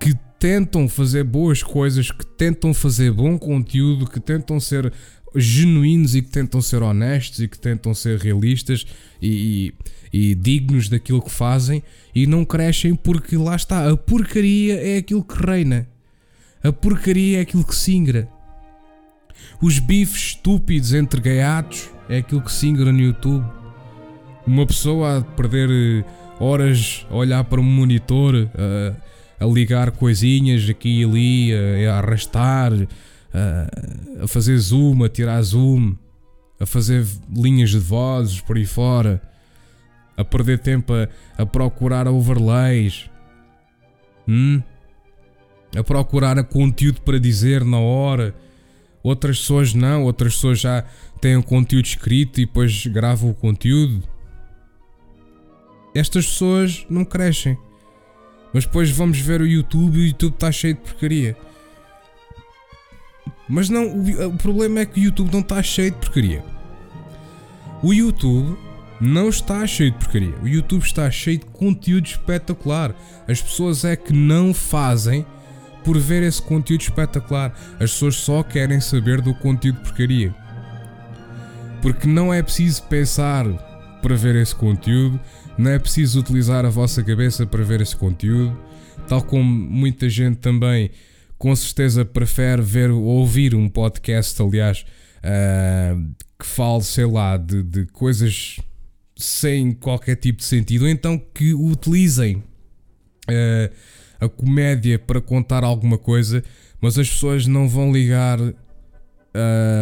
que 0.00 0.14
tentam 0.38 0.88
fazer 0.88 1.22
boas 1.22 1.62
coisas, 1.62 2.10
que 2.10 2.26
tentam 2.26 2.72
fazer 2.72 3.12
bom 3.12 3.38
conteúdo, 3.38 4.06
que 4.06 4.18
tentam 4.18 4.58
ser 4.58 4.92
genuínos 5.34 6.14
e 6.14 6.22
que 6.22 6.30
tentam 6.30 6.60
ser 6.60 6.82
honestos 6.82 7.40
e 7.40 7.48
que 7.48 7.58
tentam 7.58 7.94
ser 7.94 8.18
realistas 8.18 8.84
e, 9.20 9.28
e, 9.68 9.74
e, 10.12 10.34
dignos 10.34 10.88
daquilo 10.88 11.22
que 11.22 11.30
fazem 11.30 11.82
e 12.14 12.26
não 12.26 12.44
crescem 12.44 12.94
porque 12.94 13.36
lá 13.36 13.56
está, 13.56 13.90
a 13.90 13.96
porcaria 13.96 14.74
é 14.74 14.98
aquilo 14.98 15.24
que 15.24 15.34
reina, 15.34 15.88
a 16.62 16.72
porcaria 16.72 17.38
é 17.38 17.40
aquilo 17.40 17.64
que 17.64 17.74
singra. 17.74 18.28
Os 19.60 19.78
bifes 19.78 20.22
estúpidos 20.28 20.92
entre 20.92 21.20
gaiatos 21.20 21.90
é 22.08 22.18
aquilo 22.18 22.42
que 22.42 22.52
singra 22.52 22.92
no 22.92 23.00
YouTube. 23.00 23.44
Uma 24.46 24.66
pessoa 24.66 25.18
a 25.18 25.22
perder 25.22 25.70
eh, 25.70 26.04
horas 26.38 27.06
a 27.10 27.14
olhar 27.14 27.44
para 27.44 27.60
um 27.60 27.64
monitor, 27.64 28.48
a, 28.54 29.44
a 29.44 29.46
ligar 29.46 29.92
coisinhas 29.92 30.68
aqui 30.68 31.00
e 31.00 31.04
ali, 31.04 31.86
a, 31.86 31.94
a 31.94 31.98
arrastar 31.98 32.72
a, 33.32 34.24
a 34.24 34.28
fazer 34.28 34.56
zoom, 34.58 35.04
a 35.04 35.08
tirar 35.08 35.42
zoom, 35.42 35.94
a 36.60 36.66
fazer 36.66 37.06
linhas 37.34 37.70
de 37.70 37.78
vozes 37.78 38.40
por 38.40 38.56
aí 38.56 38.66
fora, 38.66 39.22
a 40.16 40.24
perder 40.24 40.58
tempo 40.58 40.92
a, 40.92 41.08
a 41.42 41.46
procurar 41.46 42.06
overlays, 42.06 43.10
hum? 44.28 44.62
a 45.76 45.82
procurar 45.82 46.42
conteúdo 46.44 47.00
para 47.00 47.18
dizer 47.18 47.64
na 47.64 47.78
hora. 47.78 48.34
Outras 49.02 49.40
pessoas 49.40 49.74
não, 49.74 50.04
outras 50.04 50.34
pessoas 50.34 50.60
já 50.60 50.84
têm 51.20 51.36
o 51.36 51.42
conteúdo 51.42 51.86
escrito 51.86 52.40
e 52.40 52.46
depois 52.46 52.86
gravam 52.86 53.30
o 53.30 53.34
conteúdo. 53.34 54.02
Estas 55.94 56.26
pessoas 56.26 56.86
não 56.88 57.04
crescem. 57.04 57.58
Mas 58.52 58.64
depois 58.64 58.90
vamos 58.90 59.18
ver 59.18 59.40
o 59.40 59.46
YouTube 59.46 59.96
e 59.96 60.02
o 60.02 60.06
YouTube 60.08 60.34
está 60.34 60.52
cheio 60.52 60.74
de 60.74 60.80
porcaria. 60.80 61.36
Mas 63.48 63.68
não, 63.68 63.86
o, 63.86 64.26
o 64.28 64.36
problema 64.36 64.80
é 64.80 64.86
que 64.86 65.00
o 65.00 65.02
YouTube 65.04 65.32
não 65.32 65.40
está 65.40 65.62
cheio 65.62 65.90
de 65.90 65.96
porcaria. 65.96 66.44
O 67.82 67.92
YouTube 67.92 68.56
não 69.02 69.28
está 69.28 69.66
cheio 69.66 69.90
de 69.90 69.98
porcaria. 69.98 70.34
O 70.40 70.46
YouTube 70.46 70.84
está 70.84 71.10
cheio 71.10 71.38
de 71.38 71.46
conteúdo 71.46 72.06
espetacular. 72.06 72.94
As 73.26 73.42
pessoas 73.42 73.84
é 73.84 73.96
que 73.96 74.12
não 74.12 74.54
fazem 74.54 75.26
por 75.82 75.98
ver 75.98 76.22
esse 76.22 76.40
conteúdo 76.40 76.82
espetacular. 76.82 77.52
As 77.80 77.90
pessoas 77.90 78.14
só 78.14 78.44
querem 78.44 78.80
saber 78.80 79.20
do 79.20 79.34
conteúdo 79.34 79.78
de 79.78 79.82
porcaria. 79.82 80.32
Porque 81.82 82.06
não 82.06 82.32
é 82.32 82.44
preciso 82.44 82.84
pensar 82.84 83.44
para 84.00 84.14
ver 84.14 84.36
esse 84.36 84.54
conteúdo, 84.54 85.18
não 85.58 85.72
é 85.72 85.80
preciso 85.80 86.20
utilizar 86.20 86.64
a 86.64 86.70
vossa 86.70 87.02
cabeça 87.02 87.44
para 87.44 87.64
ver 87.64 87.80
esse 87.80 87.96
conteúdo, 87.96 88.56
tal 89.08 89.20
como 89.22 89.44
muita 89.44 90.08
gente 90.08 90.36
também 90.36 90.90
com 91.36 91.54
certeza 91.56 92.04
prefere 92.04 92.62
ver 92.62 92.90
ou 92.92 93.02
ouvir 93.02 93.52
um 93.52 93.68
podcast, 93.68 94.40
aliás, 94.40 94.84
uh, 95.18 96.08
que 96.38 96.46
fale, 96.46 96.82
sei 96.82 97.04
lá, 97.04 97.36
de, 97.36 97.64
de 97.64 97.86
coisas 97.86 98.60
sem 99.24 99.72
qualquer 99.72 100.16
tipo 100.16 100.38
de 100.38 100.44
sentido, 100.44 100.82
ou 100.82 100.88
então 100.88 101.20
que 101.34 101.54
utilizem 101.54 102.36
uh, 102.36 103.74
a 104.20 104.28
comédia 104.28 104.98
para 104.98 105.20
contar 105.20 105.64
alguma 105.64 105.98
coisa, 105.98 106.44
mas 106.80 106.98
as 106.98 107.08
pessoas 107.08 107.46
não 107.46 107.68
vão 107.68 107.92
ligar 107.92 108.40
uh, 108.40 108.54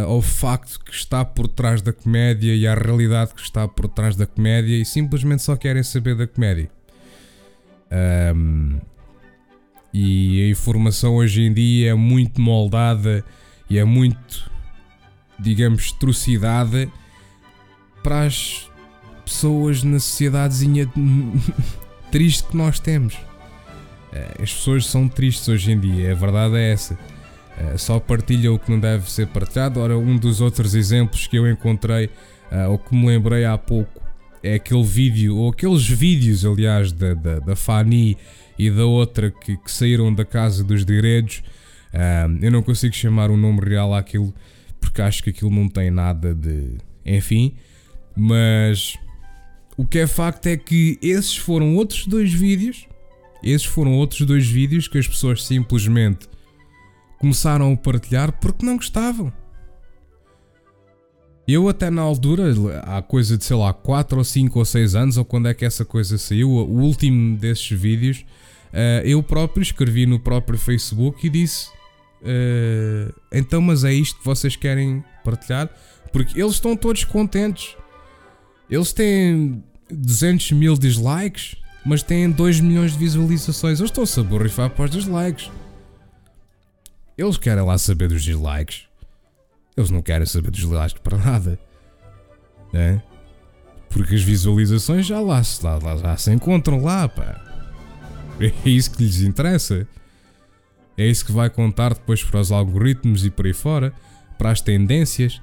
ao 0.07 0.23
facto 0.23 0.81
que 0.85 0.93
está 0.93 1.25
por 1.25 1.49
trás 1.49 1.83
da 1.83 1.93
comédia 1.93 2.55
e 2.55 2.67
à 2.67 2.75
realidade 2.75 3.35
que 3.35 3.41
está 3.41 3.67
por 3.67 3.89
trás 3.89 4.17
da 4.17 4.27
comédia 4.27 4.77
e 4.77 4.85
simplesmente 4.85 5.43
só 5.43 5.57
querem 5.57 5.83
saber 5.83 6.17
da 6.17 6.27
comédia. 6.27 6.71
Um, 8.35 8.79
e 9.93 10.45
a 10.45 10.49
informação 10.49 11.17
hoje 11.17 11.43
em 11.43 11.53
dia 11.53 11.91
é 11.91 11.95
muito 11.95 12.41
moldada 12.41 13.25
e 13.69 13.77
é 13.77 13.85
muito, 13.85 14.51
digamos, 15.39 15.91
trucidada 15.93 16.89
para 18.03 18.23
as 18.23 18.70
pessoas 19.31 19.85
na 19.85 20.01
sociedadezinha 20.01 20.91
triste 22.11 22.43
que 22.49 22.57
nós 22.57 22.81
temos. 22.81 23.17
Eh, 24.13 24.43
as 24.43 24.53
pessoas 24.53 24.87
são 24.87 25.09
tristes 25.09 25.49
hoje 25.49 25.71
em 25.71 25.79
dia, 25.79 26.11
a 26.11 26.15
verdade 26.15 26.57
é 26.57 26.73
essa. 26.73 26.99
Eh, 27.57 27.79
só 27.79 28.01
partilham 28.01 28.55
o 28.55 28.59
que 28.59 28.71
não 28.71 28.81
deve 28.81 29.11
ser 29.11 29.29
partilhado. 29.29 29.79
Ora, 29.79 29.97
um 29.97 30.17
dos 30.17 30.41
outros 30.41 30.75
exemplos 30.75 31.29
que 31.29 31.39
eu 31.39 31.49
encontrei, 31.49 32.11
eh, 32.51 32.67
ou 32.67 32.77
que 32.77 32.95
me 32.95 33.07
lembrei 33.07 33.45
há 33.45 33.57
pouco, 33.57 34.03
é 34.43 34.55
aquele 34.55 34.83
vídeo, 34.83 35.37
ou 35.37 35.51
aqueles 35.51 35.87
vídeos, 35.87 36.45
aliás, 36.45 36.91
da, 36.91 37.15
da, 37.15 37.39
da 37.39 37.55
Fanny 37.55 38.17
e 38.59 38.69
da 38.69 38.85
outra 38.85 39.31
que, 39.31 39.57
que 39.57 39.71
saíram 39.71 40.13
da 40.13 40.25
Casa 40.25 40.65
dos 40.65 40.85
Direitos. 40.85 41.43
eu 42.41 42.51
não 42.51 42.63
consigo 42.63 42.95
chamar 42.95 43.31
o 43.31 43.35
um 43.35 43.37
nome 43.37 43.61
real 43.61 43.95
àquilo, 43.95 44.35
porque 44.81 45.01
acho 45.03 45.23
que 45.23 45.31
aquilo 45.31 45.51
não 45.51 45.69
tem 45.69 45.91
nada 45.91 46.35
de. 46.35 46.79
Enfim, 47.05 47.55
mas 48.17 48.99
o 49.81 49.87
que 49.87 49.99
é 49.99 50.07
facto 50.07 50.47
é 50.47 50.59
que 50.59 50.99
esses 51.01 51.39
foram 51.39 51.75
outros 51.75 52.07
dois 52.07 52.31
vídeos. 52.31 52.87
Esses 53.43 53.67
foram 53.67 53.95
outros 53.95 54.21
dois 54.27 54.47
vídeos 54.47 54.87
que 54.87 54.99
as 54.99 55.09
pessoas 55.09 55.43
simplesmente 55.43 56.29
começaram 57.19 57.73
a 57.73 57.77
partilhar 57.79 58.31
porque 58.41 58.67
não 58.67 58.77
gostavam. 58.77 59.33
Eu 61.49 61.67
até 61.67 61.89
na 61.89 62.03
altura, 62.03 62.53
há 62.85 63.01
coisa 63.01 63.39
de 63.39 63.45
sei 63.47 63.57
lá 63.57 63.73
4 63.73 64.19
ou 64.19 64.23
5 64.23 64.59
ou 64.59 64.65
6 64.67 64.95
anos, 64.95 65.17
ou 65.17 65.25
quando 65.25 65.49
é 65.49 65.55
que 65.55 65.65
essa 65.65 65.83
coisa 65.83 66.19
saiu, 66.19 66.51
o 66.51 66.83
último 66.83 67.39
desses 67.39 67.71
vídeos, 67.71 68.23
eh, 68.75 69.01
eu 69.07 69.23
próprio 69.23 69.63
escrevi 69.63 70.05
no 70.05 70.21
próprio 70.21 70.59
Facebook 70.59 71.27
e 71.27 71.31
disse: 71.31 71.71
eh, 72.23 73.11
Então, 73.33 73.63
mas 73.63 73.83
é 73.83 73.95
isto 73.95 74.19
que 74.19 74.27
vocês 74.27 74.57
querem 74.57 75.03
partilhar? 75.25 75.71
Porque 76.13 76.39
eles 76.39 76.53
estão 76.53 76.77
todos 76.77 77.03
contentes. 77.05 77.75
Eles 78.69 78.93
têm 78.93 79.65
200 79.93 80.53
mil 80.53 80.77
dislikes, 80.77 81.57
mas 81.85 82.03
têm 82.03 82.31
2 82.31 82.61
milhões 82.61 82.93
de 82.93 82.99
visualizações. 82.99 83.79
Eles 83.79 83.91
estão-se 83.91 84.19
a 84.21 84.23
borrifar 84.23 84.71
para 84.71 84.85
os 84.85 84.91
dislikes. 84.91 85.51
Eles 87.17 87.37
querem 87.37 87.65
lá 87.65 87.77
saber 87.79 88.09
dos 88.09 88.23
dislikes. 88.23 88.87
Eles 89.77 89.91
não 89.91 90.03
querem 90.03 90.27
saber 90.27 90.51
dos 90.51 90.61
dislikes 90.61 90.95
para 91.03 91.19
nada. 91.19 91.59
É? 92.73 93.01
Porque 93.89 94.15
as 94.15 94.23
visualizações 94.23 95.07
já 95.07 95.21
lá, 95.21 95.43
lá, 95.63 95.79
lá, 95.79 95.97
já 95.97 96.17
se 96.17 96.33
encontram 96.33 96.83
lá, 96.83 97.09
pá. 97.09 97.41
É 98.41 98.69
isso 98.69 98.93
que 98.93 99.03
lhes 99.03 99.21
interessa. 99.21 99.87
É 100.97 101.07
isso 101.07 101.25
que 101.25 101.33
vai 101.33 101.51
contar 101.51 101.95
depois 101.95 102.23
para 102.23 102.41
os 102.41 102.53
algoritmos 102.53 103.25
e 103.25 103.31
por 103.31 103.47
aí 103.47 103.53
fora, 103.53 103.93
para 104.39 104.51
as 104.51 104.61
tendências. 104.61 105.41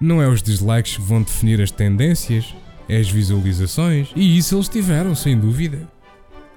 Não 0.00 0.22
é 0.22 0.28
os 0.28 0.42
dislikes 0.42 0.96
que 0.96 1.02
vão 1.02 1.22
definir 1.22 1.60
as 1.60 1.70
tendências, 1.70 2.54
as 2.88 3.10
visualizações. 3.10 4.08
E 4.14 4.36
isso 4.36 4.54
eles 4.54 4.68
tiveram, 4.68 5.14
sem 5.14 5.38
dúvida. 5.38 5.88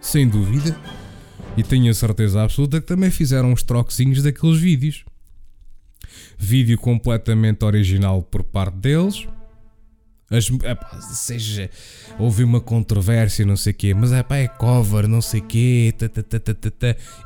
Sem 0.01 0.27
dúvida. 0.27 0.77
E 1.57 1.63
tenho 1.63 1.89
a 1.89 1.93
certeza 1.93 2.43
absoluta 2.43 2.81
que 2.81 2.87
também 2.87 3.09
fizeram 3.09 3.51
uns 3.51 3.63
troquezinhos 3.63 4.21
daqueles 4.21 4.59
vídeos. 4.59 5.05
Vídeo 6.37 6.77
completamente 6.77 7.63
original 7.63 8.21
por 8.21 8.43
parte 8.43 8.75
deles. 8.77 9.27
As, 10.29 10.49
epá, 10.49 10.99
seja, 11.01 11.69
houve 12.17 12.43
uma 12.43 12.59
controvérsia, 12.59 13.45
não 13.45 13.55
sei 13.55 13.71
o 13.71 13.75
quê, 13.75 13.93
mas 13.93 14.11
epá, 14.11 14.37
é 14.37 14.47
cover, 14.47 15.07
não 15.07 15.21
sei 15.21 15.39
o 15.39 15.43
quê, 15.43 15.93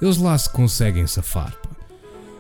eles 0.02 0.18
lá 0.18 0.38
se 0.38 0.52
conseguem 0.52 1.08
safar. 1.08 1.56
Pá. 1.62 1.80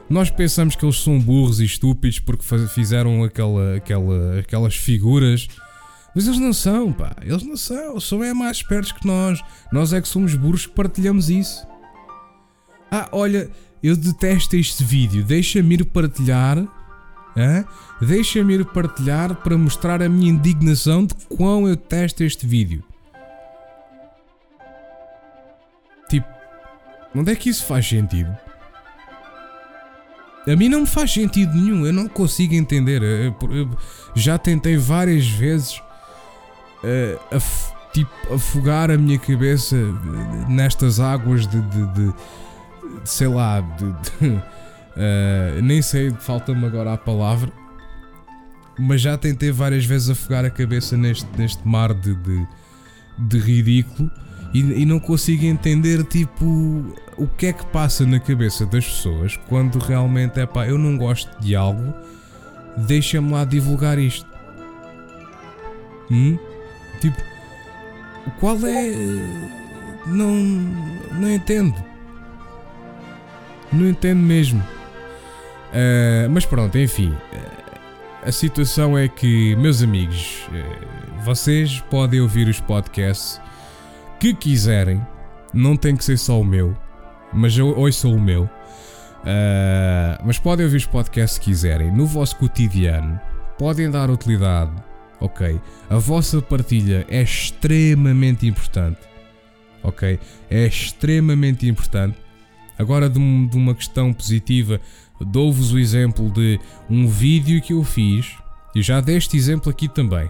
Nós 0.09 0.29
pensamos 0.31 0.75
que 0.75 0.83
eles 0.83 0.99
são 0.99 1.19
burros 1.19 1.59
e 1.59 1.65
estúpidos 1.65 2.19
porque 2.19 2.43
fizeram 2.67 3.23
aquela, 3.23 3.75
aquela, 3.75 4.39
aquelas 4.39 4.75
figuras 4.75 5.47
mas 6.15 6.27
eles 6.27 6.39
não 6.39 6.53
são, 6.53 6.91
pá. 6.91 7.15
Eles 7.21 7.43
não 7.43 7.55
são. 7.55 7.99
São 7.99 8.23
é 8.23 8.33
mais 8.33 8.57
espertos 8.57 8.91
que 8.91 9.05
nós. 9.05 9.41
Nós 9.71 9.93
é 9.93 10.01
que 10.01 10.07
somos 10.07 10.35
burros 10.35 10.65
que 10.65 10.73
partilhamos 10.73 11.29
isso. 11.29 11.65
Ah, 12.91 13.07
olha, 13.11 13.49
eu 13.81 13.95
detesto 13.95 14.55
este 14.55 14.83
vídeo. 14.83 15.23
Deixa-me 15.23 15.75
ir 15.75 15.85
partilhar. 15.85 16.67
Deixa-me 18.01 18.55
ir 18.55 18.65
partilhar 18.65 19.35
para 19.35 19.57
mostrar 19.57 20.01
a 20.01 20.09
minha 20.09 20.31
indignação 20.31 21.05
de 21.05 21.13
quão 21.29 21.67
eu 21.67 21.75
detesto 21.75 22.23
este 22.23 22.45
vídeo. 22.45 22.83
Tipo, 26.09 26.27
onde 27.15 27.31
é 27.31 27.35
que 27.35 27.49
isso 27.49 27.65
faz 27.65 27.87
sentido? 27.87 28.35
A 30.47 30.55
mim 30.55 30.67
não 30.67 30.81
me 30.81 30.87
faz 30.87 31.13
sentido 31.13 31.53
nenhum, 31.53 31.85
eu 31.85 31.93
não 31.93 32.07
consigo 32.07 32.55
entender. 32.55 33.03
Eu, 33.03 33.35
eu 33.51 33.77
já 34.15 34.37
tentei 34.37 34.75
várias 34.75 35.27
vezes 35.27 35.79
uh, 36.83 37.41
tipo, 37.93 38.11
afogar 38.33 38.91
a 38.91 38.97
minha 38.97 39.17
cabeça 39.17 39.75
nestas 40.47 40.99
águas 40.99 41.47
de, 41.47 41.61
de, 41.61 41.87
de, 41.87 42.07
de 42.07 42.13
sei 43.03 43.27
lá, 43.27 43.61
uh, 43.61 44.21
nem 45.63 45.81
sei, 45.81 46.11
falta-me 46.11 46.65
agora 46.65 46.93
a 46.93 46.97
palavra, 46.97 47.51
mas 48.77 49.01
já 49.01 49.17
tentei 49.17 49.51
várias 49.51 49.85
vezes 49.85 50.09
afogar 50.09 50.45
a 50.45 50.49
cabeça 50.49 50.95
neste, 50.95 51.27
neste 51.37 51.67
mar 51.67 51.93
de, 51.93 52.15
de, 52.15 52.47
de 53.17 53.39
ridículo 53.39 54.09
e, 54.53 54.59
e, 54.59 54.85
não 54.85 54.99
consigo 54.99 55.45
entender 55.45 56.03
tipo 56.05 56.45
o 57.17 57.27
que 57.27 57.47
é 57.47 57.53
que 57.53 57.65
passa 57.67 58.05
na 58.05 58.19
cabeça 58.19 58.65
das 58.65 58.85
pessoas 58.85 59.37
quando 59.47 59.77
realmente 59.77 60.39
é 60.39 60.45
pá, 60.45 60.65
eu 60.65 60.77
não 60.77 60.97
gosto 60.97 61.29
de 61.39 61.55
algo, 61.55 61.93
deixa-me 62.77 63.31
lá 63.31 63.45
divulgar 63.45 63.99
isto. 63.99 64.27
Hum? 66.09 66.39
Tipo, 66.99 67.21
qual 68.39 68.57
é. 68.65 68.91
Não. 70.05 70.33
Não 71.13 71.31
entendo. 71.31 71.75
Não 73.71 73.87
entendo 73.87 74.19
mesmo. 74.19 74.61
Uh, 75.69 76.29
mas 76.29 76.45
pronto, 76.45 76.77
enfim. 76.77 77.15
A 78.23 78.31
situação 78.31 78.97
é 78.97 79.07
que, 79.07 79.55
meus 79.55 79.81
amigos, 79.81 80.47
uh, 80.49 81.23
vocês 81.23 81.79
podem 81.89 82.19
ouvir 82.19 82.47
os 82.47 82.59
podcasts 82.59 83.39
que 84.19 84.33
quiserem. 84.33 85.05
Não 85.53 85.75
tem 85.75 85.95
que 85.95 86.03
ser 86.03 86.17
só 86.17 86.39
o 86.39 86.45
meu, 86.45 86.75
mas 87.33 87.57
eu 87.57 87.67
ouço 87.77 88.11
o 88.11 88.19
meu. 88.19 88.43
Uh, 88.43 90.19
mas 90.23 90.39
podem 90.39 90.65
ouvir 90.65 90.77
os 90.77 90.85
podcasts 90.85 91.37
que 91.37 91.45
quiserem 91.45 91.91
no 91.91 92.05
vosso 92.05 92.35
cotidiano. 92.37 93.19
Podem 93.57 93.89
dar 93.89 94.09
utilidade 94.09 94.71
ok? 95.19 95.59
A 95.89 95.97
vossa 95.97 96.41
partilha 96.41 97.05
é 97.09 97.21
extremamente 97.21 98.47
importante, 98.47 98.99
ok? 99.83 100.19
É 100.49 100.65
extremamente 100.65 101.67
importante. 101.67 102.17
Agora, 102.77 103.09
de, 103.09 103.19
de 103.47 103.57
uma 103.57 103.75
questão 103.75 104.13
positiva, 104.13 104.79
dou-vos 105.19 105.73
o 105.73 105.79
exemplo 105.79 106.29
de 106.31 106.59
um 106.89 107.07
vídeo 107.07 107.61
que 107.61 107.73
eu 107.73 107.83
fiz, 107.83 108.37
e 108.73 108.81
já 108.81 109.01
dei 109.01 109.17
este 109.17 109.35
exemplo 109.35 109.69
aqui 109.69 109.89
também. 109.89 110.29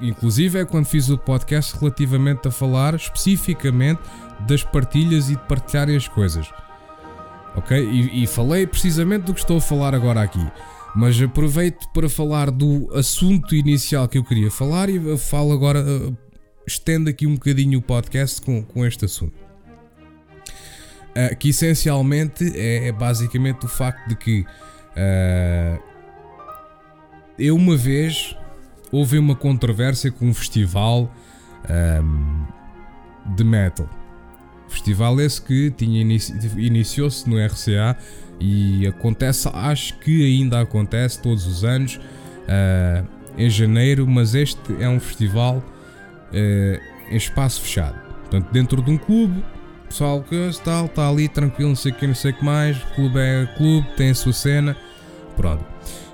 Inclusive 0.00 0.60
é 0.60 0.64
quando 0.64 0.86
fiz 0.86 1.08
o 1.08 1.18
podcast 1.18 1.76
relativamente 1.76 2.46
a 2.46 2.50
falar 2.50 2.94
especificamente 2.94 4.00
das 4.46 4.62
partilhas 4.62 5.28
e 5.28 5.36
de 5.36 5.42
partilharem 5.42 5.96
as 5.96 6.06
coisas. 6.06 6.48
Ok? 7.56 7.76
E, 7.76 8.22
e 8.22 8.26
falei 8.26 8.66
precisamente 8.66 9.24
do 9.24 9.34
que 9.34 9.40
estou 9.40 9.58
a 9.58 9.60
falar 9.60 9.94
agora 9.94 10.22
aqui. 10.22 10.46
Mas 10.98 11.22
aproveito 11.22 11.88
para 11.90 12.08
falar 12.08 12.50
do 12.50 12.90
assunto 12.92 13.54
inicial 13.54 14.08
que 14.08 14.18
eu 14.18 14.24
queria 14.24 14.50
falar 14.50 14.90
e 14.90 15.16
falo 15.16 15.52
agora, 15.52 15.80
uh, 15.80 16.16
estendo 16.66 17.08
aqui 17.08 17.24
um 17.24 17.34
bocadinho 17.34 17.78
o 17.78 17.82
podcast 17.82 18.42
com, 18.42 18.64
com 18.64 18.84
este 18.84 19.04
assunto. 19.04 19.38
Uh, 21.10 21.36
que 21.38 21.50
essencialmente 21.50 22.52
é, 22.52 22.88
é, 22.88 22.92
basicamente 22.92 23.64
o 23.64 23.68
facto 23.68 24.08
de 24.08 24.16
que 24.16 24.40
uh, 24.40 25.80
eu 27.38 27.54
uma 27.54 27.76
vez 27.76 28.36
houve 28.90 29.20
uma 29.20 29.36
controvérsia 29.36 30.10
com 30.10 30.26
um 30.26 30.34
festival 30.34 31.14
um, 32.02 32.44
de 33.36 33.44
metal. 33.44 33.88
Festival 34.68 35.20
esse 35.20 35.40
que 35.40 35.70
tinha 35.70 36.00
inici 36.00 36.34
iniciou-se 36.56 37.30
no 37.30 37.36
RCA 37.38 37.96
e 38.40 38.86
acontece, 38.86 39.48
acho 39.52 39.98
que 39.98 40.24
ainda 40.24 40.60
acontece 40.60 41.20
todos 41.20 41.46
os 41.46 41.64
anos 41.64 41.96
uh, 41.96 43.06
em 43.36 43.50
janeiro, 43.50 44.06
mas 44.06 44.34
este 44.34 44.60
é 44.80 44.88
um 44.88 45.00
festival 45.00 45.56
uh, 45.56 47.12
em 47.12 47.16
espaço 47.16 47.60
fechado. 47.62 47.98
Portanto, 48.22 48.52
dentro 48.52 48.82
de 48.82 48.90
um 48.90 48.98
clube, 48.98 49.42
pessoal 49.88 50.22
que 50.22 50.50
tal, 50.62 50.86
está 50.86 51.08
ali 51.08 51.28
tranquilo, 51.28 51.70
não 51.70 51.76
sei 51.76 51.92
o 51.92 51.94
que, 51.94 52.06
não 52.06 52.14
sei 52.14 52.32
o 52.32 52.34
que 52.34 52.44
mais, 52.44 52.76
o 52.76 52.94
clube 52.94 53.18
é 53.18 53.46
clube, 53.56 53.88
tem 53.96 54.10
a 54.10 54.14
sua 54.14 54.32
cena, 54.32 54.76
pronto. 55.36 55.64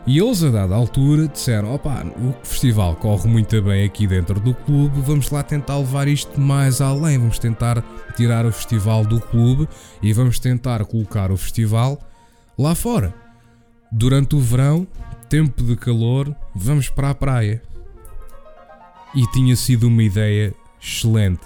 E 0.07 0.19
eles, 0.19 0.45
a 0.45 0.51
dada 0.51 0.75
altura, 0.75 1.27
disseram: 1.27 1.75
opa, 1.75 2.05
o 2.19 2.35
festival 2.47 2.95
corre 2.97 3.27
muito 3.27 3.61
bem 3.63 3.85
aqui 3.85 4.07
dentro 4.07 4.39
do 4.39 4.55
clube, 4.55 5.01
vamos 5.01 5.31
lá 5.31 5.43
tentar 5.43 5.79
levar 5.79 6.09
isto 6.09 6.39
mais 6.39 6.81
além, 6.81 7.19
vamos 7.19 7.39
tentar 7.39 7.83
tirar 8.15 8.45
o 8.45 8.53
festival 8.53 9.05
do 9.05 9.19
clube 9.19 9.67
e 10.03 10.13
vamos 10.13 10.39
tentar 10.39 10.85
colocar 10.85 11.33
o 11.33 11.37
festival 11.37 11.99
lá 12.59 12.75
fora. 12.75 13.15
Durante 13.91 14.35
o 14.35 14.41
verão, 14.41 14.87
tempo 15.29 15.63
de 15.63 15.77
calor, 15.77 16.35
vamos 16.55 16.89
para 16.89 17.11
a 17.11 17.15
praia. 17.15 17.63
E 19.15 19.27
tinha 19.31 19.55
sido 19.55 19.87
uma 19.87 20.03
ideia 20.03 20.55
excelente, 20.81 21.43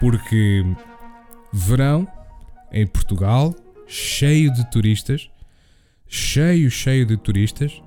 porque 0.00 0.64
verão 1.52 2.08
em 2.72 2.86
Portugal, 2.86 3.54
cheio 3.86 4.52
de 4.52 4.70
turistas 4.70 5.30
cheio, 6.08 6.70
cheio 6.70 7.04
de 7.04 7.16
turistas. 7.16 7.82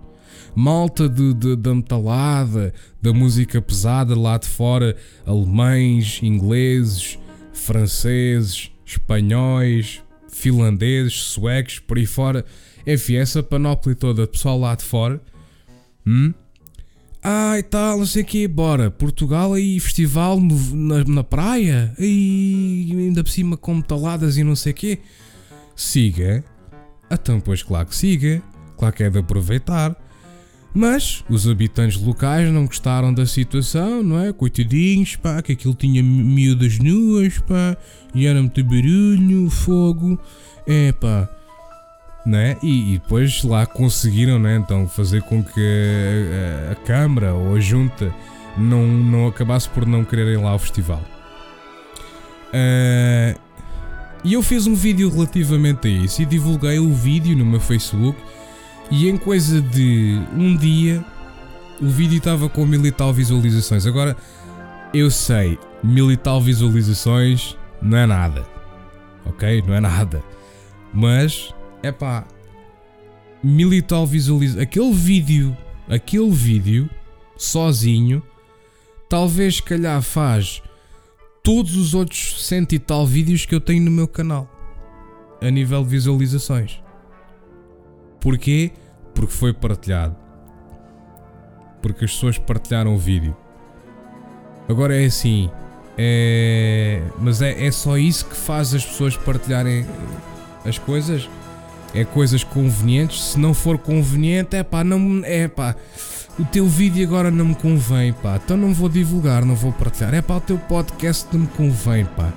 Malta 0.53 1.07
de, 1.07 1.33
de, 1.33 1.55
da 1.55 1.73
metalada, 1.73 2.73
da 3.01 3.13
música 3.13 3.61
pesada 3.61 4.17
lá 4.17 4.37
de 4.37 4.47
fora, 4.47 4.97
alemães, 5.25 6.19
ingleses, 6.21 7.17
franceses, 7.53 8.69
espanhóis, 8.85 10.03
finlandeses, 10.31 11.13
suecos, 11.13 11.79
por 11.79 11.97
aí 11.97 12.05
fora. 12.05 12.45
Enfim, 12.85 13.15
essa 13.15 13.43
panóplia 13.43 13.95
toda, 13.95 14.27
pessoal 14.27 14.59
lá 14.59 14.75
de 14.75 14.83
fora. 14.83 15.21
Hum? 16.05 16.33
Ah, 17.23 17.59
e 17.59 17.63
tal, 17.63 17.99
não 17.99 18.05
sei 18.05 18.23
o 18.23 18.25
quê, 18.25 18.47
bora. 18.47 18.89
Portugal 18.89 19.53
aí, 19.53 19.79
festival 19.79 20.39
no, 20.39 20.75
na, 20.75 21.03
na 21.03 21.23
praia. 21.23 21.93
E 21.99 22.89
ainda 22.91 23.23
por 23.23 23.29
cima 23.29 23.55
com 23.55 23.75
metaladas 23.75 24.37
e 24.37 24.43
não 24.43 24.55
sei 24.55 24.71
o 24.71 24.75
quê. 24.75 24.99
Siga 25.75 26.43
então, 27.13 27.41
pois, 27.41 27.61
claro 27.61 27.87
que 27.87 27.95
siga, 27.95 28.41
claro 28.77 28.95
que 28.95 29.03
é 29.03 29.09
de 29.09 29.19
aproveitar. 29.19 29.95
Mas 30.73 31.23
os 31.29 31.47
habitantes 31.47 32.01
locais 32.01 32.51
não 32.51 32.65
gostaram 32.65 33.13
da 33.13 33.25
situação, 33.25 34.01
não 34.01 34.19
é? 34.19 34.31
Coitadinhos, 34.31 35.17
pá, 35.17 35.41
que 35.41 35.51
aquilo 35.51 35.73
tinha 35.73 36.01
miúdas 36.01 36.79
nuas, 36.79 37.39
pá, 37.39 37.75
e 38.15 38.25
era 38.25 38.39
muito 38.41 38.63
barulho, 38.63 39.49
fogo, 39.49 40.17
é 40.65 40.93
pá, 40.93 41.29
né? 42.25 42.57
E, 42.63 42.93
e 42.93 42.99
depois 42.99 43.43
lá 43.43 43.65
conseguiram, 43.65 44.39
né? 44.39 44.55
Então 44.55 44.87
fazer 44.87 45.21
com 45.23 45.43
que 45.43 45.59
a, 45.59 46.69
a, 46.69 46.71
a 46.71 46.75
Câmara 46.75 47.33
ou 47.33 47.55
a 47.55 47.59
Junta 47.59 48.13
não, 48.57 48.87
não 48.87 49.27
acabasse 49.27 49.67
por 49.67 49.85
não 49.85 50.05
quererem 50.05 50.37
lá 50.37 50.55
o 50.55 50.59
festival. 50.59 51.01
Uh, 52.53 53.39
e 54.23 54.33
eu 54.33 54.43
fiz 54.43 54.67
um 54.67 54.75
vídeo 54.75 55.09
relativamente 55.09 55.87
a 55.87 55.91
isso 55.91 56.21
e 56.21 56.25
divulguei 56.25 56.79
o 56.79 56.93
vídeo 56.93 57.35
no 57.35 57.45
meu 57.45 57.59
Facebook. 57.59 58.17
E 58.91 59.07
em 59.07 59.15
coisa 59.15 59.61
de 59.61 60.19
um 60.33 60.55
dia, 60.55 61.03
o 61.81 61.87
vídeo 61.87 62.17
estava 62.17 62.49
com 62.49 62.65
mil 62.65 62.85
e 62.85 62.91
tal 62.91 63.13
visualizações. 63.13 63.87
Agora, 63.87 64.17
eu 64.93 65.09
sei, 65.09 65.57
mil 65.81 66.11
e 66.11 66.17
tal 66.17 66.41
visualizações 66.41 67.57
não 67.81 67.97
é 67.97 68.05
nada. 68.05 68.45
Ok? 69.25 69.63
Não 69.65 69.73
é 69.73 69.79
nada. 69.79 70.21
Mas, 70.93 71.55
é 71.81 71.89
pá, 71.89 72.27
mil 73.41 73.73
e 73.73 73.81
tal 73.81 74.05
visualizações. 74.05 74.61
Aquele 74.61 74.91
vídeo, 74.91 75.55
aquele 75.89 76.29
vídeo, 76.29 76.89
sozinho, 77.37 78.21
talvez, 79.07 79.61
calhar, 79.61 80.01
faz 80.01 80.61
todos 81.41 81.77
os 81.77 81.93
outros 81.93 82.45
cento 82.45 82.73
e 82.73 82.79
tal 82.79 83.07
vídeos 83.07 83.45
que 83.45 83.55
eu 83.55 83.61
tenho 83.61 83.83
no 83.83 83.89
meu 83.89 84.07
canal 84.07 84.49
a 85.41 85.49
nível 85.49 85.81
de 85.81 85.89
visualizações. 85.89 86.79
Porquê? 88.19 88.71
Porque 89.13 89.33
foi 89.33 89.53
partilhado. 89.53 90.15
Porque 91.81 92.05
as 92.05 92.11
pessoas 92.11 92.37
partilharam 92.37 92.93
o 92.93 92.97
vídeo. 92.97 93.35
Agora 94.69 94.99
é 94.99 95.05
assim. 95.05 95.49
É... 95.97 97.01
Mas 97.19 97.41
é, 97.41 97.65
é 97.65 97.71
só 97.71 97.97
isso 97.97 98.25
que 98.25 98.35
faz 98.35 98.73
as 98.73 98.85
pessoas 98.85 99.17
partilharem 99.17 99.85
as 100.65 100.77
coisas? 100.77 101.29
É 101.93 102.05
coisas 102.05 102.43
convenientes? 102.43 103.21
Se 103.21 103.39
não 103.39 103.53
for 103.53 103.77
conveniente, 103.77 104.55
é 104.55 104.63
pá, 104.63 104.83
não. 104.83 105.21
É 105.23 105.47
pá 105.47 105.75
o 106.39 106.45
teu 106.45 106.65
vídeo 106.65 107.05
agora 107.05 107.29
não 107.29 107.45
me 107.45 107.55
convém, 107.55 108.13
pá. 108.13 108.39
Então 108.43 108.55
não 108.57 108.73
vou 108.73 108.89
divulgar, 108.89 109.45
não 109.45 109.55
vou 109.55 109.71
partilhar. 109.71 110.13
É 110.13 110.21
pá, 110.21 110.37
o 110.37 110.41
teu 110.41 110.57
podcast 110.57 111.27
não 111.31 111.41
me 111.41 111.47
convém, 111.47 112.05
pá. 112.05 112.31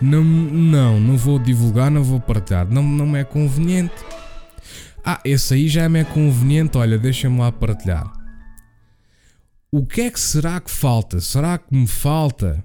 Não, 0.00 0.22
não, 0.22 1.00
não 1.00 1.16
vou 1.16 1.38
divulgar, 1.38 1.90
não 1.90 2.04
vou 2.04 2.20
partilhar. 2.20 2.66
Não, 2.70 2.82
não 2.82 3.16
é 3.16 3.24
conveniente. 3.24 3.94
Ah, 5.10 5.18
esse 5.24 5.54
aí 5.54 5.68
já 5.68 5.88
me 5.88 6.00
é 6.00 6.04
conveniente. 6.04 6.76
Olha, 6.76 6.98
deixa-me 6.98 7.38
lá 7.38 7.50
partilhar. 7.50 8.12
O 9.72 9.86
que 9.86 10.02
é 10.02 10.10
que 10.10 10.20
será 10.20 10.60
que 10.60 10.70
falta? 10.70 11.18
Será 11.18 11.56
que 11.56 11.74
me 11.74 11.86
falta? 11.86 12.62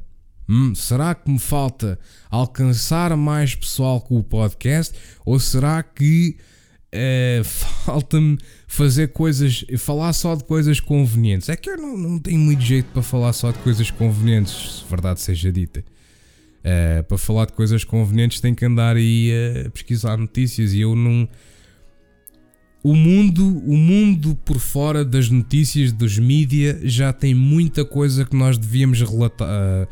Hum, 0.49 0.75
será 0.75 1.15
que 1.15 1.31
me 1.31 1.39
falta 1.39 1.97
alcançar 2.29 3.15
mais 3.15 3.55
pessoal 3.55 4.01
com 4.01 4.17
o 4.17 4.23
podcast? 4.23 4.93
Ou 5.25 5.39
será 5.39 5.81
que 5.81 6.35
uh, 6.93 7.45
falta-me 7.85 8.37
fazer 8.67 9.13
coisas, 9.13 9.63
falar 9.77 10.11
só 10.11 10.35
de 10.35 10.43
coisas 10.43 10.81
convenientes. 10.81 11.47
É 11.47 11.55
que 11.55 11.69
eu 11.69 11.77
não, 11.77 11.95
não 11.95 12.19
tenho 12.19 12.39
muito 12.39 12.61
jeito 12.61 12.87
para 12.91 13.01
falar 13.01 13.31
só 13.31 13.51
de 13.51 13.59
coisas 13.59 13.89
convenientes, 13.89 14.81
se 14.81 14.89
verdade 14.89 15.21
seja 15.21 15.49
dita. 15.49 15.79
Uh, 16.59 17.03
para 17.05 17.17
falar 17.17 17.45
de 17.45 17.53
coisas 17.53 17.85
convenientes 17.85 18.41
tem 18.41 18.53
que 18.53 18.65
andar 18.65 18.97
aí 18.97 19.31
a 19.65 19.69
pesquisar 19.69 20.17
notícias 20.17 20.73
e 20.73 20.81
eu 20.81 20.93
não. 20.93 21.25
O 22.83 22.93
mundo, 22.95 23.45
o 23.65 23.77
mundo 23.77 24.37
por 24.43 24.59
fora 24.59 25.05
das 25.05 25.29
notícias 25.29 25.91
dos 25.93 26.19
mídia 26.19 26.79
já 26.83 27.13
tem 27.13 27.33
muita 27.33 27.85
coisa 27.85 28.25
que 28.25 28.35
nós 28.35 28.57
devíamos 28.57 29.01
relatar, 29.01 29.47
uh, 29.47 29.87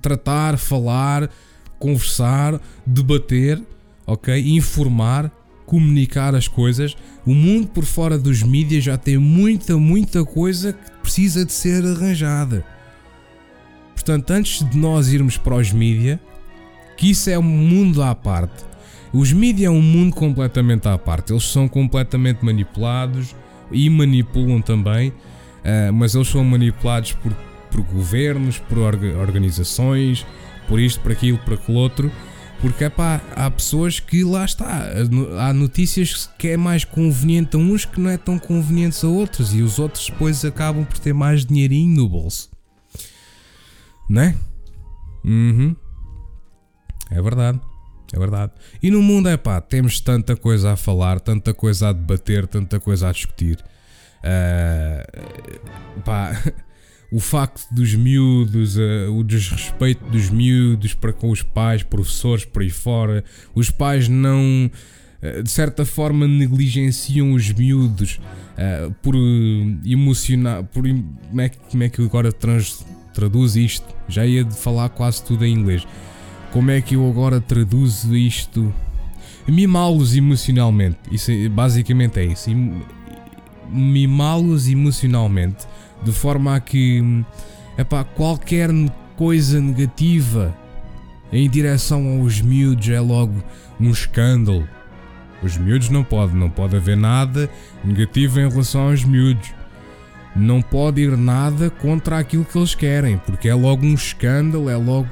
tratar, 0.00 0.56
falar, 0.56 1.28
conversar, 1.80 2.60
debater, 2.86 3.60
ok? 4.06 4.38
Informar 4.56 5.32
comunicar 5.72 6.34
as 6.34 6.46
coisas. 6.46 6.94
O 7.24 7.34
mundo 7.34 7.68
por 7.68 7.84
fora 7.84 8.18
dos 8.18 8.42
mídias 8.42 8.84
já 8.84 8.98
tem 8.98 9.16
muita, 9.16 9.78
muita 9.78 10.22
coisa 10.22 10.74
que 10.74 10.90
precisa 11.00 11.46
de 11.46 11.52
ser 11.52 11.82
arranjada. 11.82 12.62
Portanto, 13.94 14.30
antes 14.32 14.68
de 14.68 14.76
nós 14.76 15.08
irmos 15.08 15.38
para 15.38 15.56
os 15.56 15.72
mídias, 15.72 16.18
que 16.96 17.10
isso 17.10 17.30
é 17.30 17.38
um 17.38 17.42
mundo 17.42 18.02
à 18.02 18.14
parte. 18.14 18.64
Os 19.12 19.32
mídias 19.32 19.66
é 19.66 19.70
um 19.70 19.82
mundo 19.82 20.14
completamente 20.14 20.88
à 20.88 20.96
parte. 20.96 21.32
Eles 21.32 21.44
são 21.44 21.68
completamente 21.68 22.44
manipulados 22.44 23.34
e 23.70 23.88
manipulam 23.90 24.60
também, 24.60 25.10
uh, 25.10 25.92
mas 25.92 26.14
eles 26.14 26.28
são 26.28 26.42
manipulados 26.44 27.12
por, 27.12 27.32
por 27.70 27.82
governos, 27.82 28.58
por 28.58 28.78
organizações, 28.78 30.26
por 30.66 30.80
isto, 30.80 31.00
por 31.00 31.12
aquilo, 31.12 31.38
por 31.38 31.54
aquilo 31.54 31.78
outro 31.78 32.10
porque 32.62 32.84
epá, 32.84 33.20
há 33.34 33.50
pessoas 33.50 33.98
que 33.98 34.22
lá 34.22 34.44
está, 34.44 34.86
há 35.40 35.52
notícias 35.52 36.30
que 36.38 36.46
é 36.46 36.56
mais 36.56 36.84
conveniente 36.84 37.56
a 37.56 37.58
uns 37.58 37.84
que 37.84 38.00
não 38.00 38.08
é 38.08 38.16
tão 38.16 38.38
conveniente 38.38 39.04
a 39.04 39.08
outros 39.08 39.52
e 39.52 39.60
os 39.62 39.80
outros 39.80 40.08
depois 40.08 40.44
acabam 40.44 40.84
por 40.84 40.96
ter 41.00 41.12
mais 41.12 41.44
dinheirinho 41.44 41.96
no 41.96 42.08
bolso. 42.08 42.48
Né? 44.08 44.36
Uhum. 45.24 45.74
É 47.10 47.20
verdade. 47.20 47.60
É 48.12 48.18
verdade. 48.18 48.52
E 48.82 48.90
no 48.90 49.00
mundo 49.00 49.28
é 49.28 49.36
pá, 49.36 49.60
temos 49.60 49.98
tanta 49.98 50.36
coisa 50.36 50.72
a 50.72 50.76
falar, 50.76 51.18
tanta 51.18 51.54
coisa 51.54 51.88
a 51.88 51.92
debater, 51.92 52.46
tanta 52.46 52.78
coisa 52.78 53.08
a 53.08 53.12
discutir. 53.12 53.58
Uh, 54.22 56.00
pá, 56.02 56.40
o 57.10 57.18
facto 57.18 57.66
dos 57.74 57.94
miúdos, 57.94 58.76
uh, 58.76 59.10
o 59.10 59.24
desrespeito 59.24 60.04
dos 60.10 60.28
miúdos 60.28 60.92
para 60.92 61.12
com 61.12 61.30
os 61.30 61.42
pais, 61.42 61.82
professores 61.82 62.44
por 62.44 62.60
aí 62.60 62.70
fora, 62.70 63.24
os 63.54 63.70
pais 63.70 64.08
não 64.08 64.70
uh, 65.22 65.42
de 65.42 65.50
certa 65.50 65.86
forma 65.86 66.28
negligenciam 66.28 67.32
os 67.32 67.50
miúdos 67.50 68.20
por 69.00 69.16
emocionar, 69.84 70.62
por 70.62 70.84
como 70.84 71.40
é, 71.40 71.48
que, 71.48 71.58
como 71.58 71.82
é 71.82 71.88
que 71.88 71.98
eu 71.98 72.04
agora 72.04 72.30
trans, 72.30 72.84
traduz 73.12 73.56
isto? 73.56 73.86
Já 74.06 74.24
ia 74.24 74.48
falar 74.48 74.90
quase 74.90 75.24
tudo 75.24 75.44
em 75.44 75.52
inglês. 75.52 75.84
Como 76.52 76.70
é 76.70 76.82
que 76.82 76.96
eu 76.96 77.08
agora 77.08 77.40
traduzo 77.40 78.14
isto? 78.14 78.72
Mimá-los 79.48 80.14
emocionalmente. 80.14 80.98
Isso 81.10 81.30
é, 81.30 81.48
basicamente 81.48 82.20
é 82.20 82.24
isso. 82.24 82.50
Mimá-los 83.70 84.68
emocionalmente 84.68 85.66
de 86.04 86.12
forma 86.12 86.54
a 86.54 86.60
que 86.60 87.24
epá, 87.78 88.04
qualquer 88.04 88.68
coisa 89.16 89.60
negativa 89.60 90.54
em 91.32 91.48
direção 91.48 92.20
aos 92.20 92.42
miúdos 92.42 92.88
é 92.88 93.00
logo 93.00 93.42
um 93.80 93.90
escândalo. 93.90 94.68
Os 95.42 95.56
miúdos 95.56 95.88
não 95.88 96.04
pode, 96.04 96.36
não 96.36 96.50
pode 96.50 96.76
haver 96.76 96.96
nada 96.96 97.48
negativo 97.82 98.38
em 98.38 98.48
relação 98.48 98.90
aos 98.90 99.02
miúdos. 99.02 99.52
Não 100.36 100.62
pode 100.62 101.02
ir 101.02 101.16
nada 101.16 101.70
contra 101.70 102.18
aquilo 102.18 102.44
que 102.44 102.56
eles 102.56 102.74
querem, 102.74 103.18
porque 103.18 103.48
é 103.48 103.54
logo 103.54 103.84
um 103.84 103.94
escândalo, 103.94 104.68
é 104.68 104.76
logo 104.76 105.08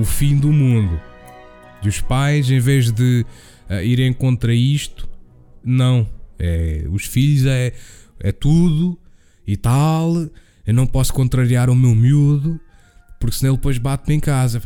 o 0.00 0.04
fim 0.04 0.38
do 0.38 0.50
mundo. 0.50 0.98
E 1.82 1.88
os 1.88 2.00
pais, 2.00 2.50
em 2.50 2.58
vez 2.58 2.90
de 2.90 3.24
uh, 3.68 3.82
irem 3.82 4.12
contra 4.12 4.54
isto, 4.54 5.08
não. 5.62 6.08
É, 6.38 6.86
os 6.90 7.04
filhos 7.04 7.44
é, 7.44 7.74
é 8.18 8.32
tudo 8.32 8.98
e 9.46 9.56
tal. 9.56 10.14
Eu 10.66 10.74
não 10.74 10.86
posso 10.86 11.12
contrariar 11.12 11.68
o 11.68 11.76
meu 11.76 11.94
miúdo, 11.94 12.58
porque 13.18 13.36
senão 13.36 13.52
ele 13.52 13.58
depois 13.58 13.76
bate-me 13.76 14.16
em 14.16 14.20
casa. 14.20 14.60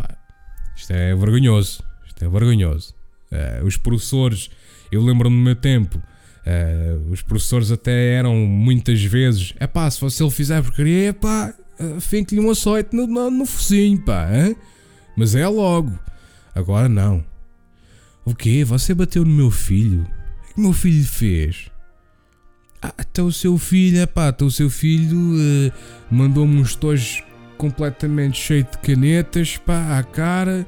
Isto 0.76 0.92
é 0.92 1.14
vergonhoso. 1.14 1.82
Isto 2.06 2.24
é 2.24 2.28
vergonhoso. 2.28 2.94
Uh, 3.32 3.64
os 3.64 3.76
professores, 3.76 4.50
eu 4.92 5.02
lembro-me 5.02 5.36
no 5.36 5.42
meu 5.42 5.56
tempo, 5.56 5.98
uh, 5.98 7.10
os 7.10 7.22
professores 7.22 7.72
até 7.72 8.12
eram 8.14 8.36
muitas 8.36 9.02
vezes: 9.02 9.52
é 9.58 9.66
pá, 9.66 9.90
se 9.90 10.22
ele 10.22 10.30
fizer 10.30 10.62
porcaria, 10.62 11.08
é 11.08 11.12
pá, 11.12 11.52
finque-lhe 12.00 12.40
um 12.40 12.50
açoite 12.50 12.94
no, 12.94 13.08
no, 13.08 13.30
no 13.30 13.46
focinho, 13.46 14.00
pá. 14.00 14.28
Hein? 14.32 14.56
Mas 15.16 15.34
é 15.34 15.46
logo. 15.46 15.98
Agora 16.54 16.88
não. 16.88 17.24
O 18.24 18.34
quê? 18.34 18.64
Você 18.64 18.94
bateu 18.94 19.24
no 19.24 19.30
meu 19.30 19.50
filho? 19.50 20.02
O 20.02 20.54
que 20.54 20.60
o 20.60 20.62
meu 20.62 20.72
filho 20.72 21.04
fez? 21.04 21.70
Ah, 22.80 22.92
então 23.00 23.26
o 23.26 23.32
seu 23.32 23.56
filho, 23.56 23.98
é 23.98 24.06
pá, 24.06 24.28
então 24.28 24.46
o 24.46 24.50
seu 24.50 24.68
filho 24.68 25.16
uh, 25.16 25.72
mandou-me 26.10 26.60
uns 26.60 26.74
tojos 26.74 27.22
completamente 27.56 28.38
cheios 28.38 28.66
de 28.70 28.78
canetas, 28.78 29.56
pá, 29.56 29.98
à 29.98 30.02
cara 30.02 30.66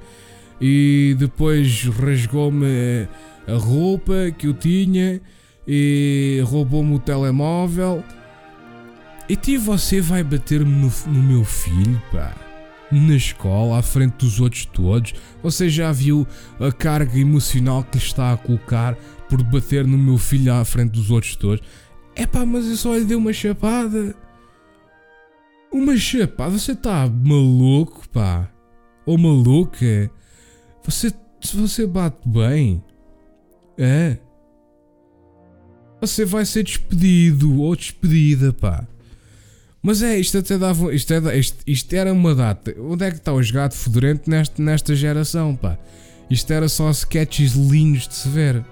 e 0.61 1.15
depois 1.19 1.85
rasgou-me 1.85 3.09
a 3.47 3.55
roupa 3.55 4.31
que 4.37 4.47
eu 4.47 4.55
tinha 4.55 5.21
e 5.67 6.43
roubou-me 6.45 6.95
o 6.95 6.99
telemóvel. 6.99 8.03
E 9.29 9.37
ti 9.37 9.57
você 9.57 10.01
vai 10.01 10.23
bater-me 10.23 10.71
no, 10.71 10.93
no, 11.07 11.23
meu 11.23 11.45
filho, 11.45 12.01
pá. 12.13 12.46
Na 12.91 13.17
escola, 13.17 13.79
à 13.79 13.83
frente 13.83 14.15
dos 14.19 14.41
outros 14.41 14.65
todos. 14.67 15.13
Você 15.43 15.69
já 15.69 15.91
viu 15.91 16.27
a 16.61 16.71
carga 16.71 17.19
emocional 17.19 17.83
que 17.83 17.99
está 17.99 18.33
a 18.33 18.37
colocar 18.37 18.95
por 19.29 19.43
bater 19.43 19.85
no 19.85 19.99
meu 19.99 20.19
filho 20.19 20.53
à 20.53 20.65
frente 20.65 20.93
dos 20.93 21.11
outros 21.11 21.35
todos? 21.35 21.65
É 22.15 22.27
pá, 22.27 22.47
mas 22.47 22.67
eu 22.67 22.77
só 22.77 22.95
lhe 22.95 23.05
dei 23.05 23.17
uma 23.17 23.33
chapada. 23.33 24.15
Uma 25.73 25.97
chapada? 25.97 26.59
Você 26.59 26.73
está 26.73 27.09
maluco, 27.09 28.09
pá? 28.09 28.49
Ou 29.05 29.19
maluca? 29.19 30.11
Você, 30.85 31.13
você 31.53 31.87
bate 31.87 32.27
bem? 32.27 32.83
É? 33.77 34.17
Você 36.01 36.25
vai 36.25 36.45
ser 36.45 36.63
despedido 36.63 37.61
ou 37.61 37.75
despedida, 37.75 38.53
pá. 38.53 38.87
Mas 39.87 40.03
é, 40.03 40.19
isto 40.19 40.39
até 40.39 40.59
dava. 40.59 40.93
Isto, 40.93 41.15
é, 41.15 41.39
isto, 41.39 41.59
isto 41.65 41.93
era 41.95 42.13
uma 42.13 42.35
data. 42.35 42.75
Onde 42.77 43.05
é 43.05 43.11
que 43.13 43.19
está 43.19 43.33
o 43.33 43.41
gato 43.53 43.77
fedorento 43.77 44.29
nesta, 44.29 44.61
nesta 44.61 44.97
geração, 44.97 45.55
pá? 45.55 45.79
Isto 46.29 46.53
era 46.53 46.69
só 46.69 46.91
sketches 46.91 47.53
lindos 47.53 48.09
de 48.09 48.15
se 48.15 48.29
ver. 48.29 48.65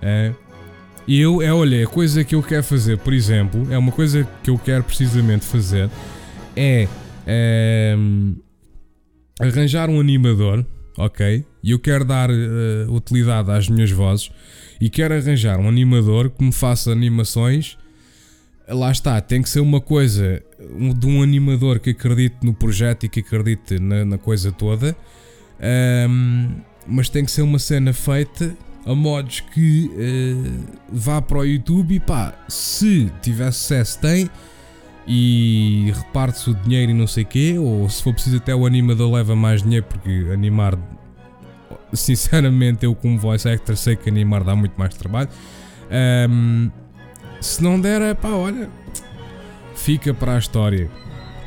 É? 0.00 0.32
E 1.08 1.20
eu, 1.20 1.42
é, 1.42 1.52
olha, 1.52 1.82
a 1.82 1.88
coisa 1.88 2.22
que 2.22 2.36
eu 2.36 2.42
quero 2.44 2.62
fazer, 2.62 2.98
por 2.98 3.12
exemplo, 3.12 3.66
é 3.68 3.76
uma 3.76 3.90
coisa 3.90 4.28
que 4.44 4.48
eu 4.48 4.56
quero 4.56 4.84
precisamente 4.84 5.44
fazer 5.44 5.90
é, 6.54 6.86
é 7.26 7.96
arranjar 9.40 9.90
um 9.90 9.98
animador 9.98 10.64
ok? 10.98 11.44
E 11.62 11.70
eu 11.70 11.78
quero 11.78 12.04
dar 12.04 12.28
uh, 12.28 12.92
utilidade 12.92 13.50
às 13.50 13.68
minhas 13.68 13.90
vozes 13.90 14.30
e 14.80 14.90
quero 14.90 15.14
arranjar 15.14 15.58
um 15.58 15.68
animador 15.68 16.28
que 16.28 16.44
me 16.44 16.52
faça 16.52 16.90
animações. 16.90 17.78
Lá 18.68 18.90
está, 18.90 19.20
tem 19.20 19.40
que 19.40 19.48
ser 19.48 19.60
uma 19.60 19.80
coisa 19.80 20.42
um, 20.78 20.92
de 20.92 21.06
um 21.06 21.22
animador 21.22 21.78
que 21.78 21.90
acredite 21.90 22.36
no 22.42 22.52
projeto 22.52 23.04
e 23.04 23.08
que 23.08 23.20
acredite 23.20 23.78
na, 23.78 24.04
na 24.04 24.18
coisa 24.18 24.52
toda, 24.52 24.94
um, 26.10 26.50
mas 26.86 27.08
tem 27.08 27.24
que 27.24 27.30
ser 27.30 27.42
uma 27.42 27.58
cena 27.58 27.92
feita 27.94 28.54
a 28.84 28.94
modos 28.94 29.40
que 29.40 29.90
uh, 29.94 30.78
vá 30.92 31.20
para 31.22 31.38
o 31.38 31.44
YouTube 31.44 31.94
e 31.94 32.00
pá, 32.00 32.34
se 32.46 33.10
tiver 33.22 33.50
sucesso, 33.52 34.00
tem 34.00 34.30
e 35.06 35.90
reparte-se 35.94 36.50
o 36.50 36.54
dinheiro 36.54 36.92
e 36.92 36.94
não 36.94 37.06
sei 37.06 37.24
quê, 37.24 37.56
ou 37.58 37.88
se 37.88 38.02
for 38.02 38.12
preciso 38.12 38.36
até 38.36 38.54
o 38.54 38.66
animador 38.66 39.10
leva 39.10 39.34
mais 39.34 39.62
dinheiro 39.62 39.86
porque 39.88 40.26
animar 40.30 40.78
sinceramente 41.92 42.84
eu 42.84 42.94
como 42.94 43.18
voice 43.18 43.48
actor 43.48 43.76
sei 43.76 43.96
que 43.96 44.08
animar 44.08 44.44
dá 44.44 44.54
muito 44.54 44.74
mais 44.76 44.94
trabalho. 44.94 45.30
Um, 46.30 46.70
se 47.40 47.62
não 47.62 47.80
der, 47.80 48.00
é 48.02 48.14
pá, 48.14 48.30
olha, 48.30 48.68
fica 49.74 50.12
para 50.12 50.34
a 50.34 50.38
história 50.38 50.90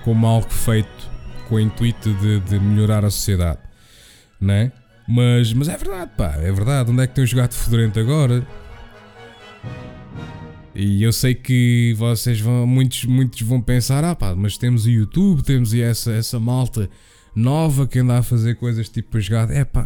como 0.04 0.26
algo 0.26 0.50
feito 0.50 1.12
com 1.48 1.56
o 1.56 1.60
intuito 1.60 2.14
de, 2.16 2.40
de 2.40 2.60
melhorar 2.60 3.04
a 3.06 3.10
sociedade, 3.10 3.60
né? 4.40 4.72
Mas, 5.08 5.52
mas 5.54 5.68
é 5.68 5.76
verdade, 5.76 6.12
pá, 6.18 6.36
é 6.38 6.52
verdade. 6.52 6.92
Onde 6.92 7.04
é 7.04 7.08
que 7.08 7.14
tem 7.14 7.24
o 7.24 7.36
gato 7.36 7.56
fedorento 7.56 8.00
agora? 8.00 8.48
E 10.74 11.04
eu 11.04 11.12
sei 11.12 11.36
que 11.36 11.94
vocês 11.98 12.40
vão, 12.40 12.66
muitos, 12.66 13.04
muitos 13.04 13.42
vão 13.42 13.62
pensar, 13.62 14.04
ah 14.06 14.16
pá, 14.16 14.34
mas 14.34 14.58
temos 14.58 14.86
o 14.86 14.90
YouTube, 14.90 15.44
temos 15.44 15.74
essa, 15.74 16.14
essa 16.14 16.40
malta 16.40 16.90
nova 17.36 17.86
que 17.86 18.00
anda 18.00 18.18
a 18.18 18.24
fazer 18.24 18.56
coisas 18.56 18.88
tipo 18.88 19.18
a 19.18 19.20
jogar. 19.20 19.52
É 19.52 19.66
pá. 19.66 19.86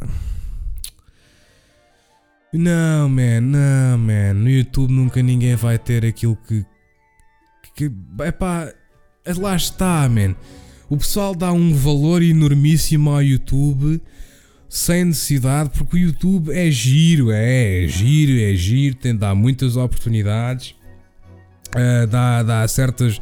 Não, 2.57 3.09
man, 3.09 3.41
não, 3.41 3.97
man. 3.97 4.33
No 4.33 4.49
YouTube 4.49 4.91
nunca 4.91 5.21
ninguém 5.21 5.55
vai 5.55 5.77
ter 5.77 6.05
aquilo 6.05 6.37
que. 6.47 6.65
que 7.75 7.91
é 8.19 8.31
pá. 8.31 8.71
Lá 9.37 9.55
está, 9.55 10.07
man. 10.07 10.35
O 10.89 10.97
pessoal 10.97 11.35
dá 11.35 11.51
um 11.51 11.73
valor 11.73 12.21
enormíssimo 12.21 13.09
ao 13.09 13.23
YouTube 13.23 13.99
sem 14.69 15.05
necessidade, 15.05 15.69
porque 15.69 15.95
o 15.95 15.99
YouTube 15.99 16.51
é 16.51 16.69
giro, 16.69 17.31
é, 17.31 17.85
é 17.85 17.87
giro, 17.87 18.39
é 18.39 18.55
giro, 18.55 18.95
tem 18.95 19.15
dá 19.15 19.33
muitas 19.33 19.77
oportunidades, 19.77 20.75
uh, 21.73 22.05
dá, 22.07 22.43
dá 22.43 22.67
certas 22.67 23.19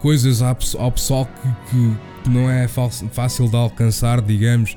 coisas 0.00 0.40
ao 0.40 0.92
pessoal 0.92 1.26
que, 1.26 1.70
que 2.22 2.30
não 2.30 2.48
é 2.50 2.68
fácil 2.68 3.48
de 3.48 3.56
alcançar, 3.56 4.20
digamos, 4.22 4.76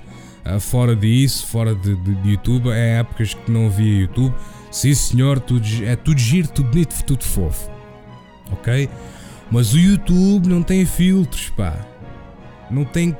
fora 0.59 0.95
disso, 0.95 1.45
fora 1.47 1.75
de, 1.75 1.95
de, 1.95 2.15
de, 2.15 2.29
YouTube. 2.31 2.69
É 2.69 2.99
épocas 2.99 3.33
que 3.33 3.51
não 3.51 3.69
via 3.69 4.01
YouTube. 4.01 4.33
Sim, 4.71 4.93
senhor, 4.93 5.39
tudo, 5.39 5.65
é 5.83 5.95
tudo 5.95 6.19
giro, 6.19 6.47
tudo 6.47 6.69
bonito, 6.69 7.03
tudo 7.05 7.23
fofo, 7.23 7.69
ok? 8.51 8.89
Mas 9.49 9.73
o 9.73 9.79
YouTube 9.79 10.47
não 10.47 10.61
tem 10.61 10.85
filtros, 10.85 11.49
pá, 11.49 11.73
não 12.69 12.83
tem 12.83 13.15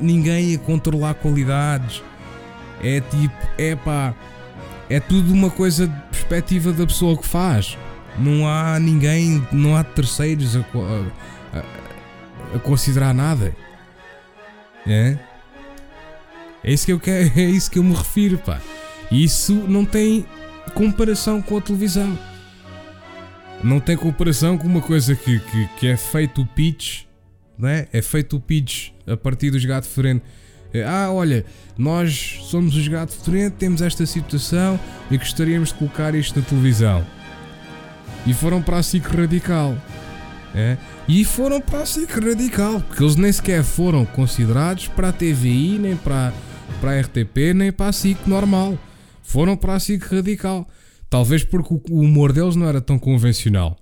ninguém 0.00 0.54
a 0.54 0.58
controlar 0.58 1.14
qualidades 1.14 2.02
é 2.82 3.00
tipo, 3.00 3.34
é 3.56 3.74
pá, 3.74 4.14
é 4.88 5.00
tudo 5.00 5.32
uma 5.32 5.50
coisa 5.50 5.86
de 5.86 5.94
perspectiva 6.10 6.72
da 6.72 6.86
pessoa 6.86 7.16
que 7.16 7.26
faz. 7.26 7.76
Não 8.18 8.48
há 8.48 8.78
ninguém, 8.78 9.46
não 9.52 9.76
há 9.76 9.84
terceiros 9.84 10.56
a, 10.56 10.60
a, 10.60 12.56
a 12.56 12.58
considerar 12.60 13.12
nada. 13.12 13.54
É? 14.86 15.16
É 16.62 16.72
isso 16.72 16.86
que 16.86 16.92
eu 16.92 17.00
quero, 17.00 17.30
é 17.38 17.44
isso 17.44 17.70
que 17.70 17.78
eu 17.78 17.84
me 17.84 17.94
refiro, 17.94 18.38
pá. 18.38 18.60
Isso 19.10 19.54
não 19.54 19.84
tem 19.84 20.26
comparação 20.74 21.40
com 21.40 21.56
a 21.56 21.60
televisão. 21.60 22.18
Não 23.62 23.80
tem 23.80 23.96
comparação 23.96 24.56
com 24.56 24.66
uma 24.66 24.80
coisa 24.80 25.16
que, 25.16 25.40
que, 25.40 25.68
que 25.78 25.86
é 25.88 25.96
feito 25.96 26.42
o 26.42 26.46
pitch, 26.46 27.04
não 27.58 27.68
é? 27.68 27.88
É 27.92 28.00
feito 28.02 28.36
o 28.36 28.40
pitch 28.40 28.90
a 29.06 29.16
partir 29.16 29.50
dos 29.50 29.64
gatos 29.64 29.88
frente 29.88 30.22
é, 30.72 30.84
ah, 30.84 31.10
olha, 31.10 31.44
nós 31.76 32.38
somos 32.42 32.76
os 32.76 32.86
gatos 32.86 33.16
frente, 33.16 33.54
temos 33.54 33.80
esta 33.80 34.04
situação 34.04 34.78
e 35.10 35.16
gostaríamos 35.16 35.70
de 35.70 35.76
colocar 35.76 36.14
isto 36.14 36.38
na 36.38 36.44
televisão. 36.44 37.04
E 38.26 38.34
foram 38.34 38.60
para 38.60 38.78
a 38.78 38.82
SIC 38.82 39.04
Radical. 39.06 39.76
É? 40.54 40.76
E 41.06 41.24
foram 41.24 41.60
para 41.60 41.80
a 41.80 41.86
SIC 41.86 42.10
Radical, 42.10 42.80
porque 42.80 43.02
eles 43.02 43.16
nem 43.16 43.30
sequer 43.30 43.62
foram 43.62 44.04
considerados 44.04 44.88
para 44.88 45.10
a 45.10 45.12
TVI, 45.12 45.78
nem 45.78 45.96
para, 45.96 46.32
para 46.80 46.92
a 46.92 47.00
RTP, 47.00 47.54
nem 47.54 47.72
para 47.72 47.88
a 47.88 47.92
SIC 47.92 48.26
normal. 48.26 48.78
Foram 49.22 49.56
para 49.56 49.74
a 49.74 49.80
SIC 49.80 50.02
Radical. 50.02 50.68
Talvez 51.10 51.44
porque 51.44 51.74
o 51.90 52.00
humor 52.00 52.32
deles 52.32 52.56
não 52.56 52.66
era 52.66 52.80
tão 52.80 52.98
convencional. 52.98 53.76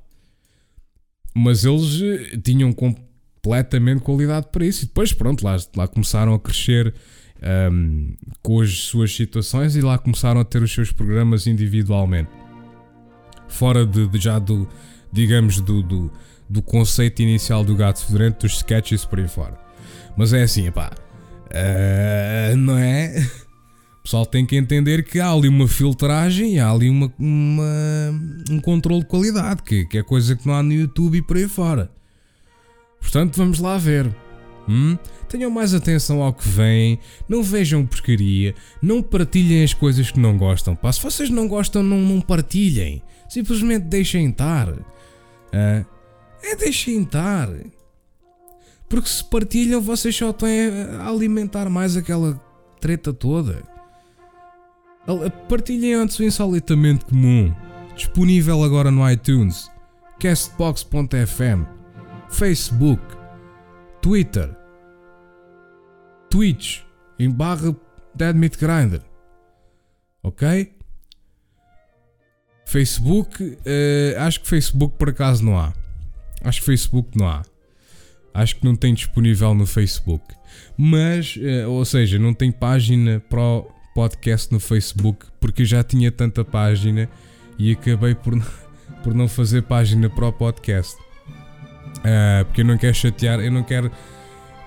Mas 1.34 1.64
eles 1.64 2.00
eh, 2.00 2.38
tinham 2.42 2.72
completamente 2.72 4.00
qualidade 4.00 4.48
para 4.50 4.64
isso. 4.64 4.84
E 4.84 4.86
depois, 4.86 5.12
pronto, 5.12 5.44
lá, 5.44 5.56
lá 5.76 5.86
começaram 5.86 6.34
a 6.34 6.40
crescer 6.40 6.94
um, 7.72 8.14
com 8.42 8.60
as 8.60 8.78
suas 8.80 9.14
situações 9.14 9.76
e 9.76 9.80
lá 9.80 9.98
começaram 9.98 10.40
a 10.40 10.44
ter 10.44 10.62
os 10.62 10.72
seus 10.72 10.92
programas 10.92 11.46
individualmente. 11.46 12.30
Fora 13.48 13.86
de, 13.86 14.08
de 14.08 14.18
já 14.18 14.38
do, 14.38 14.68
digamos, 15.12 15.60
do, 15.60 15.82
do, 15.82 16.10
do, 16.48 16.62
conceito 16.62 17.22
inicial 17.22 17.64
do 17.64 17.76
Gato 17.76 18.04
Fedorento, 18.04 18.46
dos 18.46 18.56
sketches 18.56 19.04
por 19.04 19.18
aí 19.18 19.28
fora. 19.28 19.58
Mas 20.16 20.32
é 20.32 20.42
assim, 20.42 20.70
pá, 20.70 20.90
uh, 21.50 22.56
não 22.56 22.78
é? 22.78 23.28
O 24.00 24.02
pessoal 24.02 24.24
tem 24.24 24.46
que 24.46 24.56
entender 24.56 25.02
que 25.04 25.18
há 25.18 25.30
ali 25.30 25.48
uma 25.48 25.66
filtragem 25.66 26.54
e 26.54 26.60
há 26.60 26.70
ali 26.70 26.88
uma, 26.88 27.12
uma 27.18 27.64
um 28.50 28.60
controle 28.60 29.00
de 29.00 29.06
qualidade, 29.06 29.62
que, 29.62 29.84
que 29.84 29.98
é 29.98 30.02
coisa 30.02 30.36
que 30.36 30.46
não 30.46 30.54
há 30.54 30.62
no 30.62 30.72
YouTube 30.72 31.18
e 31.18 31.22
por 31.22 31.36
aí 31.36 31.48
fora. 31.48 31.90
Portanto, 33.00 33.36
vamos 33.36 33.58
lá 33.58 33.76
ver. 33.78 34.14
Hum? 34.68 34.96
Tenham 35.28 35.50
mais 35.50 35.74
atenção 35.74 36.22
ao 36.22 36.32
que 36.32 36.48
vem, 36.48 36.98
não 37.28 37.42
vejam 37.42 37.84
porcaria, 37.84 38.54
não 38.80 39.02
partilhem 39.02 39.64
as 39.64 39.74
coisas 39.74 40.10
que 40.10 40.20
não 40.20 40.36
gostam. 40.36 40.76
Pá, 40.76 40.92
se 40.92 41.02
vocês 41.02 41.30
não 41.30 41.48
gostam, 41.48 41.82
não, 41.82 41.98
não 41.98 42.20
partilhem. 42.20 43.02
Simplesmente 43.28 43.84
deixem 43.84 44.28
estar. 44.28 44.72
Ah, 45.52 45.84
é 46.42 46.56
deixem 46.56 47.02
estar. 47.02 47.48
Porque 48.88 49.08
se 49.08 49.24
partilham, 49.24 49.80
vocês 49.80 50.14
só 50.16 50.30
estão 50.30 50.48
a 51.00 51.08
alimentar 51.08 51.68
mais 51.68 51.96
aquela 51.96 52.40
treta 52.80 53.12
toda. 53.12 53.62
Partilhem 55.48 55.94
antes 55.94 56.18
o 56.18 56.24
insolitamente 56.24 57.04
comum. 57.04 57.54
Disponível 57.94 58.62
agora 58.62 58.90
no 58.90 59.08
iTunes, 59.10 59.70
Castbox.fm, 60.20 61.64
Facebook, 62.28 63.02
Twitter, 64.02 64.54
Twitch, 66.28 66.82
em 67.18 67.30
barra 67.30 67.74
Dead 68.14 68.36
Meat 68.36 68.58
Grinder. 68.58 69.02
Ok? 70.22 70.76
Facebook, 72.66 73.42
uh, 73.42 74.20
acho 74.20 74.40
que 74.40 74.48
Facebook 74.48 74.96
por 74.98 75.08
acaso 75.08 75.44
não 75.44 75.58
há. 75.58 75.72
Acho 76.42 76.60
que 76.60 76.66
Facebook 76.66 77.16
não 77.16 77.28
há. 77.28 77.42
Acho 78.36 78.56
que 78.56 78.64
não 78.64 78.76
tem 78.76 78.92
disponível 78.92 79.54
no 79.54 79.66
Facebook. 79.66 80.22
Mas, 80.76 81.36
uh, 81.36 81.70
ou 81.70 81.84
seja, 81.84 82.18
não 82.18 82.34
tem 82.34 82.52
página 82.52 83.22
para 83.30 83.40
o 83.40 83.70
podcast 83.94 84.52
no 84.52 84.60
Facebook 84.60 85.26
porque 85.40 85.64
já 85.64 85.82
tinha 85.82 86.12
tanta 86.12 86.44
página 86.44 87.08
e 87.58 87.72
acabei 87.72 88.14
por, 88.14 88.38
por 89.02 89.14
não 89.14 89.26
fazer 89.26 89.62
página 89.62 90.10
para 90.10 90.26
o 90.26 90.32
podcast. 90.32 90.96
Uh, 91.98 92.44
porque 92.44 92.60
eu 92.60 92.66
não 92.66 92.76
quero 92.76 92.94
chatear, 92.94 93.40
eu 93.40 93.50
não 93.50 93.62
quero. 93.62 93.90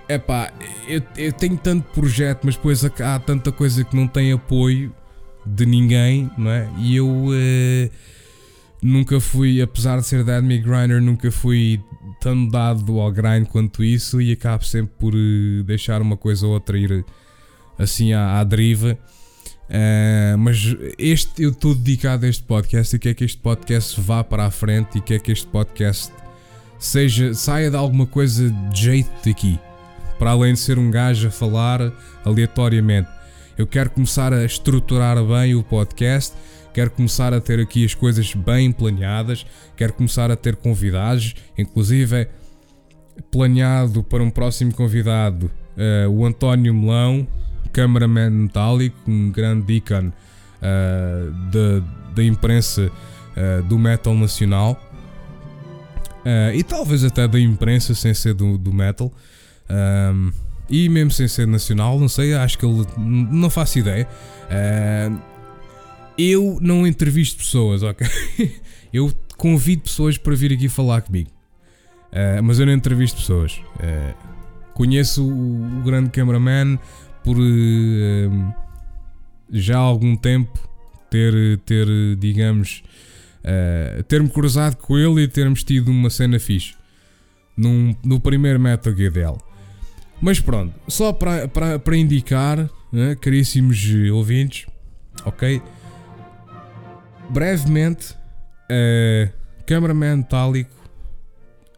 Epá, 0.07 0.51
eu, 0.87 1.03
eu 1.15 1.31
tenho 1.31 1.55
tanto 1.55 1.83
projeto, 1.91 2.39
mas 2.43 2.55
depois 2.55 2.83
há 2.83 3.19
tanta 3.19 3.51
coisa 3.51 3.83
que 3.83 3.95
não 3.95 4.07
tem 4.07 4.31
apoio 4.31 4.91
de 5.45 5.67
ninguém, 5.67 6.29
não 6.35 6.49
é? 6.49 6.67
E 6.79 6.95
eu 6.95 7.07
uh, 7.07 7.89
nunca 8.81 9.19
fui, 9.19 9.61
apesar 9.61 9.99
de 9.99 10.07
ser 10.07 10.23
Dead 10.23 10.43
Me 10.43 10.57
Grinder, 10.57 10.99
nunca 10.99 11.31
fui 11.31 11.79
tão 12.19 12.47
dado 12.47 12.99
ao 12.99 13.11
grind 13.11 13.47
quanto 13.47 13.83
isso 13.83 14.21
e 14.21 14.31
acabo 14.31 14.63
sempre 14.65 14.93
por 14.99 15.13
uh, 15.13 15.63
deixar 15.63 16.01
uma 16.01 16.17
coisa 16.17 16.45
ou 16.45 16.53
outra 16.53 16.77
ir 16.77 17.05
assim 17.77 18.13
à, 18.13 18.39
à 18.39 18.43
deriva. 18.43 18.97
Uh, 19.69 20.37
mas 20.37 20.75
este 20.97 21.43
eu 21.43 21.51
estou 21.51 21.75
dedicado 21.75 22.25
a 22.25 22.29
este 22.29 22.41
podcast 22.41 22.95
e 22.95 22.99
quer 22.99 23.13
que 23.13 23.23
este 23.23 23.37
podcast 23.37 24.01
vá 24.01 24.23
para 24.23 24.45
a 24.45 24.51
frente 24.51 24.97
e 24.97 25.01
quer 25.01 25.19
que 25.19 25.31
este 25.31 25.45
podcast 25.45 26.11
seja 26.79 27.35
saia 27.35 27.69
de 27.69 27.75
alguma 27.75 28.07
coisa 28.07 28.49
de 28.49 28.81
jeito 28.81 29.11
daqui 29.23 29.59
para 30.17 30.31
além 30.31 30.53
de 30.53 30.59
ser 30.59 30.79
um 30.79 30.89
gajo 30.89 31.27
a 31.27 31.31
falar 31.31 31.93
aleatoriamente 32.25 33.09
eu 33.59 33.67
quero 33.67 33.91
começar 33.91 34.33
a 34.33 34.43
estruturar 34.43 35.23
bem 35.23 35.53
o 35.53 35.61
podcast 35.61 36.33
quero 36.73 36.91
começar 36.91 37.33
a 37.33 37.41
ter 37.41 37.59
aqui 37.59 37.85
as 37.85 37.93
coisas 37.93 38.33
bem 38.33 38.71
planeadas 38.71 39.45
quero 39.75 39.93
começar 39.93 40.31
a 40.31 40.35
ter 40.35 40.55
convidados 40.55 41.35
inclusive 41.57 42.15
é 42.15 42.29
planeado 43.31 44.03
para 44.03 44.23
um 44.23 44.29
próximo 44.29 44.73
convidado 44.73 45.51
uh, 45.77 46.09
o 46.09 46.25
António 46.25 46.73
Melão 46.73 47.27
cameraman 47.71 48.29
metálico, 48.29 48.97
um 49.07 49.31
grande 49.31 49.73
ícone 49.73 50.09
uh, 50.09 51.31
da, 51.51 51.85
da 52.15 52.23
imprensa 52.23 52.91
uh, 52.91 53.63
do 53.63 53.77
metal 53.77 54.13
nacional 54.13 54.79
uh, 56.25 56.53
e 56.53 56.63
talvez 56.63 57.03
até 57.03 57.27
da 57.27 57.39
imprensa 57.39 57.93
sem 57.93 58.13
ser 58.13 58.33
do, 58.33 58.57
do 58.57 58.73
metal. 58.73 59.11
Um, 59.69 60.31
e 60.69 60.87
mesmo 60.87 61.09
sem 61.09 61.27
ser 61.27 61.47
nacional, 61.47 61.99
não 61.99 62.07
sei, 62.07 62.35
acho 62.35 62.57
que 62.57 62.63
ele. 62.63 62.85
Não 62.97 63.49
faço 63.49 63.79
ideia. 63.79 64.07
Eu 66.21 66.57
não 66.61 66.85
entrevisto 66.85 67.37
pessoas, 67.37 67.83
ok? 67.83 68.07
eu 68.93 69.11
convido 69.37 69.83
pessoas 69.83 70.17
para 70.17 70.35
vir 70.35 70.53
aqui 70.53 70.67
falar 70.67 71.01
comigo. 71.01 71.29
mas 72.43 72.59
eu 72.59 72.65
não 72.65 72.73
entrevisto 72.73 73.19
pessoas. 73.19 73.61
conheço 74.73 75.23
o, 75.23 75.79
o 75.79 75.83
grande 75.83 76.09
cameraman, 76.09 76.77
por 77.23 77.37
uh, 77.37 78.53
já 79.51 79.77
há 79.77 79.81
algum 79.81 80.15
tempo 80.15 80.57
ter, 81.09 81.59
ter 81.59 81.87
digamos, 82.17 82.83
uh, 83.43 84.03
ter-me 84.03 84.29
cruzado 84.29 84.77
com 84.77 84.97
ele 84.97 85.23
e 85.23 85.27
termos 85.27 85.63
tido 85.63 85.89
uma 85.89 86.09
cena 86.09 86.39
fixe 86.39 86.75
num, 87.57 87.95
no 88.03 88.19
primeiro 88.19 88.59
Metal 88.59 88.95
Gear 88.95 89.11
dele. 89.11 89.37
Mas 90.21 90.39
pronto, 90.39 90.73
só 90.87 91.13
para, 91.13 91.47
para, 91.47 91.79
para 91.79 91.97
indicar, 91.97 92.69
né, 92.91 93.15
caríssimos 93.15 93.85
ouvintes, 94.11 94.65
ok? 95.23 95.61
Brevemente, 97.29 98.13
uh, 98.71 99.31
Cameraman 99.65 100.17
Metálico 100.17 100.71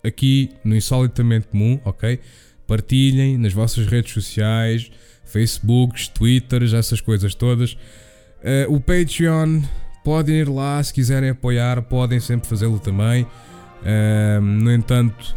aqui 0.04 0.49
no 0.64 0.76
Insolitamente 0.76 1.47
Comum, 1.47 1.80
ok? 1.84 2.20
Partilhem 2.66 3.38
nas 3.38 3.54
vossas 3.54 3.86
redes 3.86 4.14
sociais, 4.14 4.91
Facebooks, 5.26 6.08
Twitters, 6.08 6.74
essas 6.74 7.02
coisas 7.02 7.36
todas. 7.36 7.74
Uh, 7.74 8.74
o 8.74 8.80
Patreon, 8.80 9.62
podem 10.04 10.38
ir 10.38 10.49
lá 10.49 10.82
se 10.82 10.93
quiserem 10.93 11.30
apoiar, 11.30 11.82
podem 11.84 12.20
sempre 12.20 12.47
fazê-lo 12.47 12.80
também. 12.80 13.24
Uh, 13.24 14.41
no 14.41 14.72
entanto, 14.72 15.36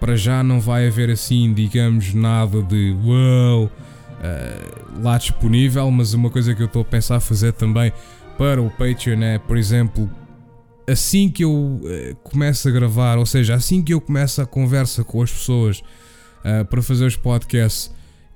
para 0.00 0.16
já 0.16 0.42
não 0.42 0.60
vai 0.60 0.86
haver 0.86 1.10
assim, 1.10 1.52
digamos, 1.52 2.12
nada 2.12 2.62
de 2.62 2.92
wow 3.02 3.64
uh, 3.64 5.00
lá 5.02 5.16
disponível, 5.16 5.90
mas 5.90 6.12
uma 6.12 6.30
coisa 6.30 6.54
que 6.54 6.62
eu 6.62 6.66
estou 6.66 6.82
a 6.82 6.84
pensar 6.84 7.20
fazer 7.20 7.52
também 7.52 7.92
para 8.36 8.60
o 8.60 8.70
Patreon 8.70 9.22
é, 9.22 9.38
por 9.38 9.56
exemplo, 9.56 10.10
assim 10.88 11.30
que 11.30 11.44
eu 11.44 11.52
uh, 11.52 12.16
começo 12.22 12.68
a 12.68 12.70
gravar, 12.70 13.18
ou 13.18 13.26
seja, 13.26 13.54
assim 13.54 13.82
que 13.82 13.94
eu 13.94 14.00
começo 14.00 14.40
a 14.40 14.46
conversa 14.46 15.04
com 15.04 15.22
as 15.22 15.32
pessoas 15.32 15.80
uh, 15.80 16.64
para 16.68 16.82
fazer 16.82 17.06
os 17.06 17.16
podcasts, 17.16 17.92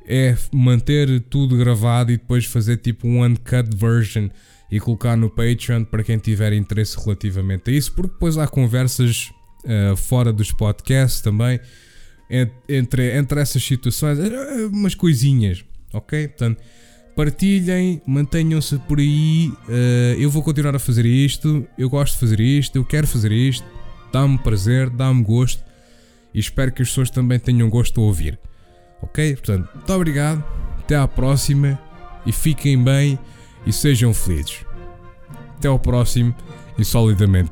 é 0.06 0.36
manter 0.52 1.20
tudo 1.28 1.56
gravado 1.56 2.10
e 2.10 2.16
depois 2.16 2.46
fazer 2.46 2.78
tipo 2.78 3.06
um 3.06 3.22
uncut 3.22 3.68
version 3.76 4.28
e 4.70 4.80
colocar 4.80 5.16
no 5.16 5.28
Patreon 5.28 5.84
para 5.84 6.02
quem 6.02 6.18
tiver 6.18 6.52
interesse 6.52 6.98
relativamente 6.98 7.70
a 7.70 7.74
isso, 7.74 7.92
porque 7.92 8.12
depois 8.12 8.38
há 8.38 8.46
conversas 8.46 9.30
uh, 9.64 9.96
fora 9.96 10.32
dos 10.32 10.52
podcasts 10.52 11.20
também 11.20 11.60
entre, 12.68 13.16
entre 13.16 13.40
essas 13.40 13.62
situações, 13.62 14.18
umas 14.70 14.94
coisinhas, 14.94 15.64
ok? 15.94 16.28
Portanto, 16.28 16.62
partilhem, 17.18 18.00
mantenham-se 18.06 18.78
por 18.78 19.00
aí. 19.00 19.52
Uh, 19.68 20.14
eu 20.20 20.30
vou 20.30 20.40
continuar 20.40 20.76
a 20.76 20.78
fazer 20.78 21.04
isto, 21.04 21.66
eu 21.76 21.90
gosto 21.90 22.14
de 22.14 22.20
fazer 22.20 22.38
isto, 22.38 22.76
eu 22.76 22.84
quero 22.84 23.08
fazer 23.08 23.32
isto, 23.32 23.66
dá-me 24.12 24.38
prazer, 24.38 24.88
dá-me 24.88 25.24
gosto 25.24 25.64
e 26.32 26.38
espero 26.38 26.70
que 26.70 26.80
as 26.80 26.88
pessoas 26.90 27.10
também 27.10 27.40
tenham 27.40 27.68
gosto 27.68 28.00
a 28.00 28.04
ouvir. 28.04 28.38
Ok? 29.02 29.34
Portanto, 29.34 29.68
muito 29.74 29.92
obrigado, 29.92 30.44
até 30.78 30.94
à 30.94 31.08
próxima 31.08 31.76
e 32.24 32.30
fiquem 32.30 32.80
bem 32.80 33.18
e 33.66 33.72
sejam 33.72 34.14
felizes. 34.14 34.64
Até 35.56 35.66
ao 35.66 35.78
próximo 35.80 36.32
e 36.78 36.84
solidamente. 36.84 37.50